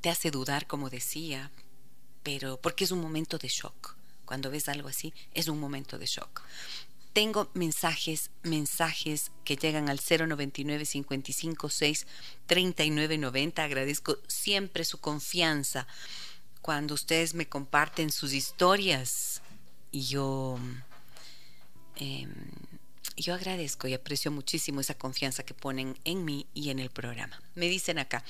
te 0.00 0.10
hace 0.10 0.32
dudar, 0.32 0.66
como 0.66 0.90
decía, 0.90 1.52
pero 2.22 2.60
porque 2.60 2.84
es 2.84 2.90
un 2.90 3.00
momento 3.00 3.38
de 3.38 3.48
shock. 3.48 3.96
Cuando 4.24 4.50
ves 4.50 4.68
algo 4.68 4.88
así, 4.88 5.12
es 5.34 5.48
un 5.48 5.58
momento 5.58 5.98
de 5.98 6.06
shock. 6.06 6.42
Tengo 7.12 7.50
mensajes, 7.54 8.30
mensajes 8.44 9.32
que 9.44 9.56
llegan 9.56 9.88
al 9.88 9.98
099 9.98 10.86
556 10.86 12.06
3990. 12.46 13.64
Agradezco 13.64 14.18
siempre 14.28 14.84
su 14.84 14.98
confianza 14.98 15.88
cuando 16.62 16.94
ustedes 16.94 17.34
me 17.34 17.48
comparten 17.48 18.12
sus 18.12 18.32
historias 18.32 19.42
y 19.90 20.02
yo 20.02 20.58
eh, 21.96 22.28
yo 23.20 23.34
agradezco 23.34 23.88
y 23.88 23.94
aprecio 23.94 24.30
muchísimo 24.30 24.80
esa 24.80 24.94
confianza 24.94 25.42
que 25.42 25.54
ponen 25.54 25.98
en 26.04 26.24
mí 26.24 26.46
y 26.54 26.70
en 26.70 26.78
el 26.78 26.90
programa. 26.90 27.40
Me 27.54 27.68
dicen 27.68 27.98
acá, 27.98 28.24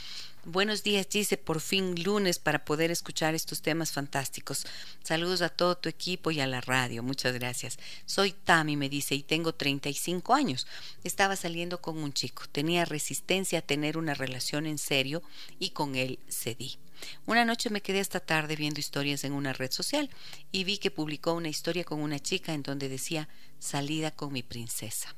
buenos 0.44 0.82
días 0.82 1.06
Gise, 1.10 1.36
por 1.36 1.60
fin 1.60 2.02
lunes 2.02 2.38
para 2.38 2.64
poder 2.64 2.90
escuchar 2.90 3.34
estos 3.34 3.62
temas 3.62 3.92
fantásticos. 3.92 4.66
Saludos 5.02 5.42
a 5.42 5.48
todo 5.48 5.76
tu 5.76 5.88
equipo 5.88 6.30
y 6.30 6.40
a 6.40 6.46
la 6.46 6.60
radio, 6.60 7.02
muchas 7.02 7.34
gracias. 7.34 7.78
Soy 8.06 8.32
Tami, 8.32 8.76
me 8.76 8.88
dice, 8.88 9.14
y 9.14 9.22
tengo 9.22 9.54
35 9.54 10.34
años. 10.34 10.66
Estaba 11.04 11.36
saliendo 11.36 11.80
con 11.80 11.98
un 11.98 12.12
chico, 12.12 12.44
tenía 12.50 12.84
resistencia 12.84 13.60
a 13.60 13.62
tener 13.62 13.96
una 13.96 14.14
relación 14.14 14.66
en 14.66 14.78
serio 14.78 15.22
y 15.58 15.70
con 15.70 15.94
él 15.94 16.18
cedí. 16.28 16.78
Una 17.26 17.44
noche 17.44 17.70
me 17.70 17.82
quedé 17.82 18.00
hasta 18.00 18.20
tarde 18.20 18.56
viendo 18.56 18.80
historias 18.80 19.24
en 19.24 19.32
una 19.32 19.52
red 19.52 19.70
social 19.70 20.10
y 20.52 20.64
vi 20.64 20.78
que 20.78 20.90
publicó 20.90 21.32
una 21.34 21.48
historia 21.48 21.84
con 21.84 22.00
una 22.00 22.18
chica 22.18 22.52
en 22.52 22.62
donde 22.62 22.88
decía 22.88 23.28
salida 23.58 24.10
con 24.10 24.32
mi 24.32 24.42
princesa. 24.42 25.14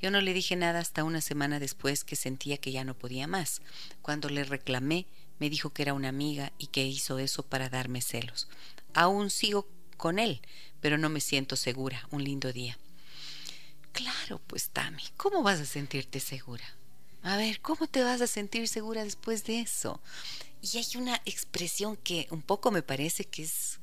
Yo 0.00 0.10
no 0.10 0.20
le 0.20 0.32
dije 0.32 0.54
nada 0.56 0.78
hasta 0.78 1.04
una 1.04 1.20
semana 1.20 1.58
después 1.58 2.04
que 2.04 2.16
sentía 2.16 2.58
que 2.58 2.72
ya 2.72 2.84
no 2.84 2.94
podía 2.94 3.26
más. 3.26 3.60
Cuando 4.00 4.28
le 4.28 4.44
reclamé, 4.44 5.06
me 5.38 5.50
dijo 5.50 5.70
que 5.70 5.82
era 5.82 5.94
una 5.94 6.08
amiga 6.08 6.52
y 6.58 6.68
que 6.68 6.86
hizo 6.86 7.18
eso 7.18 7.42
para 7.42 7.68
darme 7.68 8.00
celos. 8.00 8.48
Aún 8.94 9.30
sigo 9.30 9.68
con 9.96 10.18
él, 10.18 10.40
pero 10.80 10.98
no 10.98 11.08
me 11.08 11.20
siento 11.20 11.56
segura. 11.56 12.06
Un 12.10 12.24
lindo 12.24 12.52
día. 12.52 12.78
Claro, 13.92 14.40
pues 14.46 14.68
Tami, 14.70 15.02
¿cómo 15.16 15.42
vas 15.42 15.60
a 15.60 15.66
sentirte 15.66 16.20
segura? 16.20 16.64
A 17.28 17.36
ver, 17.36 17.60
¿cómo 17.60 17.86
te 17.86 18.02
vas 18.02 18.22
a 18.22 18.26
sentir 18.26 18.68
segura 18.68 19.04
después 19.04 19.44
de 19.44 19.60
eso? 19.60 20.00
Y 20.62 20.78
hay 20.78 20.86
una 20.96 21.20
expresión 21.26 21.98
que 21.98 22.26
un 22.30 22.40
poco 22.40 22.70
me 22.70 22.80
parece 22.80 23.26
que 23.26 23.42
es 23.42 23.80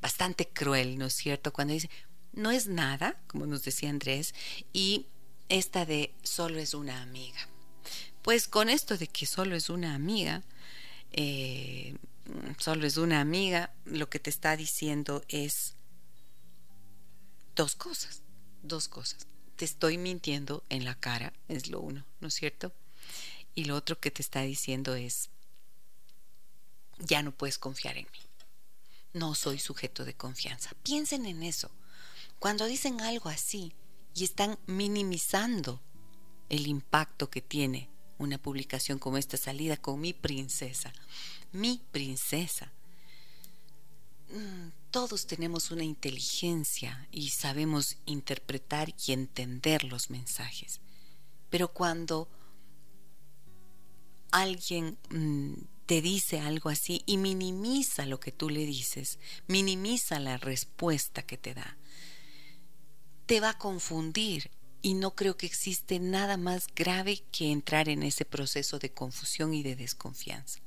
bastante 0.00 0.48
cruel, 0.48 0.96
¿no 0.96 1.04
es 1.04 1.12
cierto? 1.12 1.52
Cuando 1.52 1.74
dice, 1.74 1.90
no 2.32 2.50
es 2.50 2.68
nada, 2.68 3.20
como 3.26 3.44
nos 3.44 3.64
decía 3.64 3.90
Andrés, 3.90 4.34
y 4.72 5.08
esta 5.50 5.84
de 5.84 6.14
solo 6.22 6.58
es 6.58 6.72
una 6.72 7.02
amiga. 7.02 7.38
Pues 8.22 8.48
con 8.48 8.70
esto 8.70 8.96
de 8.96 9.08
que 9.08 9.26
solo 9.26 9.56
es 9.56 9.68
una 9.68 9.94
amiga, 9.94 10.42
eh, 11.12 11.98
solo 12.56 12.86
es 12.86 12.96
una 12.96 13.20
amiga, 13.20 13.74
lo 13.84 14.08
que 14.08 14.20
te 14.20 14.30
está 14.30 14.56
diciendo 14.56 15.22
es 15.28 15.74
dos 17.54 17.76
cosas, 17.76 18.22
dos 18.62 18.88
cosas. 18.88 19.26
Te 19.56 19.66
estoy 19.66 19.98
mintiendo 19.98 20.64
en 20.70 20.86
la 20.86 20.94
cara, 20.94 21.34
es 21.48 21.68
lo 21.68 21.80
uno, 21.80 22.06
¿no 22.20 22.28
es 22.28 22.34
cierto? 22.34 22.72
Y 23.56 23.64
lo 23.64 23.74
otro 23.74 23.98
que 23.98 24.10
te 24.12 24.22
está 24.22 24.42
diciendo 24.42 24.94
es, 24.94 25.30
ya 26.98 27.22
no 27.22 27.32
puedes 27.32 27.58
confiar 27.58 27.96
en 27.96 28.04
mí. 28.12 28.20
No 29.14 29.34
soy 29.34 29.58
sujeto 29.58 30.04
de 30.04 30.14
confianza. 30.14 30.76
Piensen 30.82 31.24
en 31.24 31.42
eso. 31.42 31.70
Cuando 32.38 32.66
dicen 32.66 33.00
algo 33.00 33.30
así 33.30 33.72
y 34.14 34.24
están 34.24 34.58
minimizando 34.66 35.80
el 36.50 36.66
impacto 36.66 37.30
que 37.30 37.40
tiene 37.40 37.88
una 38.18 38.36
publicación 38.36 38.98
como 38.98 39.16
esta 39.16 39.38
salida 39.38 39.78
con 39.78 40.00
mi 40.00 40.12
princesa, 40.12 40.92
mi 41.52 41.82
princesa. 41.92 42.70
Mm, 44.30 44.68
todos 44.90 45.26
tenemos 45.26 45.70
una 45.70 45.84
inteligencia 45.84 47.08
y 47.10 47.30
sabemos 47.30 47.96
interpretar 48.04 48.94
y 49.06 49.12
entender 49.12 49.84
los 49.84 50.10
mensajes. 50.10 50.80
Pero 51.48 51.68
cuando 51.68 52.28
alguien 54.40 54.98
mm, 55.10 55.54
te 55.86 56.02
dice 56.02 56.40
algo 56.40 56.68
así 56.68 57.02
y 57.06 57.16
minimiza 57.16 58.06
lo 58.06 58.20
que 58.20 58.32
tú 58.32 58.50
le 58.50 58.66
dices, 58.66 59.18
minimiza 59.46 60.18
la 60.18 60.36
respuesta 60.36 61.22
que 61.22 61.38
te 61.38 61.54
da, 61.54 61.76
te 63.26 63.40
va 63.40 63.50
a 63.50 63.58
confundir 63.58 64.50
y 64.82 64.94
no 64.94 65.14
creo 65.14 65.36
que 65.36 65.46
existe 65.46 65.98
nada 65.98 66.36
más 66.36 66.68
grave 66.74 67.24
que 67.32 67.50
entrar 67.50 67.88
en 67.88 68.02
ese 68.02 68.24
proceso 68.24 68.78
de 68.78 68.92
confusión 68.92 69.54
y 69.54 69.62
de 69.62 69.74
desconfianza. 69.74 70.60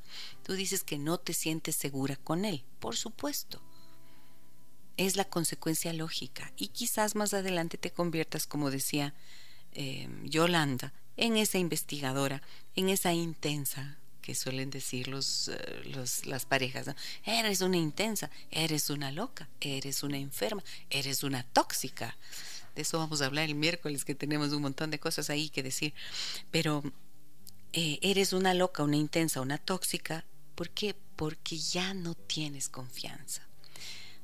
Tú 0.44 0.54
dices 0.54 0.84
que 0.84 0.98
no 0.98 1.20
te 1.20 1.34
sientes 1.34 1.76
segura 1.76 2.18
con 2.18 2.44
él, 2.44 2.66
por 2.80 2.98
supuesto. 2.98 3.62
Es 4.98 5.16
la 5.16 5.24
consecuencia 5.24 5.94
lógica 5.94 6.52
y 6.58 6.70
quizás 6.70 7.16
más 7.16 7.34
adelante 7.34 7.78
te 7.78 7.92
conviertas, 7.92 8.46
como 8.46 8.72
decía 8.72 9.14
eh, 9.72 10.10
Yolanda, 10.26 10.94
en 11.20 11.36
esa 11.36 11.58
investigadora, 11.58 12.42
en 12.76 12.88
esa 12.88 13.14
intensa 13.14 13.98
que 14.22 14.36
suelen 14.36 14.70
decir 14.70 15.10
los, 15.10 15.50
eh, 15.50 16.06
las 16.26 16.46
parejas. 16.46 16.88
Eres 17.26 17.62
una 17.62 17.78
intensa, 17.78 18.30
eres 18.52 18.90
una 18.90 19.12
loca, 19.12 19.50
eres 19.60 20.02
una 20.04 20.18
enferma, 20.18 20.64
eres 20.90 21.24
una 21.24 21.44
tóxica. 21.44 22.16
De 22.74 22.84
eso 22.84 23.00
vamos 23.00 23.22
a 23.22 23.26
hablar 23.26 23.46
el 23.46 23.56
miércoles, 23.56 24.06
que 24.06 24.16
tenemos 24.16 24.54
un 24.54 24.62
montón 24.62 24.92
de 24.92 25.00
cosas 25.00 25.30
ahí 25.30 25.50
que 25.50 25.62
decir. 25.62 25.94
Pero 26.52 26.84
eh, 27.74 28.00
eres 28.02 28.32
una 28.32 28.54
loca, 28.54 28.84
una 28.84 28.98
intensa, 28.98 29.42
una 29.42 29.58
tóxica. 29.58 30.24
¿Por 30.56 30.70
qué? 30.70 30.96
Porque 31.18 31.58
ya 31.58 31.94
no 31.94 32.16
tienes 32.16 32.70
confianza. 32.70 33.46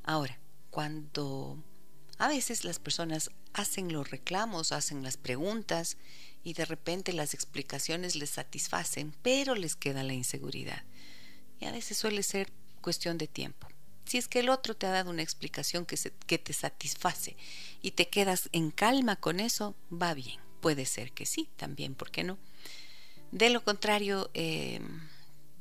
Ahora, 0.04 0.38
cuando 0.70 1.62
a 2.20 2.30
veces 2.30 2.64
las 2.64 2.80
personas 2.80 3.32
hacen 3.56 3.92
los 3.92 4.12
reclamos, 4.12 4.74
hacen 4.74 5.02
las 5.02 5.16
preguntas 5.16 5.98
y 6.44 6.54
de 6.54 6.66
repente 6.66 7.14
las 7.14 7.34
explicaciones 7.34 8.16
les 8.16 8.30
satisfacen, 8.30 9.16
pero 9.24 9.56
les 9.56 9.78
queda 9.78 10.04
la 10.04 10.14
inseguridad. 10.14 10.84
Y 11.60 11.66
a 11.66 11.72
veces 11.72 11.98
suele 11.98 12.22
ser 12.22 12.52
cuestión 12.82 13.18
de 13.18 13.28
tiempo. 13.28 13.70
Si 14.04 14.18
es 14.18 14.28
que 14.28 14.40
el 14.40 14.50
otro 14.50 14.76
te 14.76 14.86
ha 14.86 14.92
dado 14.92 15.10
una 15.10 15.24
explicación 15.24 15.86
que, 15.86 15.98
que 16.28 16.38
te 16.38 16.52
satisface 16.52 17.38
y 17.82 17.92
te 17.92 18.10
quedas 18.10 18.50
en 18.52 18.72
calma 18.72 19.16
con 19.16 19.40
eso, 19.40 19.74
va 19.92 20.14
bien. 20.14 20.40
Puede 20.60 20.86
ser 20.86 21.14
que 21.14 21.26
sí, 21.26 21.50
también, 21.56 21.96
¿por 21.96 22.12
qué 22.12 22.24
no? 22.24 22.38
De 23.32 23.50
lo 23.50 23.64
contrario, 23.64 24.30
eh, 24.34 24.82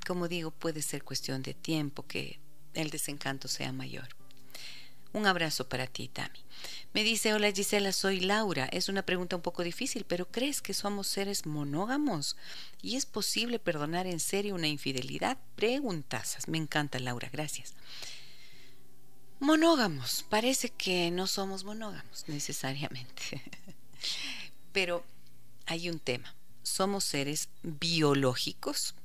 como 0.05 0.27
digo, 0.27 0.51
puede 0.51 0.83
ser 0.83 1.05
cuestión 1.05 1.43
de 1.43 1.55
tiempo 1.55 2.07
que 2.07 2.41
el 2.75 2.91
desencanto 2.91 3.47
sea 3.47 3.73
mayor. 3.73 4.09
Un 5.15 5.29
abrazo 5.29 5.69
para 5.69 5.87
ti, 5.87 6.09
Tami. 6.09 6.41
Me 6.93 7.05
dice, 7.05 7.33
hola 7.33 7.53
Gisela, 7.53 7.93
soy 7.93 8.19
Laura. 8.19 8.67
Es 8.73 8.89
una 8.89 9.07
pregunta 9.07 9.37
un 9.37 9.43
poco 9.43 9.63
difícil, 9.63 10.05
pero 10.05 10.27
¿crees 10.29 10.61
que 10.61 10.75
somos 10.75 11.07
seres 11.07 11.47
monógamos? 11.47 12.37
¿Y 12.83 12.97
es 12.97 13.07
posible 13.07 13.61
perdonar 13.61 14.09
en 14.09 14.19
serio 14.19 14.57
una 14.57 14.67
infidelidad? 14.67 15.39
Preguntazas. 15.55 16.49
Me 16.49 16.59
encanta, 16.59 16.99
Laura, 16.99 17.31
gracias. 17.33 17.75
Monógamos. 19.39 20.25
Parece 20.29 20.71
que 20.71 21.13
no 21.13 21.29
somos 21.29 21.63
monógamos 21.63 22.25
necesariamente. 22.27 23.41
Pero 24.73 25.05
hay 25.67 25.91
un 25.91 26.01
tema. 26.01 26.35
Somos 26.65 27.05
seres 27.05 27.51
biológicos, 27.63 28.97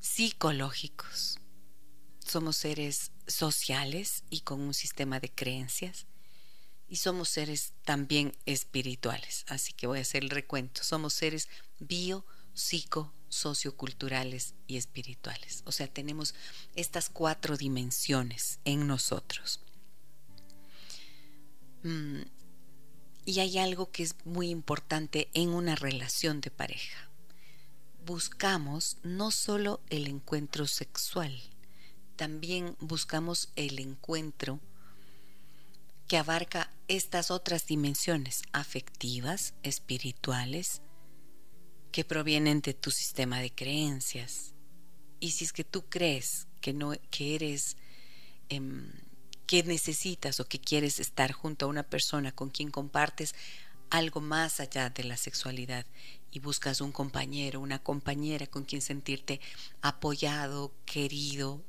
psicológicos. 0.00 1.38
Somos 2.26 2.56
seres 2.56 3.12
sociales 3.30 4.24
y 4.30 4.40
con 4.40 4.60
un 4.60 4.74
sistema 4.74 5.20
de 5.20 5.30
creencias. 5.30 6.06
Y 6.88 6.96
somos 6.96 7.28
seres 7.28 7.72
también 7.84 8.36
espirituales. 8.46 9.44
Así 9.48 9.72
que 9.72 9.86
voy 9.86 9.98
a 9.98 10.02
hacer 10.02 10.24
el 10.24 10.30
recuento. 10.30 10.82
Somos 10.82 11.14
seres 11.14 11.48
bio, 11.78 12.26
psico, 12.52 13.12
socioculturales 13.28 14.54
y 14.66 14.76
espirituales. 14.76 15.62
O 15.64 15.72
sea, 15.72 15.86
tenemos 15.86 16.34
estas 16.74 17.08
cuatro 17.08 17.56
dimensiones 17.56 18.58
en 18.64 18.86
nosotros. 18.86 19.60
Mm, 21.82 22.22
y 23.24 23.40
hay 23.40 23.58
algo 23.58 23.90
que 23.90 24.02
es 24.02 24.16
muy 24.24 24.50
importante 24.50 25.30
en 25.32 25.50
una 25.50 25.76
relación 25.76 26.40
de 26.40 26.50
pareja. 26.50 27.08
Buscamos 28.04 28.96
no 29.02 29.30
solo 29.30 29.80
el 29.88 30.08
encuentro 30.08 30.66
sexual, 30.66 31.40
también 32.20 32.76
buscamos 32.80 33.48
el 33.56 33.78
encuentro 33.78 34.60
que 36.06 36.18
abarca 36.18 36.70
estas 36.86 37.30
otras 37.30 37.66
dimensiones 37.66 38.42
afectivas, 38.52 39.54
espirituales, 39.62 40.82
que 41.92 42.04
provienen 42.04 42.60
de 42.60 42.74
tu 42.74 42.90
sistema 42.90 43.40
de 43.40 43.50
creencias. 43.50 44.52
Y 45.18 45.30
si 45.30 45.46
es 45.46 45.54
que 45.54 45.64
tú 45.64 45.86
crees 45.88 46.46
que 46.60 46.74
no 46.74 46.92
que 47.10 47.36
eres 47.36 47.78
em, 48.50 48.92
que 49.46 49.62
necesitas 49.62 50.40
o 50.40 50.44
que 50.44 50.60
quieres 50.60 51.00
estar 51.00 51.32
junto 51.32 51.64
a 51.64 51.68
una 51.70 51.84
persona 51.84 52.32
con 52.32 52.50
quien 52.50 52.70
compartes 52.70 53.34
algo 53.88 54.20
más 54.20 54.60
allá 54.60 54.90
de 54.90 55.04
la 55.04 55.16
sexualidad 55.16 55.86
y 56.30 56.40
buscas 56.40 56.82
un 56.82 56.92
compañero, 56.92 57.60
una 57.60 57.78
compañera 57.78 58.46
con 58.46 58.64
quien 58.64 58.82
sentirte 58.82 59.40
apoyado, 59.80 60.74
querido 60.84 61.64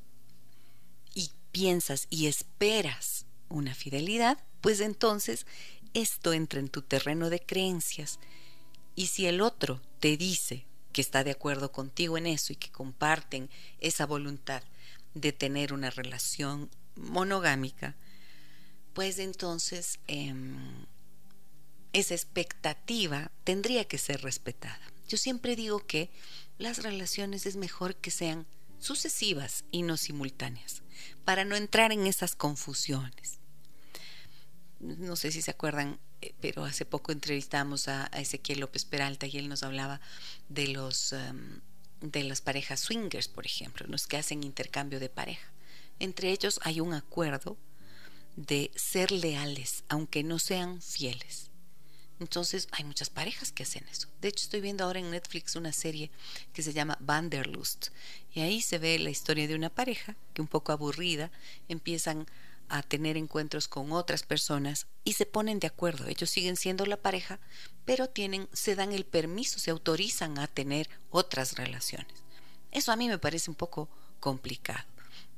piensas 1.52 2.08
y 2.10 2.28
esperas 2.28 3.26
una 3.50 3.76
fidelidad, 3.76 4.38
pues 4.62 4.80
entonces 4.80 5.46
esto 5.94 6.34
entra 6.34 6.60
en 6.60 6.70
tu 6.70 6.82
terreno 6.82 7.30
de 7.30 7.40
creencias 7.40 8.20
y 8.96 9.08
si 9.08 9.26
el 9.26 9.42
otro 9.42 9.82
te 10.00 10.18
dice 10.18 10.66
que 10.92 11.02
está 11.02 11.24
de 11.24 11.32
acuerdo 11.32 11.72
contigo 11.72 12.18
en 12.18 12.28
eso 12.28 12.54
y 12.54 12.58
que 12.58 12.72
comparten 12.72 13.50
esa 13.80 14.06
voluntad 14.06 14.64
de 15.14 15.32
tener 15.32 15.74
una 15.74 15.90
relación 15.90 16.70
monogámica, 16.96 17.96
pues 18.94 19.20
entonces 19.20 20.00
em, 20.08 20.86
esa 21.94 22.14
expectativa 22.14 23.32
tendría 23.44 23.86
que 23.86 23.98
ser 23.98 24.22
respetada. 24.22 24.82
Yo 25.08 25.18
siempre 25.18 25.56
digo 25.56 25.80
que 25.80 26.10
las 26.58 26.84
relaciones 26.84 27.46
es 27.46 27.56
mejor 27.56 27.96
que 27.96 28.12
sean 28.12 28.46
sucesivas 28.82 29.64
y 29.72 29.84
no 29.84 29.96
simultáneas, 29.96 30.82
para 31.24 31.46
no 31.46 31.56
entrar 31.56 31.92
en 31.92 32.08
esas 32.08 32.36
confusiones. 32.36 33.40
No 34.80 35.16
sé 35.16 35.32
si 35.32 35.42
se 35.42 35.52
acuerdan, 35.52 36.00
eh, 36.22 36.34
pero 36.42 36.66
hace 36.66 36.86
poco 36.86 37.12
entrevistamos 37.12 37.88
a, 37.88 38.08
Ezequiel 38.08 38.60
López 38.60 38.84
Peralta 38.84 39.28
y 39.28 39.38
él 39.38 39.48
nos 39.48 39.64
hablaba 39.64 40.02
de 40.50 40.68
los 40.68 41.14
em, 41.14 41.62
de 42.02 42.24
las 42.24 42.42
parejas 42.42 42.80
swingers, 42.80 43.28
por 43.28 43.46
ejemplo, 43.46 43.86
los 43.88 44.08
que 44.08 44.18
hacen 44.18 44.44
intercambio 44.44 45.00
de 45.00 45.10
pareja. 45.10 45.52
Entre 46.00 46.32
ellos 46.32 46.60
hay 46.64 46.80
un 46.82 46.94
acuerdo 46.94 47.58
de 48.36 48.72
ser 48.76 49.12
leales, 49.12 49.84
aunque 49.88 50.24
no 50.24 50.40
sean 50.40 50.82
fieles. 50.82 51.51
Entonces 52.22 52.68
hay 52.72 52.84
muchas 52.84 53.10
parejas 53.10 53.52
que 53.52 53.64
hacen 53.64 53.84
eso. 53.92 54.08
De 54.22 54.28
hecho, 54.28 54.44
estoy 54.44 54.62
viendo 54.62 54.84
ahora 54.84 55.00
en 55.00 55.10
Netflix 55.10 55.56
una 55.56 55.74
serie 55.74 56.12
que 56.54 56.62
se 56.62 56.72
llama 56.72 56.96
Vanderlust. 57.00 57.88
Y 58.32 58.42
ahí 58.42 58.62
se 58.62 58.78
ve 58.78 59.00
la 59.00 59.10
historia 59.10 59.48
de 59.48 59.56
una 59.56 59.72
pareja 59.72 60.16
que 60.36 60.42
un 60.44 60.48
poco 60.48 60.72
aburrida 60.72 61.32
empiezan 61.68 62.28
a 62.70 62.84
tener 62.84 63.18
encuentros 63.18 63.68
con 63.68 63.92
otras 63.92 64.22
personas 64.22 64.86
y 65.04 65.14
se 65.14 65.26
ponen 65.26 65.60
de 65.60 65.66
acuerdo. 65.66 66.06
Ellos 66.06 66.30
siguen 66.30 66.58
siendo 66.58 66.86
la 66.86 66.96
pareja, 66.96 67.40
pero 67.86 68.08
tienen, 68.08 68.48
se 68.54 68.76
dan 68.76 68.92
el 68.92 69.04
permiso, 69.04 69.58
se 69.58 69.72
autorizan 69.72 70.38
a 70.38 70.46
tener 70.46 70.92
otras 71.10 71.56
relaciones. 71.56 72.14
Eso 72.72 72.92
a 72.92 72.98
mí 72.98 73.10
me 73.10 73.18
parece 73.18 73.50
un 73.50 73.56
poco 73.56 73.90
complicado. 74.20 74.86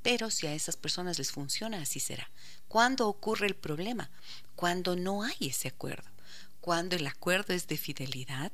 Pero 0.02 0.30
si 0.30 0.48
a 0.48 0.54
esas 0.54 0.76
personas 0.76 1.18
les 1.18 1.32
funciona, 1.32 1.82
así 1.82 2.02
será. 2.02 2.30
¿Cuándo 2.68 3.08
ocurre 3.08 3.48
el 3.48 3.56
problema? 3.56 4.10
Cuando 4.58 4.98
no 4.98 5.24
hay 5.24 5.38
ese 5.40 5.70
acuerdo. 5.70 6.13
Cuando 6.64 6.96
el 6.96 7.06
acuerdo 7.08 7.54
es 7.54 7.68
de 7.68 7.76
fidelidad, 7.76 8.50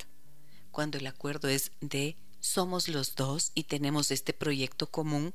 cuando 0.72 0.98
el 0.98 1.06
acuerdo 1.06 1.48
es 1.48 1.74
de 1.80 2.18
somos 2.40 2.88
los 2.88 3.14
dos 3.14 3.52
y 3.54 3.66
tenemos 3.66 4.10
este 4.10 4.34
proyecto 4.34 4.90
común 4.90 5.32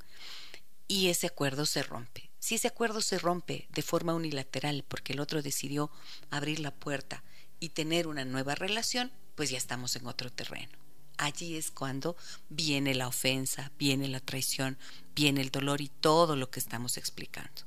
y 0.88 1.06
ese 1.06 1.28
acuerdo 1.28 1.66
se 1.66 1.84
rompe. 1.84 2.32
Si 2.40 2.56
ese 2.56 2.66
acuerdo 2.66 3.00
se 3.00 3.20
rompe 3.20 3.68
de 3.70 3.82
forma 3.82 4.12
unilateral 4.12 4.84
porque 4.88 5.12
el 5.12 5.20
otro 5.20 5.40
decidió 5.40 5.92
abrir 6.30 6.58
la 6.58 6.72
puerta 6.72 7.22
y 7.60 7.68
tener 7.68 8.08
una 8.08 8.24
nueva 8.24 8.56
relación, 8.56 9.12
pues 9.36 9.50
ya 9.50 9.56
estamos 9.56 9.94
en 9.94 10.08
otro 10.08 10.32
terreno. 10.32 10.76
Allí 11.16 11.56
es 11.56 11.70
cuando 11.70 12.16
viene 12.48 12.96
la 12.96 13.06
ofensa, 13.06 13.70
viene 13.78 14.08
la 14.08 14.18
traición, 14.18 14.78
viene 15.14 15.42
el 15.42 15.52
dolor 15.52 15.80
y 15.80 15.90
todo 16.00 16.34
lo 16.34 16.50
que 16.50 16.58
estamos 16.58 16.96
explicando. 16.96 17.62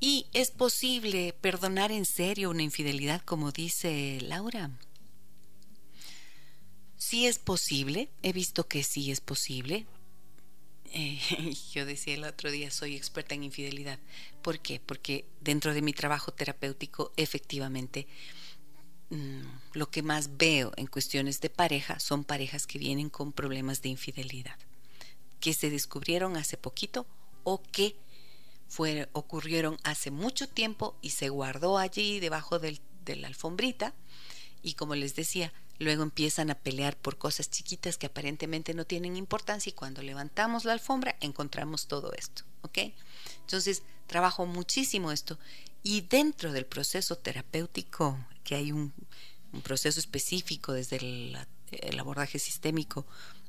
Y 0.00 0.26
es 0.32 0.50
posible 0.50 1.34
perdonar 1.40 1.90
en 1.90 2.04
serio 2.04 2.50
una 2.50 2.62
infidelidad, 2.62 3.22
como 3.22 3.50
dice 3.50 4.18
Laura. 4.22 4.70
Sí 6.96 7.26
es 7.26 7.38
posible, 7.38 8.10
he 8.22 8.32
visto 8.32 8.68
que 8.68 8.84
sí 8.84 9.10
es 9.10 9.20
posible. 9.20 9.86
Eh, 10.92 11.18
yo 11.72 11.84
decía 11.84 12.14
el 12.14 12.24
otro 12.24 12.50
día, 12.50 12.70
soy 12.70 12.96
experta 12.96 13.34
en 13.34 13.44
infidelidad. 13.44 13.98
¿Por 14.42 14.60
qué? 14.60 14.80
Porque 14.80 15.24
dentro 15.40 15.74
de 15.74 15.82
mi 15.82 15.92
trabajo 15.92 16.32
terapéutico, 16.32 17.12
efectivamente, 17.16 18.06
mm, 19.10 19.42
lo 19.72 19.90
que 19.90 20.02
más 20.02 20.36
veo 20.36 20.72
en 20.76 20.86
cuestiones 20.86 21.40
de 21.40 21.50
pareja 21.50 21.98
son 21.98 22.24
parejas 22.24 22.66
que 22.66 22.78
vienen 22.78 23.10
con 23.10 23.32
problemas 23.32 23.82
de 23.82 23.88
infidelidad, 23.88 24.58
que 25.40 25.54
se 25.54 25.70
descubrieron 25.70 26.36
hace 26.36 26.56
poquito 26.56 27.06
o 27.42 27.62
que 27.62 27.96
fue, 28.68 29.08
ocurrieron 29.12 29.78
hace 29.82 30.10
mucho 30.10 30.48
tiempo 30.48 30.96
y 31.02 31.10
se 31.10 31.28
guardó 31.28 31.78
allí 31.78 32.20
debajo 32.20 32.58
del, 32.58 32.80
de 33.04 33.16
la 33.16 33.28
alfombrita. 33.28 33.94
Y 34.62 34.74
como 34.74 34.94
les 34.94 35.14
decía, 35.14 35.52
Luego 35.78 36.02
empiezan 36.02 36.50
a 36.50 36.56
pelear 36.56 36.96
por 36.96 37.18
cosas 37.18 37.50
chiquitas 37.50 37.98
que 37.98 38.06
aparentemente 38.06 38.74
no 38.74 38.84
tienen 38.84 39.16
importancia 39.16 39.70
y 39.70 39.74
cuando 39.74 40.02
levantamos 40.02 40.64
la 40.64 40.72
alfombra 40.72 41.16
encontramos 41.20 41.86
todo 41.86 42.12
esto, 42.14 42.42
¿ok? 42.62 42.78
Entonces, 43.42 43.84
trabajo 44.08 44.44
muchísimo 44.44 45.12
esto 45.12 45.38
y 45.84 46.00
dentro 46.00 46.52
del 46.52 46.66
proceso 46.66 47.16
terapéutico, 47.16 48.18
que 48.42 48.56
hay 48.56 48.72
un, 48.72 48.92
proceso 49.62 49.98
específico 49.98 50.74
desde 50.74 50.96
el 50.96 51.98
abordaje 51.98 52.38
sistémico, 52.38 53.06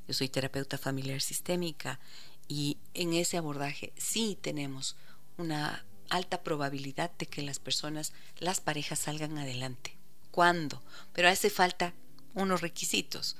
yo 0.07 0.13
soy 0.13 0.30
terapeuta 0.30 0.78
familiar 0.78 1.20
sistémica 1.20 1.99
y 2.47 2.78
en 2.93 3.13
ese 3.13 3.38
abordaje 3.38 3.91
sí 3.97 4.38
tenemos 4.41 4.95
una 5.39 5.85
alta 6.09 6.43
probabilidad 6.43 7.11
de 7.17 7.25
que 7.25 7.41
las 7.41 7.59
personas, 7.59 8.13
las 8.37 8.61
parejas 8.61 8.99
salgan 8.99 9.37
adelante. 9.37 9.97
¿Cuándo? 10.31 10.83
Pero 11.13 11.29
hace 11.29 11.49
falta 11.49 11.93
unos 12.33 12.61
requisitos. 12.61 13.37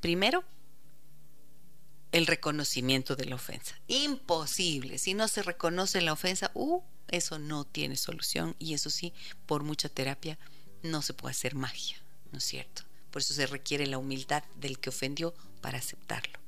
Primero, 0.00 0.44
el 2.12 2.26
reconocimiento 2.26 3.16
de 3.16 3.24
la 3.24 3.34
ofensa. 3.34 3.80
Imposible. 3.88 4.98
Si 4.98 5.14
no 5.14 5.26
se 5.26 5.42
reconoce 5.42 6.00
la 6.00 6.12
ofensa, 6.12 6.50
uh, 6.54 6.80
eso 7.08 7.38
no 7.38 7.64
tiene 7.64 7.96
solución 7.96 8.54
y 8.58 8.74
eso 8.74 8.90
sí, 8.90 9.12
por 9.46 9.62
mucha 9.62 9.88
terapia 9.88 10.38
no 10.82 11.02
se 11.02 11.14
puede 11.14 11.32
hacer 11.32 11.54
magia, 11.54 11.96
¿no 12.30 12.38
es 12.38 12.44
cierto? 12.44 12.82
Por 13.10 13.22
eso 13.22 13.34
se 13.34 13.46
requiere 13.46 13.86
la 13.86 13.98
humildad 13.98 14.44
del 14.56 14.78
que 14.78 14.90
ofendió 14.90 15.34
para 15.60 15.78
aceptarlo. 15.78 16.38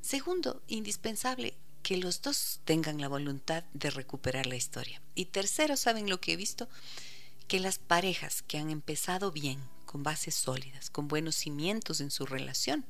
Segundo, 0.00 0.62
indispensable 0.68 1.54
que 1.84 1.98
los 1.98 2.22
dos 2.22 2.60
tengan 2.64 3.00
la 3.00 3.08
voluntad 3.08 3.62
de 3.74 3.90
recuperar 3.90 4.46
la 4.46 4.56
historia. 4.56 5.00
Y 5.14 5.26
tercero, 5.26 5.76
¿saben 5.76 6.08
lo 6.10 6.20
que 6.20 6.32
he 6.32 6.36
visto? 6.36 6.66
Que 7.46 7.60
las 7.60 7.78
parejas 7.78 8.42
que 8.42 8.58
han 8.58 8.70
empezado 8.70 9.30
bien, 9.30 9.62
con 9.84 10.02
bases 10.02 10.34
sólidas, 10.34 10.90
con 10.90 11.06
buenos 11.06 11.36
cimientos 11.36 12.00
en 12.00 12.10
su 12.10 12.24
relación. 12.24 12.86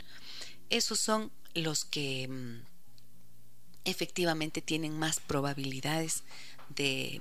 Esos 0.71 1.01
son 1.01 1.33
los 1.55 1.85
que 1.85 2.29
mm, 2.29 2.63
efectivamente 3.85 4.63
tienen 4.63 4.97
más 4.97 5.19
probabilidades 5.19 6.23
de, 6.69 7.21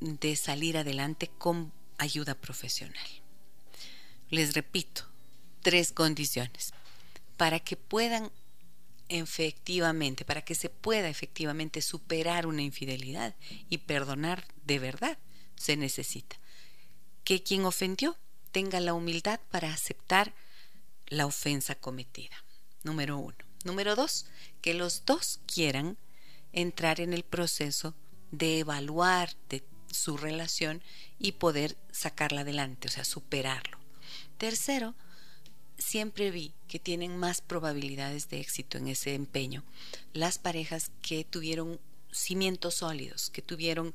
de 0.00 0.36
salir 0.36 0.78
adelante 0.78 1.28
con 1.38 1.72
ayuda 1.98 2.36
profesional. 2.36 3.08
Les 4.30 4.54
repito, 4.54 5.08
tres 5.60 5.90
condiciones. 5.90 6.72
Para 7.36 7.58
que 7.58 7.76
puedan 7.76 8.30
efectivamente, 9.08 10.24
para 10.24 10.42
que 10.42 10.54
se 10.54 10.68
pueda 10.68 11.08
efectivamente 11.08 11.82
superar 11.82 12.46
una 12.46 12.62
infidelidad 12.62 13.34
y 13.68 13.78
perdonar 13.78 14.46
de 14.64 14.78
verdad, 14.78 15.18
se 15.56 15.76
necesita 15.76 16.36
que 17.24 17.42
quien 17.42 17.64
ofendió 17.64 18.16
tenga 18.50 18.80
la 18.80 18.94
humildad 18.94 19.40
para 19.50 19.72
aceptar 19.72 20.34
la 21.06 21.26
ofensa 21.26 21.74
cometida. 21.74 22.44
Número 22.82 23.18
uno. 23.18 23.36
Número 23.64 23.94
dos, 23.94 24.26
que 24.60 24.74
los 24.74 25.04
dos 25.04 25.40
quieran 25.46 25.98
entrar 26.52 27.00
en 27.00 27.12
el 27.12 27.22
proceso 27.22 27.94
de 28.30 28.60
evaluar 28.60 29.36
de 29.48 29.62
su 29.90 30.16
relación 30.16 30.82
y 31.18 31.32
poder 31.32 31.76
sacarla 31.92 32.40
adelante, 32.40 32.88
o 32.88 32.90
sea, 32.90 33.04
superarlo. 33.04 33.78
Tercero, 34.38 34.94
siempre 35.82 36.30
vi 36.30 36.54
que 36.68 36.78
tienen 36.78 37.16
más 37.18 37.40
probabilidades 37.40 38.28
de 38.28 38.40
éxito 38.40 38.78
en 38.78 38.88
ese 38.88 39.14
empeño 39.14 39.62
las 40.12 40.38
parejas 40.38 40.90
que 41.02 41.24
tuvieron 41.24 41.80
cimientos 42.10 42.76
sólidos, 42.76 43.30
que 43.30 43.42
tuvieron 43.42 43.94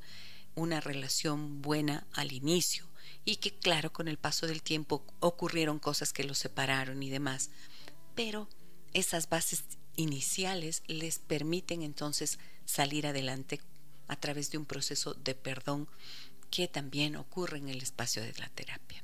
una 0.55 0.81
relación 0.81 1.61
buena 1.61 2.07
al 2.13 2.31
inicio, 2.31 2.85
y 3.25 3.37
que 3.37 3.53
claro, 3.53 3.91
con 3.91 4.07
el 4.07 4.17
paso 4.17 4.47
del 4.47 4.63
tiempo 4.63 5.03
ocurrieron 5.19 5.79
cosas 5.79 6.13
que 6.13 6.23
los 6.23 6.37
separaron 6.37 7.03
y 7.03 7.09
demás, 7.09 7.49
pero 8.15 8.47
esas 8.93 9.29
bases 9.29 9.63
iniciales 9.95 10.81
les 10.87 11.19
permiten 11.19 11.81
entonces 11.81 12.39
salir 12.65 13.05
adelante 13.05 13.59
a 14.07 14.15
través 14.15 14.49
de 14.51 14.57
un 14.57 14.65
proceso 14.65 15.13
de 15.13 15.35
perdón 15.35 15.87
que 16.49 16.67
también 16.67 17.15
ocurre 17.15 17.57
en 17.57 17.69
el 17.69 17.81
espacio 17.81 18.21
de 18.21 18.33
la 18.33 18.49
terapia. 18.49 19.03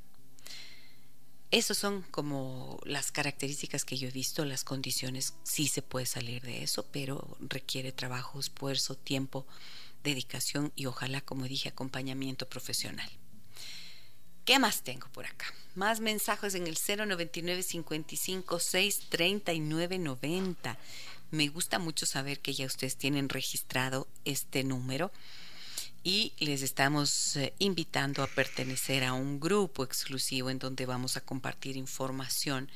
Esas 1.54 1.78
son 1.78 2.02
como 2.10 2.80
las 2.84 3.12
características 3.12 3.86
que 3.86 3.96
yo 3.96 4.08
he 4.08 4.12
visto, 4.12 4.44
las 4.44 4.64
condiciones, 4.64 5.36
sí 5.44 5.68
se 5.68 5.84
puede 5.84 6.08
salir 6.08 6.42
de 6.42 6.64
eso, 6.64 6.84
pero 6.92 7.38
requiere 7.42 7.92
trabajo, 7.92 8.40
esfuerzo, 8.40 8.96
tiempo, 8.96 9.46
dedicación 10.04 10.74
y 10.76 10.88
ojalá, 10.88 11.22
como 11.22 11.46
dije, 11.46 11.70
acompañamiento 11.70 12.50
profesional. 12.50 13.08
¿Qué 14.46 14.58
más 14.58 14.82
tengo 14.82 15.08
por 15.10 15.28
acá? 15.28 15.46
Más 15.76 16.00
mensajes 16.00 16.56
en 16.56 16.66
el 16.66 16.76
099 16.76 17.62
55 17.62 18.60
6 18.60 19.02
39 19.10 20.00
90. 20.00 20.80
Me 21.30 21.50
gusta 21.50 21.78
mucho 21.78 22.08
saber 22.08 22.40
que 22.40 22.56
ya 22.56 22.66
ustedes 22.66 22.98
tienen 22.98 23.30
registrado 23.30 24.08
este 24.26 24.64
número 24.64 25.12
y 26.04 26.34
les 26.38 26.62
estamos 26.62 27.38
eh, 27.38 27.54
invitando 27.60 28.24
a 28.24 28.28
pertenecer 28.28 29.04
a 29.04 29.14
un 29.14 29.40
grupo 29.40 29.84
exclusivo 29.84 30.50
en 30.50 30.60
donde 30.60 30.86
vamos 30.86 31.16
a 31.16 31.22
compartir 31.22 31.78
información 31.78 32.70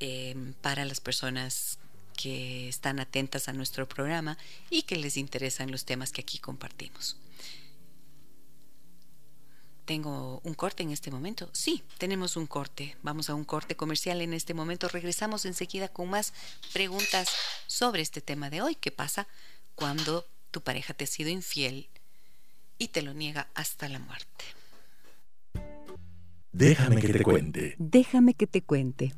em, 0.00 0.54
para 0.54 0.84
las 0.84 1.00
personas 1.00 1.78
que 2.16 2.68
están 2.68 2.98
atentas 3.00 3.48
a 3.48 3.52
nuestro 3.52 3.88
programa 3.88 4.36
y 4.70 4.82
que 4.82 4.96
les 4.96 5.16
interesan 5.16 5.70
los 5.70 5.84
temas 5.84 6.10
que 6.10 6.20
aquí 6.20 6.38
compartimos. 6.38 7.16
¿Tengo 9.84 10.40
un 10.44 10.54
corte 10.54 10.82
en 10.82 10.90
este 10.90 11.10
momento? 11.10 11.50
Sí, 11.52 11.82
tenemos 11.98 12.36
un 12.36 12.46
corte. 12.46 12.96
Vamos 13.02 13.28
a 13.28 13.34
un 13.34 13.44
corte 13.44 13.76
comercial 13.76 14.22
en 14.22 14.32
este 14.32 14.54
momento. 14.54 14.88
Regresamos 14.88 15.44
enseguida 15.44 15.88
con 15.88 16.08
más 16.08 16.32
preguntas 16.72 17.28
sobre 17.66 18.00
este 18.00 18.22
tema 18.22 18.48
de 18.48 18.62
hoy. 18.62 18.76
¿Qué 18.76 18.90
pasa 18.90 19.28
cuando 19.74 20.26
tu 20.50 20.62
pareja 20.62 20.94
te 20.94 21.04
ha 21.04 21.06
sido 21.06 21.28
infiel 21.28 21.90
y 22.78 22.88
te 22.88 23.02
lo 23.02 23.14
niega 23.14 23.48
hasta 23.54 23.88
la 23.88 23.98
muerte? 23.98 24.44
Déjame 26.52 27.00
que 27.00 27.12
te 27.12 27.22
cuente. 27.22 27.74
Déjame 27.78 28.34
que 28.34 28.46
te 28.46 28.62
cuente. 28.62 29.14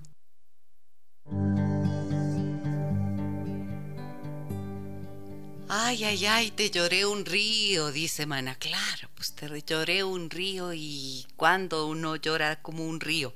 Ay, 5.69 6.05
ay, 6.05 6.27
ay, 6.27 6.51
te 6.53 6.71
lloré 6.71 7.05
un 7.05 7.25
río, 7.25 7.91
dice 7.91 8.25
Mana. 8.25 8.55
Claro, 8.55 9.11
pues 9.15 9.35
te 9.35 9.49
lloré 9.63 10.05
un 10.05 10.31
río 10.31 10.73
y 10.73 11.27
cuando 11.37 11.89
uno 11.89 12.17
llora 12.17 12.63
como 12.63 12.87
un 12.87 13.01
río, 13.01 13.35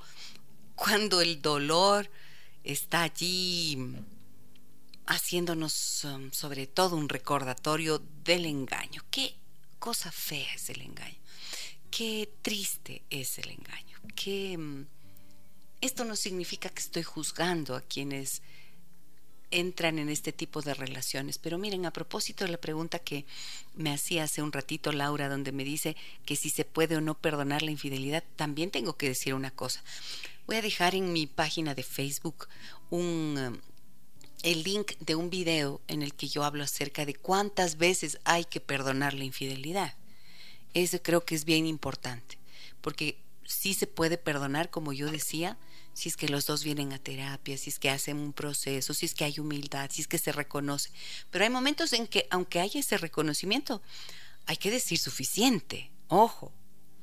cuando 0.76 1.20
el 1.20 1.42
dolor 1.42 2.08
está 2.62 3.02
allí 3.02 3.76
haciéndonos 5.06 6.04
um, 6.04 6.30
sobre 6.30 6.68
todo 6.68 6.96
un 6.96 7.08
recordatorio 7.08 8.00
del 8.24 8.46
engaño. 8.46 9.02
Qué 9.10 9.39
cosa 9.80 10.12
fea 10.12 10.54
es 10.54 10.70
el 10.70 10.82
engaño. 10.82 11.18
Qué 11.90 12.30
triste 12.42 13.02
es 13.10 13.38
el 13.38 13.50
engaño. 13.50 13.98
Que 14.14 14.56
um, 14.56 14.86
esto 15.80 16.04
no 16.04 16.14
significa 16.14 16.68
que 16.68 16.80
estoy 16.80 17.02
juzgando 17.02 17.74
a 17.74 17.80
quienes 17.80 18.42
entran 19.50 19.98
en 19.98 20.08
este 20.08 20.32
tipo 20.32 20.62
de 20.62 20.74
relaciones. 20.74 21.38
Pero 21.38 21.58
miren, 21.58 21.86
a 21.86 21.92
propósito 21.92 22.44
de 22.44 22.52
la 22.52 22.60
pregunta 22.60 23.00
que 23.00 23.26
me 23.74 23.92
hacía 23.92 24.24
hace 24.24 24.42
un 24.42 24.52
ratito 24.52 24.92
Laura, 24.92 25.28
donde 25.28 25.50
me 25.50 25.64
dice 25.64 25.96
que 26.24 26.36
si 26.36 26.50
se 26.50 26.64
puede 26.64 26.96
o 26.96 27.00
no 27.00 27.18
perdonar 27.18 27.62
la 27.62 27.72
infidelidad, 27.72 28.22
también 28.36 28.70
tengo 28.70 28.96
que 28.96 29.08
decir 29.08 29.34
una 29.34 29.50
cosa. 29.50 29.82
Voy 30.46 30.56
a 30.56 30.62
dejar 30.62 30.94
en 30.94 31.12
mi 31.12 31.26
página 31.26 31.74
de 31.74 31.82
Facebook 31.82 32.46
un, 32.90 33.38
um, 33.38 33.69
el 34.42 34.62
link 34.62 34.92
de 35.00 35.14
un 35.14 35.30
video 35.30 35.80
en 35.88 36.02
el 36.02 36.14
que 36.14 36.28
yo 36.28 36.44
hablo 36.44 36.64
acerca 36.64 37.04
de 37.04 37.14
cuántas 37.14 37.76
veces 37.76 38.18
hay 38.24 38.44
que 38.44 38.60
perdonar 38.60 39.14
la 39.14 39.24
infidelidad. 39.24 39.94
Eso 40.74 41.02
creo 41.02 41.24
que 41.24 41.34
es 41.34 41.44
bien 41.44 41.66
importante, 41.66 42.38
porque 42.80 43.18
sí 43.44 43.74
se 43.74 43.86
puede 43.86 44.16
perdonar, 44.16 44.70
como 44.70 44.92
yo 44.92 45.10
decía, 45.10 45.58
si 45.92 46.08
es 46.08 46.16
que 46.16 46.28
los 46.28 46.46
dos 46.46 46.62
vienen 46.62 46.92
a 46.92 46.98
terapia, 46.98 47.58
si 47.58 47.70
es 47.70 47.78
que 47.78 47.90
hacen 47.90 48.16
un 48.16 48.32
proceso, 48.32 48.94
si 48.94 49.06
es 49.06 49.14
que 49.14 49.24
hay 49.24 49.38
humildad, 49.38 49.90
si 49.92 50.02
es 50.02 50.08
que 50.08 50.18
se 50.18 50.32
reconoce. 50.32 50.90
Pero 51.30 51.44
hay 51.44 51.50
momentos 51.50 51.92
en 51.92 52.06
que, 52.06 52.26
aunque 52.30 52.60
haya 52.60 52.80
ese 52.80 52.96
reconocimiento, 52.96 53.82
hay 54.46 54.56
que 54.56 54.70
decir 54.70 54.98
suficiente. 54.98 55.90
Ojo, 56.08 56.52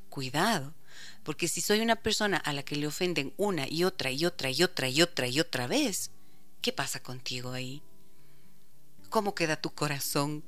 cuidado. 0.09 0.73
Porque 1.23 1.47
si 1.47 1.61
soy 1.61 1.81
una 1.81 1.97
persona 1.97 2.37
a 2.37 2.53
la 2.53 2.63
que 2.63 2.75
le 2.75 2.87
ofenden 2.87 3.33
una 3.37 3.67
y 3.69 3.83
otra 3.83 4.11
y 4.11 4.25
otra 4.25 4.49
y 4.49 4.63
otra 4.63 4.89
y 4.89 5.01
otra 5.01 5.27
y 5.27 5.39
otra 5.39 5.67
vez, 5.67 6.11
¿qué 6.61 6.71
pasa 6.71 7.01
contigo 7.01 7.51
ahí? 7.51 7.81
¿Cómo 9.09 9.35
queda 9.35 9.61
tu 9.61 9.73
corazón? 9.73 10.43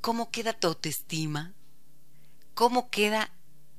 ¿Cómo 0.00 0.30
queda 0.30 0.52
tu 0.52 0.68
autoestima? 0.68 1.54
¿Cómo 2.54 2.90
queda 2.90 3.32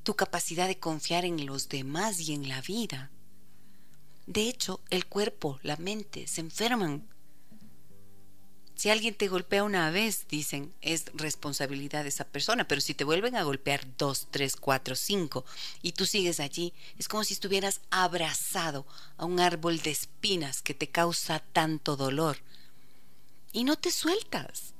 tu 0.03 0.15
capacidad 0.15 0.67
de 0.67 0.79
confiar 0.79 1.25
en 1.25 1.45
los 1.45 1.69
demás 1.69 2.19
y 2.19 2.33
en 2.33 2.47
la 2.47 2.61
vida? 2.61 3.11
De 4.27 4.49
hecho, 4.49 4.81
el 4.89 5.05
cuerpo, 5.07 5.59
la 5.63 5.77
mente 5.77 6.27
se 6.27 6.41
enferman. 6.41 7.07
Si 8.75 8.89
alguien 8.89 9.15
te 9.15 9.29
golpea 9.29 9.63
una 9.63 9.89
vez, 9.89 10.27
dicen, 10.27 10.73
es 10.81 11.05
responsabilidad 11.13 12.03
de 12.03 12.09
esa 12.09 12.25
persona, 12.25 12.67
pero 12.67 12.81
si 12.81 12.93
te 12.93 13.05
vuelven 13.05 13.35
a 13.37 13.43
golpear 13.43 13.87
dos, 13.97 14.27
tres, 14.31 14.57
cuatro, 14.57 14.95
cinco 14.95 15.45
y 15.81 15.93
tú 15.93 16.05
sigues 16.05 16.41
allí, 16.41 16.73
es 16.97 17.07
como 17.07 17.23
si 17.23 17.33
estuvieras 17.33 17.79
abrazado 17.89 18.85
a 19.17 19.25
un 19.25 19.39
árbol 19.39 19.79
de 19.79 19.91
espinas 19.91 20.61
que 20.61 20.73
te 20.73 20.89
causa 20.89 21.39
tanto 21.39 21.95
dolor 21.95 22.37
y 23.53 23.63
no 23.63 23.77
te 23.77 23.91
sueltas. 23.91 24.73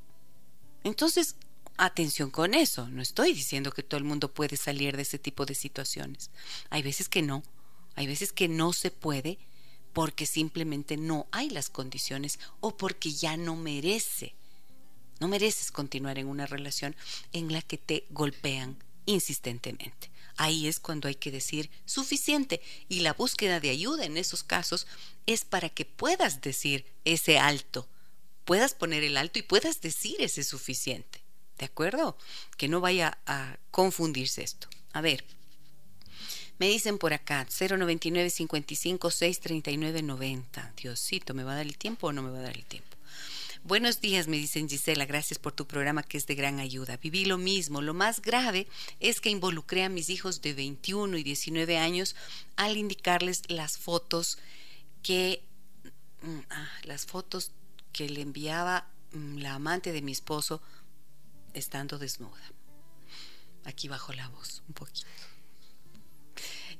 Entonces, 0.83 1.37
atención 1.77 2.31
con 2.31 2.53
eso, 2.53 2.89
no 2.89 3.01
estoy 3.01 3.33
diciendo 3.33 3.71
que 3.71 3.83
todo 3.83 3.97
el 3.97 4.03
mundo 4.03 4.33
puede 4.33 4.57
salir 4.57 4.97
de 4.97 5.03
ese 5.03 5.19
tipo 5.19 5.45
de 5.45 5.55
situaciones. 5.55 6.29
Hay 6.69 6.83
veces 6.83 7.07
que 7.07 7.21
no, 7.21 7.43
hay 7.95 8.07
veces 8.07 8.33
que 8.33 8.49
no 8.49 8.73
se 8.73 8.91
puede 8.91 9.39
porque 9.95 10.25
simplemente 10.25 10.97
no 10.97 11.25
hay 11.31 11.49
las 11.49 11.69
condiciones 11.69 12.37
o 12.59 12.75
porque 12.75 13.13
ya 13.13 13.37
no 13.37 13.55
merece. 13.55 14.35
No 15.21 15.29
mereces 15.29 15.71
continuar 15.71 16.19
en 16.19 16.27
una 16.27 16.45
relación 16.45 16.97
en 17.31 17.53
la 17.53 17.61
que 17.61 17.77
te 17.77 18.05
golpean 18.09 18.77
insistentemente. 19.05 20.11
Ahí 20.35 20.67
es 20.67 20.81
cuando 20.81 21.07
hay 21.07 21.15
que 21.15 21.31
decir 21.31 21.69
suficiente 21.85 22.61
y 22.89 22.99
la 22.99 23.13
búsqueda 23.13 23.61
de 23.61 23.69
ayuda 23.69 24.03
en 24.03 24.17
esos 24.17 24.43
casos 24.43 24.85
es 25.27 25.45
para 25.45 25.69
que 25.69 25.85
puedas 25.85 26.41
decir 26.41 26.85
ese 27.05 27.39
alto, 27.39 27.87
puedas 28.43 28.73
poner 28.73 29.01
el 29.05 29.15
alto 29.15 29.39
y 29.39 29.43
puedas 29.43 29.79
decir 29.79 30.17
ese 30.19 30.43
suficiente. 30.43 31.23
¿De 31.57 31.67
acuerdo? 31.67 32.17
Que 32.57 32.67
no 32.67 32.81
vaya 32.81 33.17
a 33.25 33.59
confundirse 33.71 34.43
esto. 34.43 34.67
A 34.91 34.99
ver, 34.99 35.23
me 36.57 36.67
dicen 36.67 36.97
por 36.97 37.13
acá, 37.13 37.45
099 37.49 38.29
55 38.29 39.11
639 39.11 40.01
90. 40.01 40.73
Diosito, 40.77 41.33
¿me 41.33 41.43
va 41.43 41.53
a 41.53 41.55
dar 41.55 41.65
el 41.65 41.77
tiempo 41.77 42.07
o 42.07 42.13
no 42.13 42.21
me 42.21 42.31
va 42.31 42.39
a 42.39 42.43
dar 42.43 42.55
el 42.55 42.65
tiempo? 42.65 42.95
Buenos 43.63 43.99
días, 43.99 44.27
me 44.27 44.37
dicen 44.37 44.69
Gisela, 44.69 45.07
gracias 45.07 45.39
por 45.39 45.51
tu 45.51 45.65
programa 45.65 46.03
que 46.03 46.19
es 46.19 46.27
de 46.27 46.35
gran 46.35 46.59
ayuda. 46.59 46.97
Viví 46.97 47.25
lo 47.25 47.39
mismo. 47.39 47.81
Lo 47.81 47.95
más 47.95 48.21
grave 48.21 48.67
es 48.99 49.19
que 49.19 49.31
involucré 49.31 49.83
a 49.83 49.89
mis 49.89 50.11
hijos 50.11 50.43
de 50.43 50.53
21 50.53 51.17
y 51.17 51.23
19 51.23 51.79
años 51.79 52.15
al 52.57 52.77
indicarles 52.77 53.41
las 53.47 53.79
fotos 53.79 54.37
que 55.01 55.43
mm, 56.21 56.39
ah, 56.51 56.69
las 56.83 57.07
fotos 57.07 57.53
que 57.91 58.07
le 58.07 58.21
enviaba 58.21 58.87
mm, 59.13 59.37
la 59.37 59.55
amante 59.55 59.91
de 59.91 60.03
mi 60.03 60.11
esposo 60.11 60.61
estando 61.55 61.97
desnuda. 61.97 62.51
Aquí 63.63 63.87
bajo 63.87 64.13
la 64.13 64.29
voz, 64.29 64.61
un 64.67 64.75
poquito. 64.75 65.07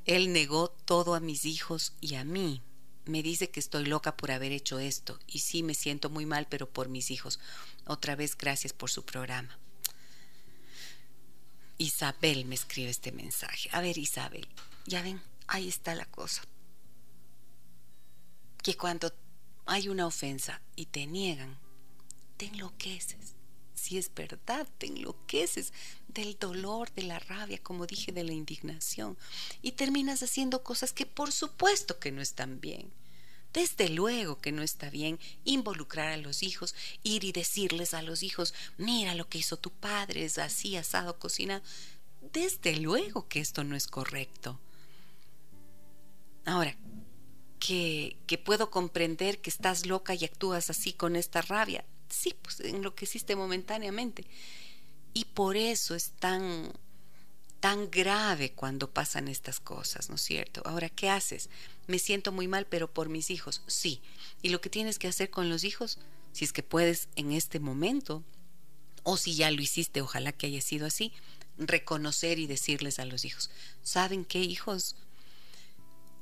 Él 0.05 0.31
negó 0.33 0.69
todo 0.69 1.15
a 1.15 1.19
mis 1.19 1.45
hijos 1.45 1.93
y 1.99 2.15
a 2.15 2.23
mí. 2.23 2.61
Me 3.05 3.21
dice 3.21 3.51
que 3.51 3.59
estoy 3.59 3.85
loca 3.85 4.17
por 4.17 4.31
haber 4.31 4.51
hecho 4.51 4.79
esto 4.79 5.19
y 5.27 5.39
sí 5.39 5.61
me 5.61 5.75
siento 5.75 6.09
muy 6.09 6.25
mal, 6.25 6.47
pero 6.49 6.69
por 6.69 6.89
mis 6.89 7.11
hijos. 7.11 7.39
Otra 7.85 8.15
vez 8.15 8.35
gracias 8.35 8.73
por 8.73 8.89
su 8.89 9.05
programa. 9.05 9.59
Isabel 11.77 12.45
me 12.45 12.55
escribe 12.55 12.89
este 12.89 13.11
mensaje. 13.11 13.69
A 13.71 13.81
ver, 13.81 13.97
Isabel, 13.97 14.47
ya 14.85 15.01
ven, 15.01 15.21
ahí 15.47 15.67
está 15.67 15.93
la 15.93 16.05
cosa. 16.05 16.41
Que 18.63 18.75
cuando 18.75 19.13
hay 19.67 19.89
una 19.89 20.07
ofensa 20.07 20.61
y 20.75 20.87
te 20.87 21.05
niegan, 21.05 21.59
te 22.37 22.47
enloqueces 22.47 23.34
si 23.76 23.97
es 23.97 24.13
verdad, 24.13 24.67
te 24.78 24.88
enloqueces 24.88 25.73
del 26.07 26.38
dolor, 26.39 26.91
de 26.93 27.03
la 27.03 27.19
rabia, 27.19 27.61
como 27.61 27.86
dije, 27.86 28.11
de 28.11 28.23
la 28.23 28.34
indignación, 28.34 29.17
y 29.61 29.73
terminas 29.73 30.23
haciendo 30.23 30.63
cosas 30.63 30.93
que 30.93 31.05
por 31.05 31.32
supuesto 31.32 31.99
que 31.99 32.11
no 32.11 32.21
están 32.21 32.59
bien. 32.59 32.91
Desde 33.53 33.88
luego 33.88 34.41
que 34.41 34.51
no 34.51 34.63
está 34.63 34.89
bien 34.89 35.17
involucrar 35.45 36.09
a 36.09 36.17
los 36.17 36.43
hijos, 36.43 36.76
ir 37.03 37.23
y 37.23 37.32
decirles 37.32 37.93
a 37.93 38.01
los 38.01 38.21
hijos, 38.21 38.53
mira 38.78 39.15
lo 39.15 39.30
que 39.30 39.38
hizo 39.38 39.55
tu 39.55 39.71
padre, 39.71 40.26
es 40.26 40.38
así, 40.38 40.76
asado, 40.76 41.19
cocina. 41.19 41.61
Desde 42.34 42.76
luego 42.76 43.30
que 43.30 43.39
esto 43.39 43.63
no 43.63 43.78
es 43.78 43.88
correcto. 43.88 44.59
Ahora, 46.43 46.76
que, 47.59 48.17
que 48.28 48.38
puedo 48.38 48.69
comprender 48.69 49.39
que 49.39 49.49
estás 49.49 49.86
loca 49.86 50.13
y 50.13 50.26
actúas 50.26 50.69
así 50.69 50.91
con 50.91 51.15
esta 51.15 51.41
rabia, 51.41 51.86
sí, 52.09 52.35
pues 52.41 52.59
enloqueciste 52.59 53.35
momentáneamente. 53.35 54.25
Y 55.13 55.25
por 55.25 55.55
eso 55.57 55.95
es 55.95 56.11
tan, 56.19 56.71
tan 57.59 57.89
grave 57.89 58.51
cuando 58.51 58.91
pasan 58.91 59.27
estas 59.27 59.59
cosas, 59.59 60.09
¿no 60.09 60.15
es 60.15 60.21
cierto? 60.21 60.61
Ahora, 60.65 60.89
¿qué 60.89 61.09
haces? 61.09 61.49
Me 61.87 61.99
siento 61.99 62.31
muy 62.31 62.47
mal, 62.47 62.67
pero 62.67 62.93
por 62.93 63.09
mis 63.09 63.31
hijos, 63.31 63.61
sí. 63.67 64.01
Y 64.41 64.49
lo 64.49 64.61
que 64.61 64.69
tienes 64.69 64.99
que 64.99 65.07
hacer 65.07 65.29
con 65.29 65.49
los 65.49 65.63
hijos, 65.63 65.99
si 66.33 66.45
es 66.45 66.53
que 66.53 66.63
puedes 66.63 67.07
en 67.15 67.31
este 67.31 67.59
momento, 67.59 68.23
o 69.03 69.17
si 69.17 69.35
ya 69.35 69.51
lo 69.51 69.61
hiciste, 69.61 70.01
ojalá 70.01 70.31
que 70.31 70.47
haya 70.47 70.61
sido 70.61 70.85
así, 70.85 71.13
reconocer 71.57 72.39
y 72.39 72.47
decirles 72.47 72.99
a 72.99 73.05
los 73.05 73.23
hijos, 73.23 73.49
¿saben 73.83 74.25
qué 74.25 74.41
hijos? 74.41 74.95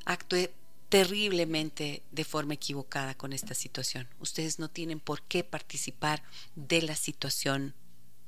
Actué 0.05 0.53
terriblemente 0.93 2.03
de 2.11 2.23
forma 2.23 2.53
equivocada 2.53 3.15
con 3.15 3.33
esta 3.33 3.55
situación. 3.55 4.07
Ustedes 4.19 4.59
no 4.59 4.69
tienen 4.69 4.99
por 4.99 5.23
qué 5.23 5.43
participar 5.43 6.21
de 6.55 6.83
la 6.83 6.95
situación 6.95 7.73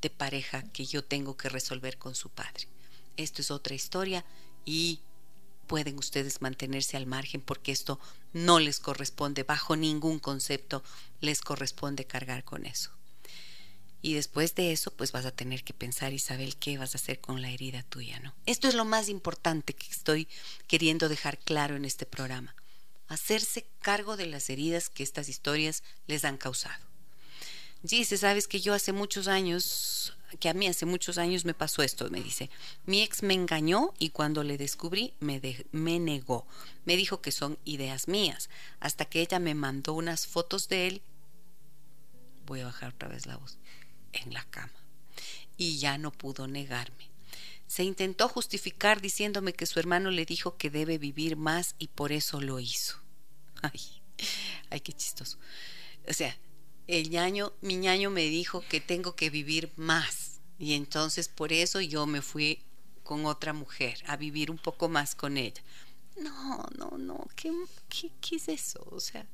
de 0.01 0.09
pareja 0.09 0.63
que 0.74 0.84
yo 0.84 1.03
tengo 1.03 1.38
que 1.38 1.47
resolver 1.47 1.99
con 1.99 2.16
su 2.16 2.32
padre. 2.32 2.68
Esto 3.18 3.43
es 3.43 3.51
otra 3.51 3.76
historia 3.76 4.26
y 4.66 4.99
pueden 5.68 5.99
ustedes 5.99 6.41
mantenerse 6.41 6.97
al 6.97 7.05
margen 7.05 7.39
porque 7.39 7.72
esto 7.72 7.99
no 8.34 8.57
les 8.59 8.80
corresponde, 8.80 9.43
bajo 9.43 9.76
ningún 9.76 10.18
concepto 10.18 10.84
les 11.22 11.41
corresponde 11.41 12.05
cargar 12.05 12.43
con 12.43 12.66
eso. 12.66 12.94
Y 14.05 14.13
después 14.13 14.53
de 14.53 14.71
eso, 14.71 14.91
pues 14.91 15.11
vas 15.11 15.25
a 15.25 15.31
tener 15.31 15.63
que 15.63 15.73
pensar, 15.73 16.13
Isabel, 16.13 16.57
qué 16.57 16.77
vas 16.77 16.93
a 16.93 16.99
hacer 16.99 17.19
con 17.19 17.41
la 17.41 17.49
herida 17.49 17.81
tuya, 17.81 18.19
¿no? 18.19 18.35
Esto 18.45 18.67
es 18.67 18.75
lo 18.75 18.85
más 18.85 19.09
importante 19.09 19.73
que 19.73 19.89
estoy 19.89 20.27
queriendo 20.67 21.09
dejar 21.09 21.39
claro 21.39 21.75
en 21.75 21.85
este 21.85 22.05
programa. 22.05 22.55
Hacerse 23.07 23.65
cargo 23.81 24.15
de 24.15 24.27
las 24.27 24.51
heridas 24.51 24.89
que 24.89 25.01
estas 25.01 25.27
historias 25.27 25.81
les 26.05 26.23
han 26.23 26.37
causado. 26.37 26.85
Dice, 27.81 28.19
sabes 28.19 28.47
que 28.47 28.61
yo 28.61 28.75
hace 28.75 28.93
muchos 28.93 29.27
años, 29.27 30.15
que 30.39 30.49
a 30.49 30.53
mí 30.53 30.67
hace 30.67 30.85
muchos 30.85 31.17
años 31.17 31.43
me 31.43 31.55
pasó 31.55 31.81
esto, 31.81 32.07
me 32.11 32.21
dice. 32.21 32.51
Mi 32.85 33.01
ex 33.01 33.23
me 33.23 33.33
engañó 33.33 33.91
y 33.97 34.11
cuando 34.11 34.43
le 34.43 34.59
descubrí 34.59 35.15
me, 35.19 35.41
me 35.71 35.97
negó. 35.97 36.45
Me 36.85 36.95
dijo 36.95 37.21
que 37.21 37.31
son 37.31 37.57
ideas 37.65 38.07
mías, 38.07 38.51
hasta 38.79 39.05
que 39.05 39.21
ella 39.21 39.39
me 39.39 39.55
mandó 39.55 39.93
unas 39.93 40.27
fotos 40.27 40.69
de 40.69 40.89
él. 40.89 41.01
Voy 42.45 42.59
a 42.59 42.65
bajar 42.65 42.93
otra 42.93 43.09
vez 43.09 43.25
la 43.25 43.37
voz 43.37 43.57
en 44.24 44.34
la 44.34 44.43
cama. 44.45 44.74
Y 45.57 45.78
ya 45.78 45.97
no 45.97 46.11
pudo 46.11 46.47
negarme. 46.47 47.09
Se 47.68 47.84
intentó 47.84 48.30
justificar 48.30 49.01
diciéndome 49.01 49.53
que 49.53 49.66
su 49.66 49.80
hermano 49.80 50.11
le 50.11 50.26
dijo 50.26 50.57
que 50.57 50.70
debe 50.70 50.97
vivir 50.97 51.36
más 51.36 51.76
y 51.80 51.88
por 51.88 52.11
eso 52.11 52.41
lo 52.41 52.59
hizo. 52.59 52.97
Ay, 53.61 53.82
ay, 54.70 54.80
qué 54.82 54.93
chistoso. 54.93 55.38
O 56.07 56.13
sea, 56.13 56.38
el 56.88 57.09
ñaño, 57.09 57.53
mi 57.61 57.78
ñaño 57.78 58.11
me 58.11 58.24
dijo 58.26 58.63
que 58.70 58.80
tengo 58.80 59.16
que 59.16 59.30
vivir 59.30 59.72
más 59.76 60.39
y 60.59 60.74
entonces 60.74 61.28
por 61.28 61.51
eso 61.51 61.82
yo 61.82 62.05
me 62.05 62.22
fui 62.22 62.61
con 63.03 63.26
otra 63.26 63.53
mujer 63.53 64.03
a 64.07 64.18
vivir 64.18 64.51
un 64.51 64.57
poco 64.57 64.88
más 64.88 65.16
con 65.16 65.38
ella. 65.38 65.61
No, 66.18 66.66
no, 66.78 66.97
no, 66.97 67.28
¿qué, 67.36 67.51
qué, 67.89 68.11
qué 68.22 68.38
es 68.38 68.47
eso? 68.47 68.88
O 68.91 68.99
sea, 68.99 69.26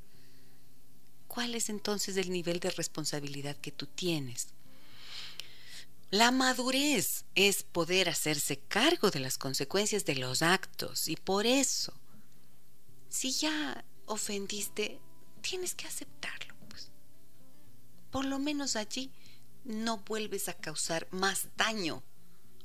cuál 1.27 1.55
es 1.55 1.69
entonces 1.69 2.17
el 2.17 2.31
nivel 2.31 2.59
de 2.59 2.71
responsabilidad 2.71 3.55
que 3.57 3.71
tú 3.71 3.85
tienes. 3.85 4.47
La 6.11 6.31
madurez 6.31 7.23
es 7.35 7.63
poder 7.63 8.09
hacerse 8.09 8.59
cargo 8.59 9.11
de 9.11 9.21
las 9.21 9.37
consecuencias 9.37 10.03
de 10.03 10.15
los 10.15 10.41
actos 10.41 11.07
y 11.07 11.15
por 11.15 11.45
eso, 11.45 11.93
si 13.07 13.31
ya 13.31 13.85
ofendiste, 14.07 14.99
tienes 15.41 15.73
que 15.73 15.87
aceptarlo. 15.87 16.53
Pues. 16.67 16.91
Por 18.11 18.25
lo 18.25 18.39
menos 18.39 18.75
allí 18.75 19.09
no 19.63 19.99
vuelves 19.99 20.49
a 20.49 20.53
causar 20.53 21.07
más 21.11 21.47
daño 21.55 22.03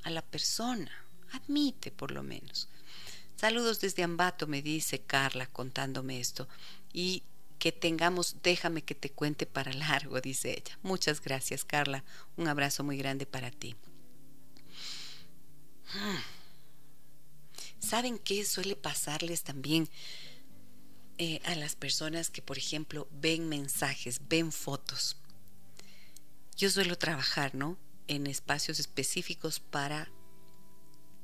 a 0.02 0.10
la 0.10 0.22
persona. 0.22 0.90
Admite 1.30 1.92
por 1.92 2.10
lo 2.10 2.24
menos. 2.24 2.68
Saludos 3.36 3.80
desde 3.80 4.02
Ambato, 4.02 4.48
me 4.48 4.60
dice 4.60 5.02
Carla 5.02 5.46
contándome 5.46 6.18
esto. 6.18 6.48
Y 6.92 7.22
que 7.58 7.72
tengamos, 7.72 8.36
déjame 8.42 8.82
que 8.82 8.94
te 8.94 9.10
cuente 9.10 9.46
para 9.46 9.72
largo, 9.72 10.20
dice 10.20 10.52
ella. 10.52 10.78
Muchas 10.82 11.20
gracias, 11.20 11.64
Carla. 11.64 12.04
Un 12.36 12.48
abrazo 12.48 12.84
muy 12.84 12.96
grande 12.96 13.26
para 13.26 13.50
ti. 13.50 13.76
Hmm. 15.92 16.18
¿Saben 17.78 18.18
qué 18.18 18.44
suele 18.44 18.76
pasarles 18.76 19.42
también 19.42 19.88
eh, 21.18 21.40
a 21.44 21.54
las 21.54 21.76
personas 21.76 22.30
que, 22.30 22.42
por 22.42 22.58
ejemplo, 22.58 23.08
ven 23.12 23.48
mensajes, 23.48 24.20
ven 24.28 24.52
fotos? 24.52 25.16
Yo 26.56 26.70
suelo 26.70 26.96
trabajar, 26.96 27.54
¿no? 27.54 27.78
En 28.08 28.26
espacios 28.26 28.80
específicos 28.80 29.60
para 29.60 30.10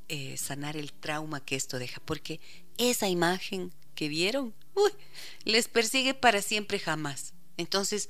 eh, 0.08 0.36
sanar 0.36 0.76
el 0.76 0.92
trauma 0.92 1.44
que 1.44 1.56
esto 1.56 1.78
deja, 1.78 2.00
porque 2.04 2.40
esa 2.76 3.08
imagen 3.08 3.72
que 3.94 4.08
vieron, 4.08 4.54
les 5.44 5.68
persigue 5.68 6.14
para 6.14 6.42
siempre 6.42 6.78
jamás. 6.78 7.34
Entonces, 7.56 8.08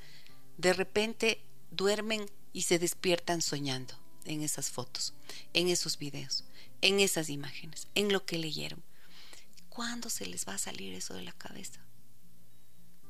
de 0.57 0.73
repente 0.73 1.41
duermen 1.71 2.29
y 2.53 2.63
se 2.63 2.79
despiertan 2.79 3.41
soñando 3.41 3.99
en 4.25 4.41
esas 4.41 4.69
fotos, 4.69 5.13
en 5.53 5.67
esos 5.67 5.97
videos, 5.97 6.45
en 6.81 6.99
esas 6.99 7.29
imágenes, 7.29 7.87
en 7.95 8.11
lo 8.13 8.25
que 8.25 8.37
leyeron. 8.37 8.83
¿Cuándo 9.69 10.09
se 10.09 10.25
les 10.25 10.47
va 10.47 10.53
a 10.53 10.59
salir 10.59 10.93
eso 10.93 11.15
de 11.15 11.23
la 11.23 11.31
cabeza? 11.31 11.79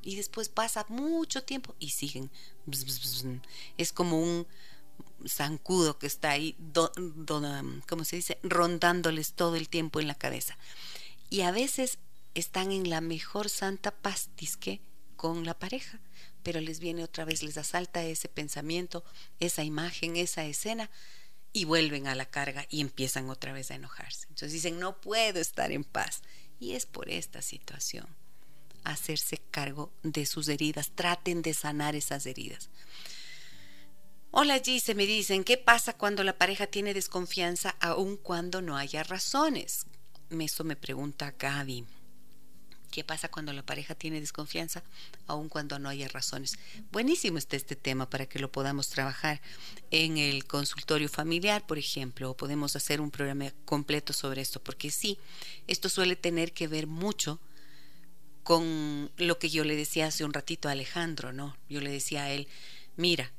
Y 0.01 0.15
después 0.15 0.49
pasa 0.49 0.85
mucho 0.89 1.43
tiempo 1.43 1.75
y 1.79 1.89
siguen. 1.89 2.31
Es 3.77 3.93
como 3.93 4.21
un 4.21 4.47
zancudo 5.27 5.97
que 5.97 6.07
está 6.07 6.31
ahí, 6.31 6.57
como 7.87 8.05
se 8.05 8.17
dice? 8.17 8.37
Rondándoles 8.43 9.33
todo 9.33 9.55
el 9.55 9.69
tiempo 9.69 9.99
en 9.99 10.07
la 10.07 10.15
cabeza. 10.15 10.57
Y 11.29 11.41
a 11.41 11.51
veces 11.51 11.99
están 12.33 12.71
en 12.71 12.89
la 12.89 13.01
mejor 13.01 13.49
santa 13.49 13.91
pastisque 13.91 14.81
con 15.15 15.45
la 15.45 15.57
pareja, 15.57 15.99
pero 16.43 16.59
les 16.59 16.79
viene 16.79 17.03
otra 17.03 17.25
vez, 17.25 17.43
les 17.43 17.57
asalta 17.57 18.03
ese 18.03 18.27
pensamiento, 18.27 19.03
esa 19.39 19.63
imagen, 19.63 20.17
esa 20.17 20.45
escena, 20.45 20.89
y 21.53 21.65
vuelven 21.65 22.07
a 22.07 22.15
la 22.15 22.25
carga 22.25 22.65
y 22.69 22.81
empiezan 22.81 23.29
otra 23.29 23.53
vez 23.53 23.69
a 23.71 23.75
enojarse. 23.75 24.23
Entonces 24.23 24.51
dicen, 24.51 24.79
no 24.79 24.99
puedo 24.99 25.39
estar 25.39 25.71
en 25.71 25.83
paz. 25.83 26.23
Y 26.59 26.73
es 26.73 26.85
por 26.85 27.09
esta 27.09 27.41
situación. 27.41 28.07
Hacerse 28.83 29.37
cargo 29.51 29.93
de 30.01 30.25
sus 30.25 30.49
heridas, 30.49 30.91
traten 30.95 31.41
de 31.41 31.53
sanar 31.53 31.95
esas 31.95 32.25
heridas. 32.25 32.69
Hola 34.31 34.59
Gise, 34.59 34.95
me 34.95 35.05
dicen, 35.05 35.43
¿qué 35.43 35.57
pasa 35.57 35.93
cuando 35.93 36.23
la 36.23 36.37
pareja 36.39 36.65
tiene 36.65 36.95
desconfianza 36.95 37.75
aun 37.79 38.17
cuando 38.17 38.61
no 38.63 38.75
haya 38.75 39.03
razones? 39.03 39.85
Eso 40.31 40.63
me 40.63 40.75
pregunta 40.75 41.35
Gaby. 41.37 41.85
¿Qué 42.93 43.03
pasa 43.03 43.27
cuando 43.27 43.53
la 43.53 43.65
pareja 43.65 43.95
tiene 43.95 44.19
desconfianza 44.21 44.83
aun 45.25 45.49
cuando 45.49 45.79
no 45.79 45.89
haya 45.89 46.07
razones? 46.09 46.59
Buenísimo 46.91 47.39
está 47.39 47.55
este 47.55 47.75
tema 47.75 48.07
para 48.07 48.27
que 48.27 48.37
lo 48.37 48.51
podamos 48.51 48.89
trabajar 48.89 49.41
en 49.89 50.19
el 50.19 50.45
consultorio 50.45 51.09
familiar, 51.09 51.65
por 51.65 51.79
ejemplo, 51.79 52.29
o 52.29 52.37
podemos 52.37 52.75
hacer 52.75 53.01
un 53.01 53.09
programa 53.09 53.51
completo 53.65 54.13
sobre 54.13 54.41
esto, 54.41 54.61
porque 54.61 54.91
sí, 54.91 55.17
esto 55.65 55.89
suele 55.89 56.15
tener 56.15 56.53
que 56.53 56.67
ver 56.67 56.85
mucho 56.85 57.39
con 58.43 59.11
lo 59.17 59.39
que 59.39 59.49
yo 59.49 59.63
le 59.63 59.75
decía 59.75 60.05
hace 60.05 60.23
un 60.23 60.31
ratito 60.31 60.69
a 60.69 60.73
Alejandro, 60.73 61.33
¿no? 61.33 61.57
Yo 61.67 61.81
le 61.81 61.89
decía 61.89 62.25
a 62.25 62.29
él, 62.29 62.47
mira, 62.95 63.31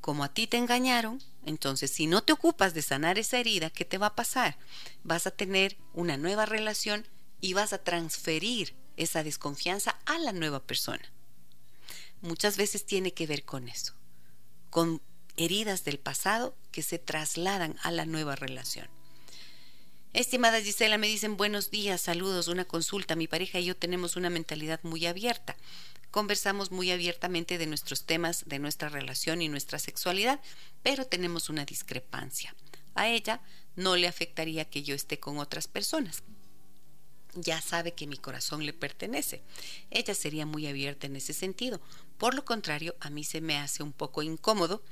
como 0.00 0.24
a 0.24 0.32
ti 0.32 0.46
te 0.46 0.56
engañaron, 0.56 1.22
entonces 1.44 1.90
si 1.90 2.06
no 2.06 2.22
te 2.22 2.32
ocupas 2.32 2.72
de 2.72 2.80
sanar 2.80 3.18
esa 3.18 3.38
herida, 3.38 3.68
¿qué 3.68 3.84
te 3.84 3.98
va 3.98 4.06
a 4.06 4.16
pasar? 4.16 4.56
Vas 5.04 5.26
a 5.26 5.30
tener 5.30 5.76
una 5.92 6.16
nueva 6.16 6.46
relación 6.46 7.06
y 7.40 7.54
vas 7.54 7.72
a 7.72 7.82
transferir 7.82 8.74
esa 8.96 9.22
desconfianza 9.22 9.98
a 10.06 10.18
la 10.18 10.32
nueva 10.32 10.60
persona. 10.60 11.12
Muchas 12.22 12.56
veces 12.56 12.86
tiene 12.86 13.12
que 13.12 13.26
ver 13.26 13.44
con 13.44 13.68
eso, 13.68 13.94
con 14.70 15.02
heridas 15.36 15.84
del 15.84 15.98
pasado 15.98 16.56
que 16.72 16.82
se 16.82 16.98
trasladan 16.98 17.76
a 17.82 17.90
la 17.90 18.06
nueva 18.06 18.36
relación. 18.36 18.88
Estimada 20.12 20.62
Gisela, 20.62 20.96
me 20.96 21.08
dicen 21.08 21.36
buenos 21.36 21.70
días, 21.70 22.00
saludos, 22.00 22.48
una 22.48 22.64
consulta. 22.64 23.16
Mi 23.16 23.28
pareja 23.28 23.58
y 23.58 23.66
yo 23.66 23.76
tenemos 23.76 24.16
una 24.16 24.30
mentalidad 24.30 24.80
muy 24.82 25.04
abierta 25.04 25.56
conversamos 26.16 26.70
muy 26.70 26.90
abiertamente 26.90 27.58
de 27.58 27.66
nuestros 27.66 28.04
temas, 28.04 28.44
de 28.46 28.58
nuestra 28.58 28.88
relación 28.88 29.42
y 29.42 29.50
nuestra 29.50 29.78
sexualidad, 29.78 30.40
pero 30.82 31.04
tenemos 31.04 31.50
una 31.50 31.66
discrepancia. 31.66 32.54
A 32.94 33.08
ella 33.08 33.42
no 33.74 33.96
le 33.96 34.08
afectaría 34.08 34.64
que 34.64 34.82
yo 34.82 34.94
esté 34.94 35.18
con 35.20 35.36
otras 35.36 35.68
personas. 35.68 36.22
Ya 37.36 37.60
sabe 37.60 37.92
que 37.92 38.06
mi 38.06 38.16
corazón 38.16 38.64
le 38.64 38.72
pertenece. 38.72 39.42
Ella 39.90 40.14
sería 40.14 40.46
muy 40.46 40.66
abierta 40.66 41.06
en 41.06 41.16
ese 41.16 41.32
sentido. 41.32 41.80
Por 42.18 42.34
lo 42.34 42.44
contrario, 42.44 42.96
a 43.00 43.10
mí 43.10 43.24
se 43.24 43.40
me 43.40 43.58
hace 43.58 43.82
un 43.82 43.92
poco 43.92 44.22
incómodo 44.22 44.82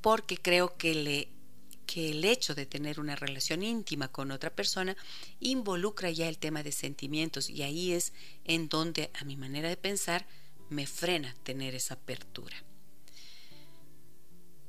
porque 0.00 0.36
creo 0.36 0.76
que 0.76 0.92
el 0.92 2.24
hecho 2.24 2.54
de 2.54 2.66
tener 2.66 3.00
una 3.00 3.16
relación 3.16 3.62
íntima 3.62 4.08
con 4.08 4.30
otra 4.30 4.50
persona 4.50 4.96
involucra 5.40 6.10
ya 6.10 6.28
el 6.28 6.38
tema 6.38 6.62
de 6.62 6.72
sentimientos 6.72 7.50
y 7.50 7.62
ahí 7.62 7.92
es 7.92 8.12
en 8.44 8.68
donde 8.68 9.10
a 9.14 9.24
mi 9.24 9.36
manera 9.36 9.68
de 9.68 9.76
pensar 9.76 10.26
me 10.70 10.86
frena 10.86 11.34
tener 11.42 11.74
esa 11.74 11.94
apertura. 11.94 12.56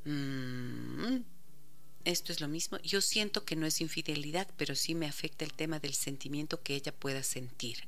Mm, 0.06 1.18
esto 2.06 2.32
es 2.32 2.41
lo 2.41 2.47
mismo. 2.47 2.80
Yo 2.80 3.02
siento 3.02 3.45
que 3.45 3.56
no 3.56 3.66
es 3.66 3.82
infidelidad, 3.82 4.47
pero 4.58 4.76
sí 4.76 4.95
me 4.95 5.08
afecta 5.08 5.45
el 5.45 5.54
tema 5.54 5.80
del 5.80 5.93
sentimiento 5.93 6.62
que 6.62 6.76
ella 6.76 6.91
pueda 6.91 7.24
sentir. 7.24 7.88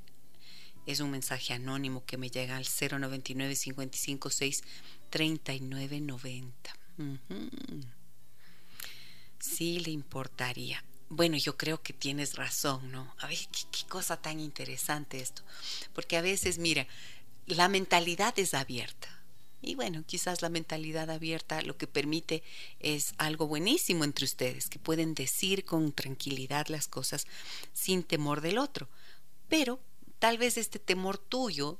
Es 0.86 0.99
un 0.99 1.12
mensaje 1.12 1.53
anónimo 1.53 2.05
que 2.05 2.18
me 2.18 2.30
llega 2.30 2.57
al 2.57 2.66
099 2.66 3.55
556 3.55 4.64
3990 5.09 6.82
sí 9.41 9.80
le 9.80 9.91
importaría. 9.91 10.84
Bueno, 11.09 11.36
yo 11.38 11.57
creo 11.57 11.82
que 11.82 11.93
tienes 11.93 12.36
razón, 12.36 12.91
¿no? 12.91 13.14
A 13.20 13.28
ver, 13.28 13.38
qué, 13.51 13.86
cosa 13.88 14.16
tan 14.22 14.39
interesante 14.39 15.20
esto. 15.20 15.41
Porque 15.93 16.16
a 16.16 16.22
veces, 16.22 16.57
mira, 16.57 16.88
la 17.47 17.68
mentalidad 17.68 18.38
es 18.39 18.53
abierta. 18.53 19.09
Y 19.62 19.76
bueno, 19.76 20.03
quizás 20.05 20.41
la 20.41 20.49
mentalidad 20.49 21.09
abierta 21.09 21.62
lo 21.62 21.78
que 21.78 21.88
permite 21.88 22.43
es 22.80 23.14
algo 23.18 23.47
buenísimo 23.47 24.03
entre 24.03 24.26
ustedes, 24.26 24.70
que 24.70 24.80
pueden 24.80 25.14
decir 25.14 25.66
con 25.66 25.91
tranquilidad 25.91 26.68
las 26.68 26.88
cosas 26.88 27.28
sin 27.74 28.03
temor 28.03 28.41
del 28.41 28.57
otro. 28.57 28.89
Pero 29.47 29.80
tal 30.20 30.38
vez 30.38 30.57
este 30.57 30.80
temor 30.80 31.18
tuyo 31.18 31.80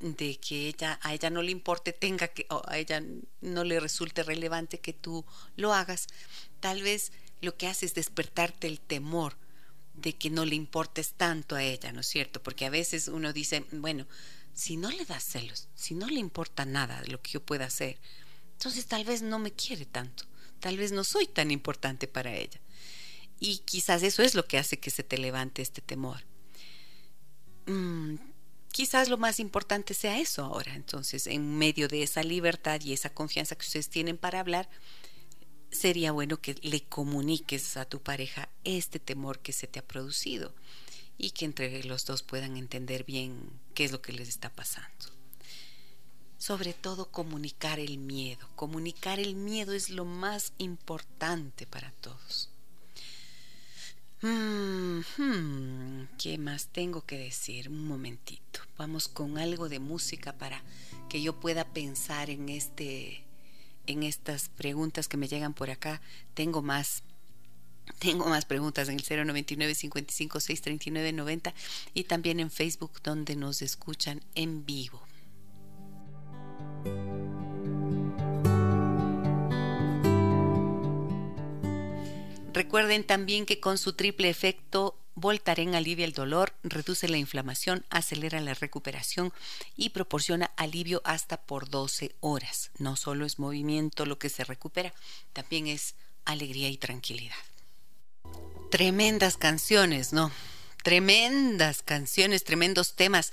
de 0.00 0.38
que 0.38 0.68
ella 0.68 0.98
a 1.02 1.14
ella 1.14 1.30
no 1.30 1.40
le 1.40 1.50
importe 1.50 1.92
tenga 1.92 2.28
que 2.28 2.46
o 2.50 2.62
a 2.66 2.78
ella 2.78 3.02
no 3.40 3.64
le 3.64 3.80
resulte 3.80 4.22
relevante 4.22 4.80
que 4.80 4.92
tú 4.92 5.24
lo 5.56 5.72
hagas 5.72 6.08
tal 6.60 6.82
vez 6.82 7.12
lo 7.40 7.56
que 7.56 7.68
hace 7.68 7.86
es 7.86 7.94
despertarte 7.94 8.66
el 8.66 8.80
temor 8.80 9.36
de 9.94 10.14
que 10.14 10.30
no 10.30 10.44
le 10.44 10.56
importes 10.56 11.14
tanto 11.14 11.54
a 11.54 11.62
ella, 11.62 11.92
¿no 11.92 12.00
es 12.00 12.06
cierto? 12.06 12.42
Porque 12.42 12.66
a 12.66 12.70
veces 12.70 13.08
uno 13.08 13.32
dice, 13.32 13.64
bueno, 13.70 14.06
si 14.54 14.76
no 14.76 14.90
le 14.90 15.04
das 15.04 15.24
celos, 15.24 15.68
si 15.74 15.94
no 15.94 16.06
le 16.06 16.20
importa 16.20 16.64
nada 16.64 17.00
de 17.02 17.08
lo 17.08 17.20
que 17.20 17.32
yo 17.32 17.44
pueda 17.44 17.66
hacer, 17.66 18.00
entonces 18.52 18.86
tal 18.86 19.04
vez 19.04 19.20
no 19.20 19.38
me 19.38 19.52
quiere 19.52 19.84
tanto, 19.84 20.24
tal 20.60 20.76
vez 20.78 20.92
no 20.92 21.04
soy 21.04 21.26
tan 21.26 21.50
importante 21.50 22.06
para 22.06 22.34
ella. 22.34 22.60
Y 23.40 23.58
quizás 23.58 24.02
eso 24.02 24.22
es 24.22 24.34
lo 24.34 24.46
que 24.46 24.58
hace 24.58 24.78
que 24.78 24.90
se 24.90 25.02
te 25.02 25.18
levante 25.18 25.60
este 25.60 25.82
temor. 25.82 26.24
Mm, 27.66 28.14
quizás 28.70 29.08
lo 29.08 29.18
más 29.18 29.40
importante 29.40 29.92
sea 29.92 30.18
eso 30.18 30.44
ahora. 30.44 30.74
Entonces, 30.74 31.26
en 31.26 31.58
medio 31.58 31.88
de 31.88 32.04
esa 32.04 32.22
libertad 32.22 32.80
y 32.80 32.92
esa 32.92 33.10
confianza 33.10 33.56
que 33.56 33.66
ustedes 33.66 33.88
tienen 33.88 34.16
para 34.16 34.40
hablar, 34.40 34.70
sería 35.72 36.12
bueno 36.12 36.40
que 36.40 36.54
le 36.62 36.84
comuniques 36.84 37.76
a 37.76 37.84
tu 37.84 38.00
pareja 38.00 38.48
este 38.62 39.00
temor 39.00 39.40
que 39.40 39.52
se 39.52 39.66
te 39.66 39.80
ha 39.80 39.86
producido 39.86 40.54
y 41.18 41.30
que 41.30 41.44
entre 41.44 41.84
los 41.84 42.04
dos 42.04 42.22
puedan 42.22 42.56
entender 42.56 43.04
bien 43.04 43.50
qué 43.74 43.84
es 43.84 43.92
lo 43.92 44.02
que 44.02 44.12
les 44.12 44.28
está 44.28 44.50
pasando. 44.50 45.06
Sobre 46.38 46.74
todo 46.74 47.10
comunicar 47.10 47.80
el 47.80 47.98
miedo. 47.98 48.48
Comunicar 48.56 49.18
el 49.18 49.34
miedo 49.34 49.72
es 49.72 49.88
lo 49.88 50.04
más 50.04 50.52
importante 50.58 51.66
para 51.66 51.90
todos. 51.92 52.50
Mm, 54.20 55.00
hmm, 55.18 56.08
¿Qué 56.18 56.38
más 56.38 56.68
tengo 56.68 57.02
que 57.04 57.18
decir? 57.18 57.68
Un 57.68 57.86
momentito. 57.86 58.60
vamos 58.78 59.06
con 59.08 59.38
algo 59.38 59.68
de 59.68 59.78
música 59.78 60.32
para 60.32 60.62
que 61.08 61.22
yo 61.22 61.38
pueda 61.38 61.64
pensar 61.64 62.30
en 62.30 62.48
este 62.48 63.24
en 63.86 64.02
estas 64.02 64.48
preguntas 64.48 65.08
que 65.08 65.16
me 65.16 65.28
llegan 65.28 65.54
por 65.54 65.70
acá. 65.70 66.00
Tengo 66.34 66.62
más 66.62 67.02
tengo 67.98 68.26
más 68.26 68.44
preguntas 68.44 68.88
en 68.88 68.96
el 68.96 69.26
099 69.26 69.74
55 69.74 70.40
639 70.40 71.12
90 71.12 71.54
y 71.94 72.04
también 72.04 72.40
en 72.40 72.50
Facebook 72.50 73.00
donde 73.02 73.36
nos 73.36 73.62
escuchan 73.62 74.22
en 74.34 74.64
vivo. 74.64 75.02
Recuerden 82.52 83.04
también 83.04 83.46
que 83.46 83.58
con 83.58 83.78
su 83.78 83.94
triple 83.94 84.28
efecto 84.30 84.96
Voltaren 85.16 85.76
alivia 85.76 86.04
el 86.04 86.12
dolor, 86.12 86.54
reduce 86.64 87.08
la 87.08 87.18
inflamación, 87.18 87.84
acelera 87.88 88.40
la 88.40 88.54
recuperación 88.54 89.32
y 89.76 89.90
proporciona 89.90 90.46
alivio 90.56 91.02
hasta 91.04 91.40
por 91.40 91.68
12 91.68 92.16
horas. 92.20 92.72
No 92.78 92.96
solo 92.96 93.24
es 93.24 93.38
movimiento 93.38 94.06
lo 94.06 94.18
que 94.18 94.28
se 94.28 94.42
recupera, 94.42 94.92
también 95.32 95.68
es 95.68 95.94
alegría 96.24 96.68
y 96.68 96.78
tranquilidad. 96.78 97.36
Tremendas 98.74 99.36
canciones, 99.36 100.12
¿no? 100.12 100.32
Tremendas 100.82 101.80
canciones, 101.82 102.42
tremendos 102.42 102.96
temas 102.96 103.32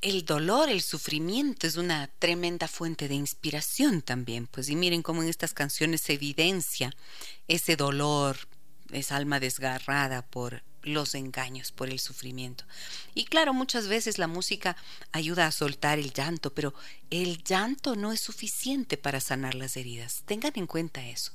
el 0.00 0.24
dolor, 0.24 0.68
el 0.68 0.80
sufrimiento 0.80 1.66
es 1.66 1.74
una 1.74 2.06
tremenda 2.20 2.68
fuente 2.68 3.08
de 3.08 3.16
inspiración 3.16 4.02
también, 4.02 4.46
pues 4.46 4.68
y 4.68 4.76
miren 4.76 5.02
cómo 5.02 5.24
en 5.24 5.28
estas 5.28 5.54
canciones 5.54 6.02
se 6.02 6.12
evidencia 6.12 6.94
ese 7.48 7.74
dolor, 7.74 8.36
esa 8.92 9.16
alma 9.16 9.40
desgarrada 9.40 10.22
por 10.22 10.62
los 10.84 11.16
engaños, 11.16 11.72
por 11.72 11.90
el 11.90 11.98
sufrimiento. 11.98 12.62
Y 13.12 13.24
claro, 13.24 13.54
muchas 13.54 13.88
veces 13.88 14.18
la 14.18 14.28
música 14.28 14.76
ayuda 15.10 15.48
a 15.48 15.50
soltar 15.50 15.98
el 15.98 16.12
llanto, 16.12 16.54
pero 16.54 16.74
el 17.10 17.42
llanto 17.42 17.96
no 17.96 18.12
es 18.12 18.20
suficiente 18.20 18.98
para 18.98 19.18
sanar 19.18 19.56
las 19.56 19.76
heridas. 19.76 20.22
Tengan 20.26 20.52
en 20.54 20.68
cuenta 20.68 21.04
eso. 21.04 21.32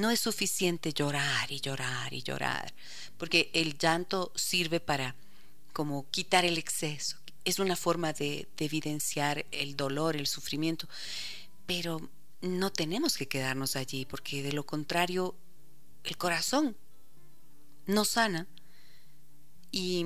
No 0.00 0.10
es 0.10 0.20
suficiente 0.20 0.94
llorar 0.94 1.52
y 1.52 1.60
llorar 1.60 2.14
y 2.14 2.22
llorar, 2.22 2.72
porque 3.18 3.50
el 3.52 3.76
llanto 3.76 4.32
sirve 4.34 4.80
para 4.80 5.14
como 5.74 6.08
quitar 6.10 6.46
el 6.46 6.56
exceso, 6.56 7.18
es 7.44 7.58
una 7.58 7.76
forma 7.76 8.14
de, 8.14 8.48
evidenciar 8.58 9.44
el 9.50 9.76
dolor, 9.76 10.16
el 10.16 10.26
sufrimiento, 10.26 10.88
pero 11.66 12.00
no 12.40 12.72
tenemos 12.72 13.18
que 13.18 13.28
quedarnos 13.28 13.76
allí, 13.76 14.06
porque 14.06 14.42
de 14.42 14.52
lo 14.52 14.64
contrario, 14.64 15.36
el 16.04 16.16
corazón 16.16 16.78
no 17.84 18.06
sana 18.06 18.46
y, 19.70 20.04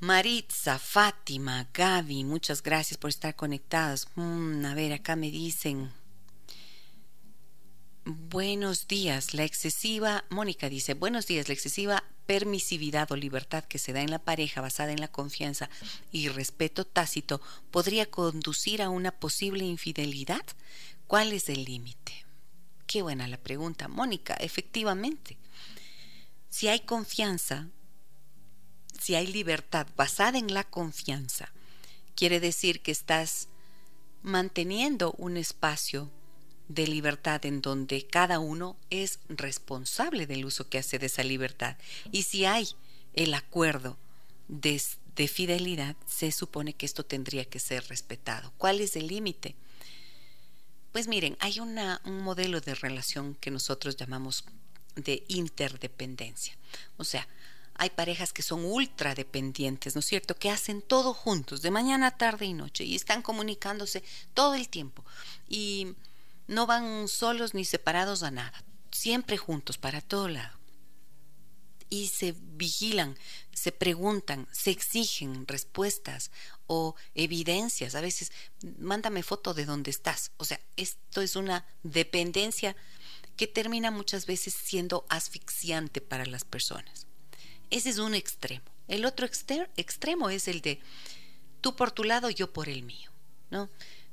Maritza, 0.01 0.79
Fátima, 0.79 1.67
Gaby, 1.73 2.23
muchas 2.23 2.63
gracias 2.63 2.97
por 2.97 3.09
estar 3.09 3.35
conectadas. 3.35 4.07
Mm, 4.15 4.63
a 4.65 4.73
ver, 4.73 4.93
acá 4.93 5.17
me 5.17 5.29
dicen. 5.29 5.91
Buenos 8.11 8.87
días, 8.87 9.35
la 9.35 9.43
excesiva, 9.43 10.25
Mónica 10.31 10.67
dice, 10.67 10.95
buenos 10.95 11.27
días, 11.27 11.47
la 11.47 11.53
excesiva 11.53 12.03
permisividad 12.25 13.11
o 13.11 13.15
libertad 13.15 13.63
que 13.63 13.77
se 13.77 13.93
da 13.93 14.01
en 14.01 14.09
la 14.09 14.17
pareja 14.17 14.61
basada 14.61 14.91
en 14.91 14.99
la 14.99 15.09
confianza 15.09 15.69
y 16.11 16.27
respeto 16.27 16.85
tácito 16.85 17.39
podría 17.69 18.09
conducir 18.09 18.81
a 18.81 18.89
una 18.89 19.11
posible 19.11 19.63
infidelidad? 19.63 20.41
¿Cuál 21.05 21.33
es 21.33 21.49
el 21.49 21.65
límite? 21.65 22.25
Qué 22.87 23.03
buena 23.03 23.27
la 23.27 23.37
pregunta, 23.37 23.87
Mónica. 23.87 24.33
Efectivamente, 24.39 25.37
si 26.49 26.67
hay 26.67 26.79
confianza, 26.79 27.67
si 28.99 29.13
hay 29.13 29.27
libertad 29.27 29.85
basada 29.95 30.39
en 30.39 30.51
la 30.51 30.63
confianza, 30.63 31.53
quiere 32.15 32.39
decir 32.39 32.81
que 32.81 32.89
estás 32.89 33.49
manteniendo 34.23 35.11
un 35.19 35.37
espacio 35.37 36.09
de 36.69 36.87
libertad 36.87 37.45
en 37.45 37.61
donde 37.61 38.05
cada 38.05 38.39
uno 38.39 38.77
es 38.89 39.19
responsable 39.27 40.27
del 40.27 40.45
uso 40.45 40.69
que 40.69 40.77
hace 40.77 40.99
de 40.99 41.07
esa 41.07 41.23
libertad. 41.23 41.75
Y 42.11 42.23
si 42.23 42.45
hay 42.45 42.69
el 43.13 43.33
acuerdo 43.33 43.97
de, 44.47 44.79
fidelidad, 45.27 45.97
se 46.05 46.31
supone 46.31 46.73
que 46.73 46.85
esto 46.85 47.03
tendría 47.03 47.43
que 47.43 47.59
ser 47.59 47.85
respetado. 47.89 48.53
¿Cuál 48.57 48.79
es 48.79 48.95
el 48.95 49.07
límite? 49.07 49.55
Pues 50.93 51.07
miren, 51.07 51.35
hay 51.41 51.59
un 51.59 51.77
modelo 52.23 52.61
de 52.61 52.73
relación 52.73 53.35
que 53.35 53.51
nosotros 53.51 53.97
llamamos 53.97 54.45
de 54.95 55.23
interdependencia. 55.27 56.55
O 56.97 57.03
sea, 57.03 57.27
hay 57.75 57.89
parejas 57.89 58.31
que 58.31 58.43
son 58.43 58.63
ultra 58.63 59.15
dependientes, 59.15 59.95
¿no 59.95 59.99
es 59.99 60.05
cierto? 60.05 60.35
Que 60.35 60.49
hacen 60.49 60.81
todo 60.81 61.13
juntos, 61.13 61.61
de 61.61 61.71
mañana, 61.71 62.11
tarde 62.11 62.45
y 62.45 62.53
noche, 62.53 62.83
y 62.83 62.95
están 62.95 63.21
comunicándose 63.21 64.03
todo 64.33 64.55
el 64.55 64.69
tiempo. 64.69 65.03
Y 65.47 65.95
no 66.49 66.65
van 66.65 67.07
solos 67.07 67.53
ni 67.53 67.63
separados 67.63 68.23
a 68.23 68.31
nada, 68.31 68.63
siempre 68.91 69.37
juntos 69.37 69.77
para 69.77 70.01
todo 70.01 70.27
lado. 70.27 70.57
Y 71.91 72.07
se 72.07 72.35
vigilan, 72.37 73.17
se 73.53 73.71
preguntan, 73.71 74.47
se 74.51 74.71
exigen 74.71 75.47
respuestas 75.47 76.31
o 76.65 76.95
evidencias. 77.13 77.93
A 77.93 78.01
veces, 78.01 78.31
mándame 78.79 79.23
foto 79.23 79.53
de 79.53 79.65
dónde 79.65 79.91
estás. 79.91 80.31
O 80.37 80.45
sea, 80.45 80.59
esto 80.75 81.21
es 81.21 81.35
una 81.35 81.65
dependencia 81.83 82.75
que 83.37 83.47
termina 83.47 83.91
muchas 83.91 84.25
veces 84.25 84.53
siendo 84.53 85.05
asfixiante 85.09 86.01
para 86.01 86.25
las 86.25 86.45
personas. 86.45 87.05
Ese 87.69 87.89
es 87.89 87.99
un 87.99 88.15
extremo. 88.15 88.65
El 88.87 89.05
otro 89.05 89.27
extremo 89.27 90.29
es 90.29 90.47
el 90.47 90.61
de 90.61 90.79
tú 91.61 91.75
por 91.75 91.91
tu 91.91 92.03
lado, 92.03 92.31
yo 92.31 92.51
por 92.51 92.69
el 92.69 92.81
mío, 92.83 93.11
¿no? 93.51 93.69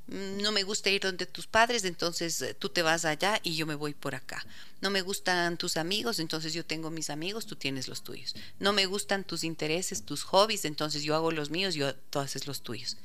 No 0.07 0.53
me 0.53 0.63
gusta 0.63 0.89
ir 0.89 1.01
donde 1.01 1.25
tus 1.25 1.47
padres, 1.47 1.83
entonces 1.83 2.41
eh, 2.41 2.53
tú 2.53 2.69
te 2.69 2.81
vas 2.81 3.03
allá 3.03 3.41
y 3.43 3.55
yo 3.55 3.65
me 3.65 3.75
voy 3.75 3.93
por 3.93 4.15
acá. 4.15 4.45
No 4.79 4.89
me 4.89 5.01
gustan 5.01 5.57
tus 5.57 5.75
amigos, 5.75 6.19
entonces 6.19 6.53
yo 6.53 6.65
tengo 6.65 6.89
mis 6.89 7.09
amigos, 7.09 7.45
tú 7.45 7.57
tienes 7.57 7.89
los 7.89 8.03
tuyos. 8.03 8.33
No 8.59 8.71
me 8.71 8.85
gustan 8.85 9.25
tus 9.25 9.43
intereses, 9.43 10.03
tus 10.03 10.23
hobbies, 10.23 10.63
entonces 10.63 11.03
yo 11.03 11.13
hago 11.13 11.31
los 11.31 11.49
míos, 11.49 11.75
yo 11.75 11.93
tú 11.93 12.19
haces 12.19 12.47
los 12.47 12.61
tuyos. 12.61 12.95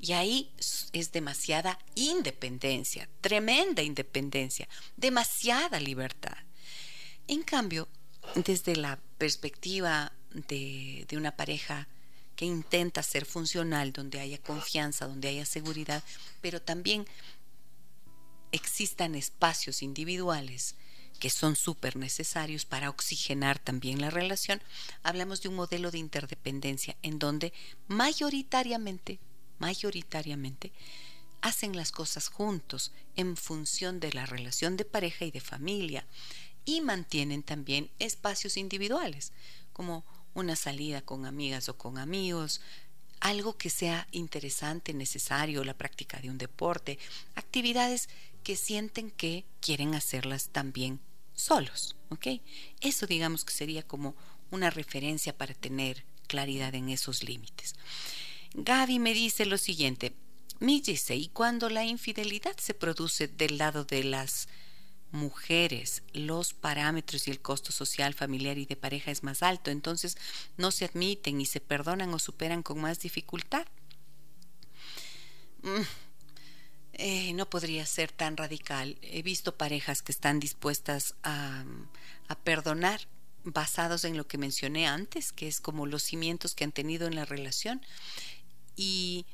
Y 0.00 0.12
ahí 0.12 0.50
es 0.92 1.12
demasiada 1.12 1.78
independencia, 1.94 3.08
tremenda 3.20 3.82
independencia, 3.82 4.68
demasiada 4.96 5.78
libertad. 5.78 6.36
En 7.28 7.42
cambio, 7.42 7.88
desde 8.34 8.74
la 8.74 8.98
perspectiva 9.18 10.12
de 10.48 11.06
una 11.12 11.36
pareja 11.36 11.88
que 12.38 12.44
intenta 12.44 13.02
ser 13.02 13.26
funcional, 13.26 13.92
donde 13.92 14.20
haya 14.20 14.38
confianza, 14.38 15.08
donde 15.08 15.26
haya 15.26 15.44
seguridad, 15.44 16.04
pero 16.40 16.62
también 16.62 17.04
existan 18.52 19.16
espacios 19.16 19.82
individuales 19.82 20.76
que 21.18 21.30
son 21.30 21.56
súper 21.56 21.96
necesarios 21.96 22.64
para 22.64 22.90
oxigenar 22.90 23.58
también 23.58 24.00
la 24.00 24.10
relación, 24.10 24.62
hablamos 25.02 25.42
de 25.42 25.48
un 25.48 25.56
modelo 25.56 25.90
de 25.90 25.98
interdependencia 25.98 26.96
en 27.02 27.18
donde 27.18 27.52
mayoritariamente, 27.88 29.18
mayoritariamente, 29.58 30.70
hacen 31.40 31.74
las 31.74 31.90
cosas 31.90 32.28
juntos 32.28 32.92
en 33.16 33.36
función 33.36 33.98
de 33.98 34.12
la 34.12 34.26
relación 34.26 34.76
de 34.76 34.84
pareja 34.84 35.24
y 35.24 35.32
de 35.32 35.40
familia 35.40 36.06
y 36.64 36.82
mantienen 36.82 37.42
también 37.42 37.90
espacios 37.98 38.56
individuales, 38.56 39.32
como 39.72 40.04
una 40.38 40.56
salida 40.56 41.02
con 41.02 41.26
amigas 41.26 41.68
o 41.68 41.76
con 41.76 41.98
amigos, 41.98 42.60
algo 43.20 43.56
que 43.56 43.70
sea 43.70 44.06
interesante, 44.12 44.94
necesario, 44.94 45.64
la 45.64 45.76
práctica 45.76 46.20
de 46.20 46.30
un 46.30 46.38
deporte, 46.38 46.98
actividades 47.34 48.08
que 48.42 48.56
sienten 48.56 49.10
que 49.10 49.44
quieren 49.60 49.94
hacerlas 49.94 50.48
también 50.50 51.00
solos, 51.34 51.96
¿ok? 52.10 52.40
Eso 52.80 53.06
digamos 53.06 53.44
que 53.44 53.52
sería 53.52 53.82
como 53.82 54.14
una 54.50 54.70
referencia 54.70 55.36
para 55.36 55.54
tener 55.54 56.04
claridad 56.26 56.74
en 56.74 56.88
esos 56.88 57.22
límites. 57.22 57.74
Gaby 58.54 58.98
me 58.98 59.14
dice 59.14 59.46
lo 59.46 59.58
siguiente, 59.58 60.14
me 60.60 60.80
dice, 60.80 61.16
y 61.16 61.28
cuando 61.28 61.70
la 61.70 61.84
infidelidad 61.84 62.56
se 62.58 62.74
produce 62.74 63.28
del 63.28 63.58
lado 63.58 63.84
de 63.84 64.04
las 64.04 64.48
mujeres, 65.10 66.02
los 66.12 66.54
parámetros 66.54 67.28
y 67.28 67.30
el 67.30 67.40
costo 67.40 67.72
social, 67.72 68.14
familiar 68.14 68.58
y 68.58 68.66
de 68.66 68.76
pareja 68.76 69.10
es 69.10 69.22
más 69.22 69.42
alto, 69.42 69.70
entonces 69.70 70.16
no 70.56 70.70
se 70.70 70.84
admiten 70.84 71.40
y 71.40 71.46
se 71.46 71.60
perdonan 71.60 72.12
o 72.14 72.18
superan 72.18 72.62
con 72.62 72.80
más 72.80 73.00
dificultad. 73.00 73.66
Mm, 75.62 75.82
eh, 76.94 77.32
no 77.34 77.48
podría 77.48 77.86
ser 77.86 78.12
tan 78.12 78.36
radical. 78.36 78.98
He 79.02 79.22
visto 79.22 79.56
parejas 79.56 80.02
que 80.02 80.12
están 80.12 80.40
dispuestas 80.40 81.14
a, 81.22 81.64
a 82.28 82.34
perdonar 82.36 83.00
basados 83.44 84.04
en 84.04 84.16
lo 84.16 84.26
que 84.26 84.38
mencioné 84.38 84.86
antes, 84.86 85.32
que 85.32 85.48
es 85.48 85.60
como 85.60 85.86
los 85.86 86.02
cimientos 86.02 86.54
que 86.54 86.64
han 86.64 86.72
tenido 86.72 87.06
en 87.06 87.14
la 87.14 87.24
relación. 87.24 87.80
Y 88.76 89.26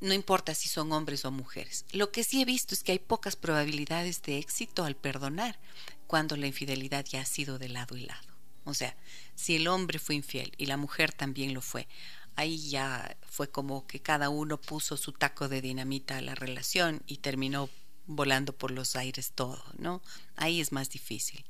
no 0.00 0.12
importa 0.12 0.54
si 0.54 0.68
son 0.68 0.92
hombres 0.92 1.24
o 1.24 1.30
mujeres. 1.30 1.84
Lo 1.92 2.10
que 2.12 2.24
sí 2.24 2.42
he 2.42 2.44
visto 2.44 2.74
es 2.74 2.82
que 2.82 2.92
hay 2.92 2.98
pocas 2.98 3.36
probabilidades 3.36 4.22
de 4.22 4.38
éxito 4.38 4.84
al 4.84 4.96
perdonar 4.96 5.58
cuando 6.06 6.36
la 6.36 6.46
infidelidad 6.46 7.04
ya 7.04 7.22
ha 7.22 7.26
sido 7.26 7.58
de 7.58 7.68
lado 7.68 7.96
y 7.96 8.06
lado. 8.06 8.28
O 8.64 8.74
sea, 8.74 8.96
si 9.34 9.56
el 9.56 9.68
hombre 9.68 9.98
fue 9.98 10.14
infiel 10.14 10.52
y 10.56 10.66
la 10.66 10.76
mujer 10.76 11.12
también 11.12 11.54
lo 11.54 11.60
fue, 11.60 11.86
ahí 12.36 12.68
ya 12.68 13.16
fue 13.28 13.48
como 13.48 13.86
que 13.86 14.00
cada 14.00 14.28
uno 14.28 14.60
puso 14.60 14.96
su 14.96 15.12
taco 15.12 15.48
de 15.48 15.60
dinamita 15.60 16.18
a 16.18 16.22
la 16.22 16.34
relación 16.34 17.02
y 17.06 17.18
terminó 17.18 17.68
volando 18.06 18.52
por 18.52 18.70
los 18.70 18.96
aires 18.96 19.32
todo, 19.34 19.62
¿no? 19.78 20.02
Ahí 20.36 20.60
es 20.60 20.72
más 20.72 20.90
difícil. 20.90 21.44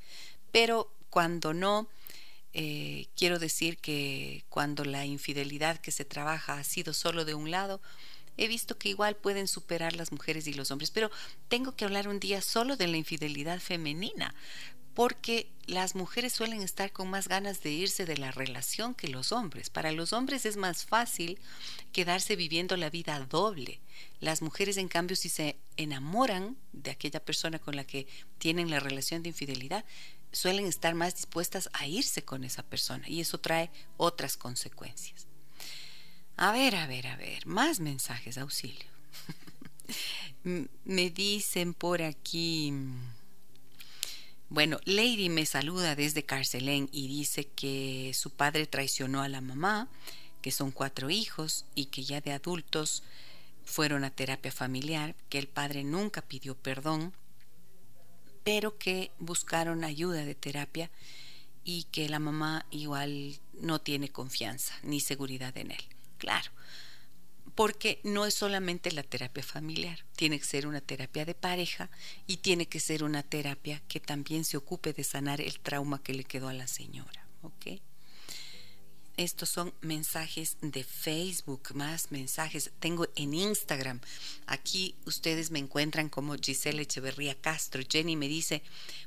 Pero 0.53 0.93
cuando 1.11 1.53
no, 1.55 1.89
eh, 2.53 3.07
quiero 3.17 3.39
decir 3.39 3.79
que 3.79 4.45
cuando 4.49 4.85
la 4.85 5.05
infidelidad 5.05 5.79
que 5.79 5.91
se 5.91 6.05
trabaja 6.05 6.59
ha 6.59 6.65
sido 6.65 6.95
solo 6.95 7.25
de 7.25 7.35
un 7.35 7.51
lado, 7.51 7.81
he 8.37 8.49
visto 8.49 8.79
que 8.79 8.89
igual 8.89 9.17
pueden 9.17 9.49
superar 9.49 9.95
las 9.97 10.13
mujeres 10.13 10.47
y 10.47 10.55
los 10.55 10.71
hombres, 10.71 10.91
pero 10.91 11.11
tengo 11.49 11.77
que 11.77 11.85
hablar 11.85 12.09
un 12.09 12.21
día 12.21 12.41
solo 12.41 12.77
de 12.77 12.87
la 12.87 12.97
infidelidad 12.97 13.61
femenina, 13.61 14.35
porque 14.95 15.51
las 15.67 15.95
mujeres 15.97 16.33
suelen 16.33 16.63
estar 16.63 16.93
con 16.93 17.11
más 17.11 17.27
ganas 17.27 17.63
de 17.63 17.71
irse 17.71 18.07
de 18.07 18.17
la 18.17 18.31
relación 18.31 18.95
que 18.95 19.09
los 19.09 19.33
hombres. 19.33 19.69
Para 19.69 19.91
los 19.91 20.13
hombres 20.13 20.47
es 20.47 20.57
más 20.57 20.85
fácil 20.85 21.39
quedarse 21.93 22.37
viviendo 22.37 22.77
la 22.77 22.91
vida 22.91 23.19
doble. 23.29 23.81
Las 24.21 24.41
mujeres, 24.41 24.77
en 24.77 24.89
cambio, 24.89 25.17
si 25.17 25.29
se 25.29 25.57
enamoran 25.77 26.57
de 26.73 26.93
aquella 26.93 27.25
persona 27.25 27.59
con 27.59 27.75
la 27.75 27.85
que 27.85 28.07
tienen 28.39 28.71
la 28.71 28.79
relación 28.79 29.23
de 29.23 29.31
infidelidad, 29.31 29.85
suelen 30.31 30.67
estar 30.67 30.95
más 30.95 31.15
dispuestas 31.17 31.71
a 31.73 31.87
irse 31.87 32.25
con 32.25 32.45
esa 32.45 32.63
persona 32.63 33.09
y 33.09 33.21
eso 33.21 33.39
trae 33.39 33.71
otras 33.97 34.37
consecuencias. 34.37 35.24
A 36.37 36.53
ver, 36.53 36.75
a 36.75 36.87
ver, 36.87 37.07
a 37.07 37.17
ver, 37.17 37.47
más 37.47 37.79
mensajes 37.81 38.35
de 38.35 38.41
auxilio. 38.41 38.87
me 40.85 41.11
dicen 41.11 41.75
por 41.75 42.03
aquí... 42.03 42.73
Bueno, 44.51 44.79
Lady 44.85 45.31
me 45.31 45.47
saluda 45.47 45.97
desde 45.97 46.25
Carcelén 46.25 46.89
y 46.93 47.09
dice 47.09 47.47
que 47.47 48.13
su 48.15 48.31
padre 48.31 48.67
traicionó 48.67 49.23
a 49.23 49.29
la 49.29 49.41
mamá, 49.41 49.89
que 50.43 50.51
son 50.51 50.71
cuatro 50.71 51.11
hijos 51.11 51.65
y 51.75 51.87
que 51.87 52.05
ya 52.05 52.21
de 52.21 52.33
adultos 52.33 53.03
fueron 53.65 54.05
a 54.05 54.11
terapia 54.11 54.53
familiar, 54.53 55.17
que 55.29 55.39
el 55.39 55.49
padre 55.49 55.83
nunca 55.83 56.21
pidió 56.21 56.55
perdón, 56.57 57.15
pero 58.45 58.77
que 58.77 59.11
buscaron 59.19 59.83
ayuda 59.83 60.25
de 60.25 60.35
terapia 60.35 60.91
y 61.65 61.85
que 61.85 62.09
la 62.09 62.19
mamá 62.19 62.67
igual 62.71 63.41
no 63.55 63.81
tiene 63.81 64.11
confianza 64.11 64.75
ni 64.83 65.01
seguridad 65.01 65.57
en 65.57 65.73
él. 65.73 65.94
Claro, 66.25 66.51
porque 67.55 68.01
no 68.03 68.25
es 68.25 68.33
solamente 68.33 68.91
la 68.93 69.03
terapia 69.03 69.43
familiar, 69.43 70.07
tiene 70.17 70.39
que 70.39 70.47
ser 70.47 70.67
una 70.67 70.81
terapia 70.81 71.27
de 71.27 71.35
pareja 71.35 71.91
y 72.27 72.39
tiene 72.39 72.67
que 72.67 72.81
ser 72.81 73.05
una 73.05 73.23
terapia 73.23 73.83
que 73.89 74.01
también 74.01 74.47
se 74.47 74.57
ocupe 74.57 74.95
de 74.95 75.05
sanar 75.05 75.43
el 75.43 75.61
trauma 75.61 76.03
que 76.03 76.15
le 76.15 76.25
quedó 76.25 76.49
a 76.49 76.55
la 76.55 76.67
señora. 76.67 77.29
Estos 79.19 79.51
son 79.51 79.73
mensajes 79.81 80.57
de 80.61 80.83
Facebook, 80.83 81.75
más 81.75 82.11
mensajes. 82.11 82.73
Tengo 82.81 83.07
en 83.15 83.35
Instagram. 83.35 84.01
Aquí 84.47 84.97
ustedes 85.05 85.53
me 85.53 85.61
encuentran 85.61 86.09
como 86.09 86.35
Giselle 86.35 86.83
Echeverría 86.83 87.41
Castro. 87.41 87.83
Jenny 87.89 88.17
me 88.17 88.27
dice, 88.27 88.63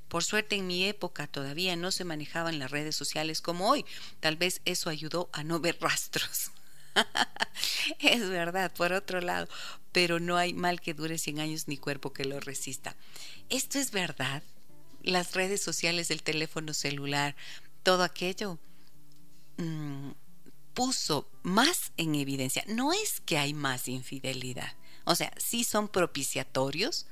por 0.08 0.24
suerte 0.24 0.56
en 0.56 0.68
mi 0.68 0.86
época 0.86 1.28
todavía 1.28 1.76
no 1.76 1.92
se 1.92 2.06
manejaban 2.06 2.58
las 2.58 2.72
redes 2.72 2.96
sociales 2.96 3.42
como 3.42 3.70
hoy. 3.70 3.86
Tal 4.22 4.38
vez 4.38 4.62
eso 4.64 4.90
ayudó 4.90 5.30
a 5.34 5.44
no 5.44 5.60
ver 5.60 5.78
rastros. 5.82 6.52
es 8.00 8.30
verdad, 8.30 8.72
por 8.74 8.94
otro 8.94 9.22
lado, 9.22 9.48
pero 9.92 10.20
no 10.20 10.38
hay 10.38 10.54
mal 10.54 10.82
que 10.82 10.94
dure 10.94 11.18
100 11.18 11.40
años 11.40 11.68
ni 11.68 11.78
cuerpo 11.78 12.14
que 12.14 12.26
lo 12.26 12.40
resista. 12.40 12.96
Esto 13.50 13.80
es 13.80 13.92
verdad. 13.92 14.44
Las 15.04 15.34
redes 15.34 15.62
sociales, 15.62 16.12
el 16.12 16.24
teléfono 16.24 16.74
celular, 16.74 17.36
todo 17.84 18.04
aquello 18.04 18.60
mm, 19.58 20.12
puso 20.74 21.30
más 21.44 21.92
en 21.98 22.16
evidencia. 22.16 22.64
No 22.68 22.94
es 22.94 23.22
que 23.22 23.38
hay 23.38 23.54
más 23.54 23.88
infidelidad. 23.88 24.74
O 25.06 25.16
sea, 25.16 25.32
sí 25.38 25.64
son 25.64 25.88
propiciatorios, 25.88 27.08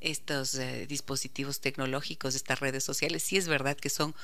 estos 0.00 0.54
eh, 0.54 0.86
dispositivos 0.86 1.60
tecnológicos, 1.60 2.34
estas 2.34 2.60
redes 2.60 2.84
sociales, 2.84 3.22
sí 3.22 3.36
es 3.36 3.48
verdad 3.48 3.76
que 3.76 3.90
son 3.90 4.14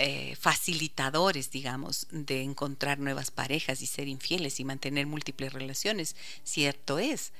eh, 0.00 0.36
facilitadores, 0.36 1.50
digamos, 1.50 2.06
de 2.12 2.42
encontrar 2.42 3.00
nuevas 3.00 3.32
parejas 3.32 3.82
y 3.82 3.86
ser 3.86 4.06
infieles 4.06 4.60
y 4.60 4.64
mantener 4.64 5.08
múltiples 5.08 5.52
relaciones, 5.52 6.14
cierto 6.44 7.00
es. 7.00 7.32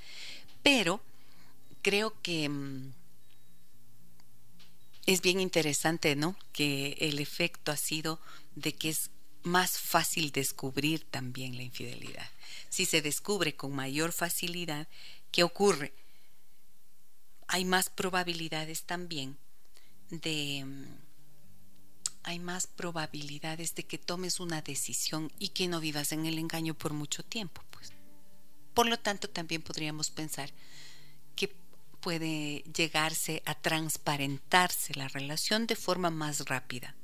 Pero 0.65 1.01
creo 1.83 2.21
que 2.21 2.49
mm, 2.49 2.93
es 5.07 5.23
bien 5.23 5.39
interesante, 5.39 6.17
¿no? 6.17 6.35
Que 6.53 6.97
el 6.99 7.21
efecto 7.21 7.71
ha 7.71 7.77
sido 7.77 8.21
de 8.57 8.73
que 8.73 8.89
es 8.89 9.11
más 9.45 9.79
fácil 9.79 10.33
descubrir 10.33 11.05
también 11.05 11.57
la 11.57 11.63
infidelidad. 11.63 12.29
Si 12.71 12.87
se 12.87 13.03
descubre 13.03 13.55
con 13.55 13.73
mayor 13.73 14.11
facilidad, 14.11 14.89
¿qué 15.31 15.45
ocurre? 15.45 15.93
Hay 17.47 17.65
más 17.65 17.89
probabilidades 17.89 18.83
también 18.83 19.39
de 20.11 20.65
mm, 20.65 21.08
hay 22.23 22.39
más 22.39 22.67
probabilidades 22.67 23.75
de 23.75 23.85
que 23.85 23.99
tomes 23.99 24.41
una 24.41 24.63
decisión 24.63 25.33
y 25.39 25.49
que 25.51 25.69
no 25.69 25.81
vivas 25.81 26.13
en 26.13 26.27
el 26.27 26.39
engaño 26.39 26.75
por 26.75 26.93
mucho 26.93 27.23
tiempo. 27.23 27.63
Pues. 27.71 27.93
Por 28.75 28.87
lo 28.87 28.99
tanto, 28.99 29.29
también 29.29 29.63
podríamos 29.63 30.11
pensar 30.11 30.51
que 31.37 31.55
puede 32.01 32.63
llegarse 32.75 33.43
a 33.47 33.55
transparentarse 33.55 34.95
la 34.95 35.09
relación 35.09 35.67
de 35.67 35.77
forma 35.77 36.11
más 36.11 36.45
rápida. 36.47 36.95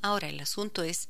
Ahora, 0.00 0.28
el 0.28 0.40
asunto 0.40 0.82
es, 0.82 1.08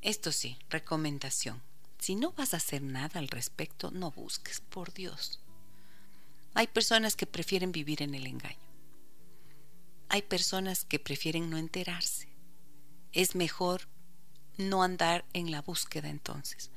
esto 0.00 0.32
sí, 0.32 0.58
recomendación. 0.68 1.62
Si 1.98 2.16
no 2.16 2.32
vas 2.32 2.54
a 2.54 2.56
hacer 2.56 2.82
nada 2.82 3.20
al 3.20 3.28
respecto, 3.28 3.92
no 3.92 4.10
busques, 4.10 4.60
por 4.60 4.92
Dios. 4.92 5.38
Hay 6.54 6.66
personas 6.66 7.14
que 7.14 7.26
prefieren 7.26 7.70
vivir 7.70 8.02
en 8.02 8.14
el 8.14 8.26
engaño. 8.26 8.71
Hay 10.12 10.20
personas 10.20 10.84
que 10.84 10.98
prefieren 10.98 11.48
no 11.48 11.56
enterarse 11.56 12.28
es 13.12 13.34
mejor 13.34 13.88
no 14.58 14.82
andar 14.82 15.24
en 15.32 15.50
la 15.50 15.62
búsqueda 15.62 16.10
entonces. 16.10 16.70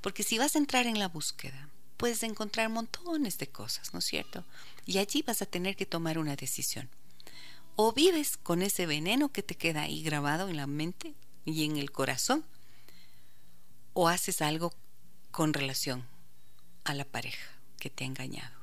Porque 0.00 0.22
si 0.22 0.38
vas 0.38 0.54
a 0.54 0.58
entrar 0.58 0.86
en 0.86 1.00
la 1.00 1.08
búsqueda, 1.08 1.68
puedes 1.96 2.22
encontrar 2.22 2.68
montones 2.68 3.38
de 3.38 3.48
cosas, 3.48 3.92
¿no 3.92 3.98
es 3.98 4.04
cierto? 4.04 4.44
Y 4.84 4.98
allí 4.98 5.22
vas 5.22 5.42
a 5.42 5.46
tener 5.46 5.74
que 5.74 5.84
tomar 5.84 6.16
una 6.16 6.36
decisión. 6.36 6.88
O 7.74 7.92
vives 7.92 8.36
con 8.36 8.62
ese 8.62 8.86
veneno 8.86 9.32
que 9.32 9.42
te 9.42 9.56
queda 9.56 9.82
ahí 9.82 10.04
grabado 10.04 10.48
en 10.48 10.56
la 10.56 10.68
mente 10.68 11.16
y 11.44 11.64
en 11.64 11.78
el 11.78 11.90
corazón, 11.90 12.44
o 13.94 14.08
haces 14.08 14.42
algo 14.42 14.72
con 15.32 15.52
relación 15.52 16.06
a 16.84 16.94
la 16.94 17.04
pareja 17.04 17.50
que 17.80 17.90
te 17.90 18.04
ha 18.04 18.06
engañado. 18.06 18.56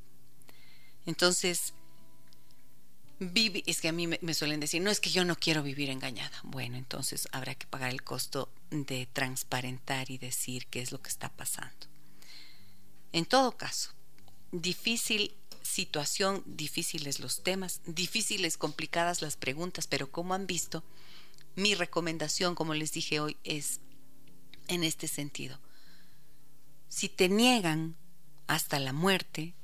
Entonces, 1.05 1.73
es 3.65 3.81
que 3.81 3.87
a 3.87 3.91
mí 3.91 4.07
me, 4.07 4.33
suelen 4.33 4.59
decir, 4.59 4.81
no 4.81 4.89
es 4.89 4.99
que 4.99 5.09
yo 5.09 5.25
no 5.25 5.35
quiero 5.35 5.63
vivir 5.63 5.89
engañada. 5.89 6.37
Bueno, 6.43 6.77
entonces 6.77 7.27
habrá 7.31 7.55
que 7.55 7.67
pagar 7.67 7.91
el 7.91 8.03
costo 8.03 8.49
de 8.71 9.07
transparentar 9.11 10.09
y 10.11 10.17
decir 10.17 10.67
qué 10.67 10.81
es 10.81 10.91
lo 10.91 11.01
que 11.01 11.09
está 11.09 11.29
pasando. 11.29 11.87
En 13.11 13.25
todo 13.25 13.57
caso, 13.57 13.91
difícil 14.51 15.35
situación, 15.61 16.43
difíciles 16.45 17.19
los 17.19 17.41
temas, 17.41 17.81
difíciles, 17.85 18.57
complicadas 18.57 19.21
las 19.21 19.37
preguntas, 19.37 19.87
pero 19.87 20.11
como 20.11 20.33
han 20.33 20.45
visto, 20.45 20.83
mi 21.55 21.75
recomendación, 21.75 22.55
como 22.55 22.73
les 22.73 22.91
dije 22.91 23.19
hoy, 23.19 23.37
es 23.43 23.79
en 24.67 24.83
este 24.83 25.07
sentido. 25.07 25.59
Si 26.89 27.09
te 27.09 27.29
niegan 27.29 27.95
hasta 28.47 28.79
la 28.79 28.93
muerte, 28.93 29.55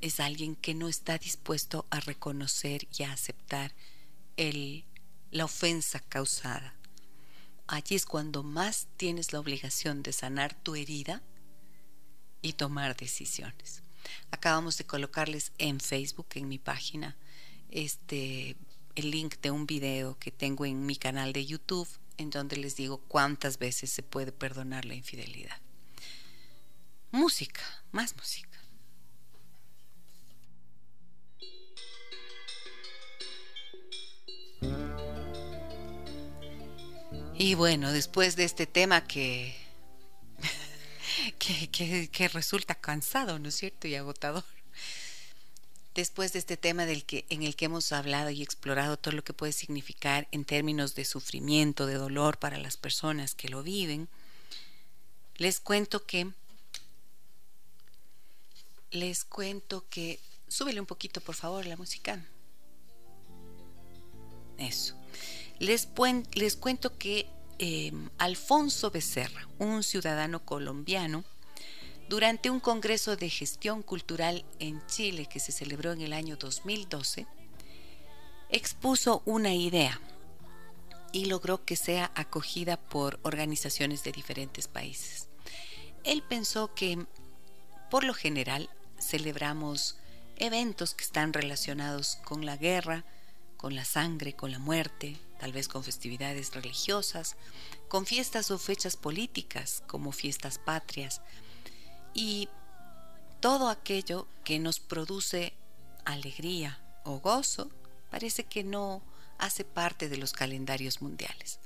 es 0.00 0.20
alguien 0.20 0.56
que 0.56 0.74
no 0.74 0.88
está 0.88 1.18
dispuesto 1.18 1.86
a 1.90 2.00
reconocer 2.00 2.86
y 2.96 3.02
a 3.02 3.12
aceptar 3.12 3.74
el, 4.36 4.84
la 5.30 5.44
ofensa 5.44 6.00
causada. 6.00 6.74
Allí 7.66 7.96
es 7.96 8.06
cuando 8.06 8.42
más 8.42 8.86
tienes 8.96 9.32
la 9.32 9.40
obligación 9.40 10.02
de 10.02 10.12
sanar 10.12 10.54
tu 10.54 10.76
herida 10.76 11.22
y 12.42 12.52
tomar 12.52 12.96
decisiones. 12.96 13.82
Acabamos 14.30 14.78
de 14.78 14.86
colocarles 14.86 15.52
en 15.58 15.80
Facebook, 15.80 16.28
en 16.34 16.48
mi 16.48 16.58
página, 16.58 17.16
este 17.70 18.56
el 18.94 19.10
link 19.10 19.36
de 19.42 19.50
un 19.50 19.66
video 19.66 20.18
que 20.18 20.30
tengo 20.30 20.64
en 20.64 20.86
mi 20.86 20.96
canal 20.96 21.32
de 21.34 21.44
YouTube 21.44 21.88
en 22.16 22.30
donde 22.30 22.56
les 22.56 22.76
digo 22.76 22.98
cuántas 23.08 23.58
veces 23.58 23.90
se 23.90 24.02
puede 24.02 24.32
perdonar 24.32 24.86
la 24.86 24.94
infidelidad. 24.94 25.60
Música, 27.10 27.62
más 27.92 28.16
música. 28.16 28.45
Y 37.38 37.54
bueno, 37.54 37.92
después 37.92 38.34
de 38.34 38.44
este 38.44 38.66
tema 38.66 39.06
que, 39.06 39.54
que, 41.38 42.28
resulta 42.32 42.74
cansado, 42.74 43.38
¿no 43.38 43.50
es 43.50 43.56
cierto? 43.56 43.86
Y 43.88 43.94
agotador. 43.94 44.44
Después 45.94 46.32
de 46.32 46.38
este 46.38 46.56
tema 46.56 46.86
del 46.86 47.04
que, 47.04 47.26
en 47.28 47.42
el 47.42 47.54
que 47.54 47.66
hemos 47.66 47.92
hablado 47.92 48.30
y 48.30 48.42
explorado 48.42 48.96
todo 48.96 49.14
lo 49.14 49.22
que 49.22 49.34
puede 49.34 49.52
significar 49.52 50.28
en 50.30 50.46
términos 50.46 50.94
de 50.94 51.04
sufrimiento, 51.04 51.84
de 51.84 51.94
dolor 51.94 52.38
para 52.38 52.58
las 52.58 52.78
personas 52.78 53.34
que 53.34 53.50
lo 53.50 53.62
viven, 53.62 54.08
les 55.36 55.60
cuento 55.60 56.06
que 56.06 56.30
les 58.90 59.24
cuento 59.24 59.84
que 59.90 60.20
súbele 60.48 60.80
un 60.80 60.86
poquito 60.86 61.20
por 61.20 61.34
favor 61.34 61.66
la 61.66 61.76
música. 61.76 62.24
Eso. 64.58 64.94
Les, 65.58 65.86
cuento 65.86 66.98
que 66.98 67.26
em, 67.58 68.10
Alfonso 68.18 68.90
Becerra, 68.90 69.48
un 69.58 69.82
ciudadano 69.82 70.44
colombiano, 70.44 71.24
durante 72.08 72.50
un 72.50 72.60
congreso 72.60 73.16
de 73.16 73.30
gestión 73.30 73.82
cultural 73.82 74.44
en 74.58 74.84
Chile 74.86 75.26
que 75.26 75.40
se 75.40 75.52
celebró 75.52 75.92
en 75.92 76.02
el 76.02 76.12
año 76.12 76.36
2012, 76.36 77.26
expuso 78.50 79.22
una 79.24 79.54
idea 79.54 80.00
y 81.12 81.24
logró 81.24 81.64
que 81.64 81.76
sea 81.76 82.12
acogida 82.14 82.76
por 82.76 83.18
organizaciones 83.22 84.04
de 84.04 84.12
diferentes 84.12 84.68
países. 84.68 85.28
Él 86.04 86.22
pensó 86.22 86.74
que, 86.74 87.06
por 87.90 88.04
lo 88.04 88.14
general, 88.14 88.68
celebramos 89.00 89.96
eventos 90.36 90.94
que 90.94 91.04
están 91.04 91.32
relacionados 91.32 92.18
con 92.24 92.44
la 92.44 92.56
guerra, 92.56 93.04
con 93.56 93.74
la 93.74 93.84
sangre, 93.84 94.34
con 94.34 94.50
la 94.50 94.58
muerte, 94.58 95.16
tal 95.38 95.52
vez 95.52 95.68
con 95.68 95.84
festividades 95.84 96.54
religiosas, 96.54 97.36
con 97.88 98.06
fiestas 98.06 98.50
o 98.50 98.58
fechas 98.58 98.96
políticas 98.96 99.82
como 99.86 100.12
fiestas 100.12 100.58
patrias 100.58 101.20
y 102.14 102.48
todo 103.40 103.68
aquello 103.68 104.26
que 104.44 104.58
nos 104.58 104.80
produce 104.80 105.52
alegría 106.04 106.80
o 107.04 107.20
gozo 107.20 107.70
parece 108.10 108.44
que 108.44 108.64
no 108.64 109.02
hace 109.38 109.64
parte 109.64 110.08
de 110.08 110.16
los 110.16 110.32
calendarios 110.32 111.02
mundiales. 111.02 111.60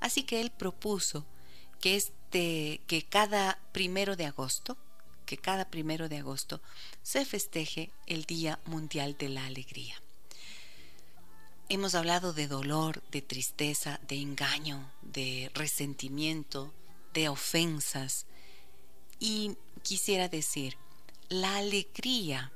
Así 0.00 0.22
que 0.22 0.40
él 0.40 0.50
propuso 0.50 1.26
que 1.80 1.96
este 1.96 2.80
que 2.86 3.04
cada 3.08 3.58
primero 3.72 4.16
de 4.16 4.26
agosto 4.26 4.76
que 5.30 5.38
cada 5.38 5.64
primero 5.70 6.08
de 6.08 6.18
agosto 6.18 6.60
se 7.04 7.24
festeje 7.24 7.92
el 8.06 8.24
Día 8.24 8.58
Mundial 8.64 9.16
de 9.16 9.28
la 9.28 9.46
Alegría. 9.46 10.02
Hemos 11.72 11.94
hablado 11.94 12.32
de 12.32 12.48
dolor, 12.48 13.00
de 13.12 13.22
tristeza, 13.22 14.00
de 14.08 14.16
engaño, 14.16 14.90
de 15.02 15.52
resentimiento, 15.54 16.74
de 17.14 17.28
ofensas. 17.28 18.26
Y 19.20 19.56
quisiera 19.84 20.28
decir, 20.28 20.76
la 21.28 21.58
alegría 21.58 22.50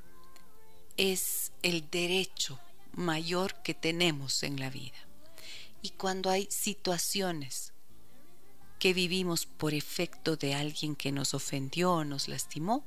es 0.97 1.53
el 1.61 1.89
derecho 1.89 2.59
mayor 2.91 3.55
que 3.63 3.73
tenemos 3.73 4.43
en 4.43 4.59
la 4.59 4.69
vida. 4.69 5.07
Y 5.81 5.91
cuando 5.91 6.29
hay 6.29 6.49
situaciones 6.51 7.71
que 8.79 8.93
vivimos 8.93 9.45
por 9.45 9.73
efecto 9.73 10.35
de 10.35 10.55
alguien 10.55 10.93
que 10.93 11.13
nos 11.13 11.33
ofendió 11.33 11.93
o 11.93 12.03
nos 12.03 12.27
lastimó, 12.27 12.83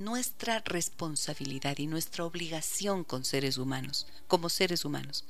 nuestra 0.00 0.60
responsabilidad 0.60 1.78
y 1.78 1.86
nuestra 1.86 2.24
obligación 2.24 3.04
con 3.04 3.24
seres 3.24 3.58
humanos, 3.58 4.06
como 4.26 4.48
seres 4.48 4.84
humanos, 4.84 5.24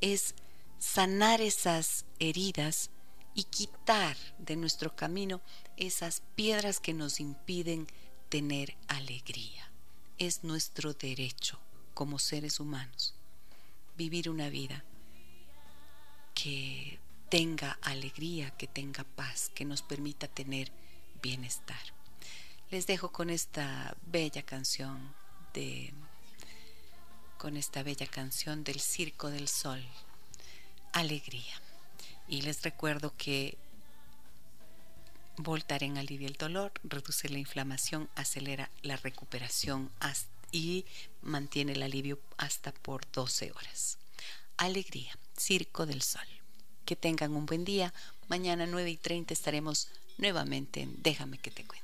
es 0.00 0.34
sanar 0.78 1.40
esas 1.40 2.04
heridas 2.20 2.90
y 3.34 3.44
quitar 3.44 4.16
de 4.38 4.56
nuestro 4.56 4.94
camino 4.94 5.40
esas 5.76 6.22
piedras 6.36 6.78
que 6.78 6.94
nos 6.94 7.18
impiden 7.18 7.88
tener 8.28 8.76
alegría. 8.86 9.70
Es 10.18 10.44
nuestro 10.44 10.94
derecho 10.94 11.58
como 11.92 12.18
seres 12.18 12.60
humanos 12.60 13.14
vivir 13.96 14.30
una 14.30 14.48
vida 14.48 14.84
que 16.34 16.98
tenga 17.28 17.78
alegría, 17.82 18.50
que 18.52 18.66
tenga 18.68 19.04
paz, 19.04 19.50
que 19.54 19.64
nos 19.64 19.82
permita 19.82 20.28
tener 20.28 20.70
bienestar. 21.20 21.80
Les 22.74 22.88
dejo 22.88 23.12
con 23.12 23.30
esta 23.30 23.96
bella 24.04 24.42
canción 24.42 25.14
de 25.52 25.94
con 27.38 27.56
esta 27.56 27.84
bella 27.84 28.08
canción 28.08 28.64
del 28.64 28.80
Circo 28.80 29.30
del 29.30 29.46
Sol, 29.46 29.80
Alegría. 30.92 31.54
Y 32.26 32.42
les 32.42 32.62
recuerdo 32.62 33.14
que 33.16 33.56
Voltaren 35.36 35.98
alivia 35.98 36.26
el 36.26 36.34
dolor, 36.34 36.72
reduce 36.82 37.28
la 37.28 37.38
inflamación, 37.38 38.10
acelera 38.16 38.68
la 38.82 38.96
recuperación 38.96 39.92
y 40.50 40.84
mantiene 41.22 41.74
el 41.74 41.82
alivio 41.84 42.18
hasta 42.38 42.72
por 42.72 43.08
12 43.12 43.52
horas. 43.52 43.98
Alegría, 44.56 45.16
Circo 45.38 45.86
del 45.86 46.02
Sol. 46.02 46.26
Que 46.84 46.96
tengan 46.96 47.36
un 47.36 47.46
buen 47.46 47.64
día. 47.64 47.94
Mañana 48.26 48.66
9 48.66 48.90
y 48.90 48.96
30 48.96 49.32
estaremos 49.32 49.90
nuevamente 50.18 50.80
en 50.80 51.00
Déjame 51.04 51.38
que 51.38 51.52
te 51.52 51.64
cuente. 51.64 51.83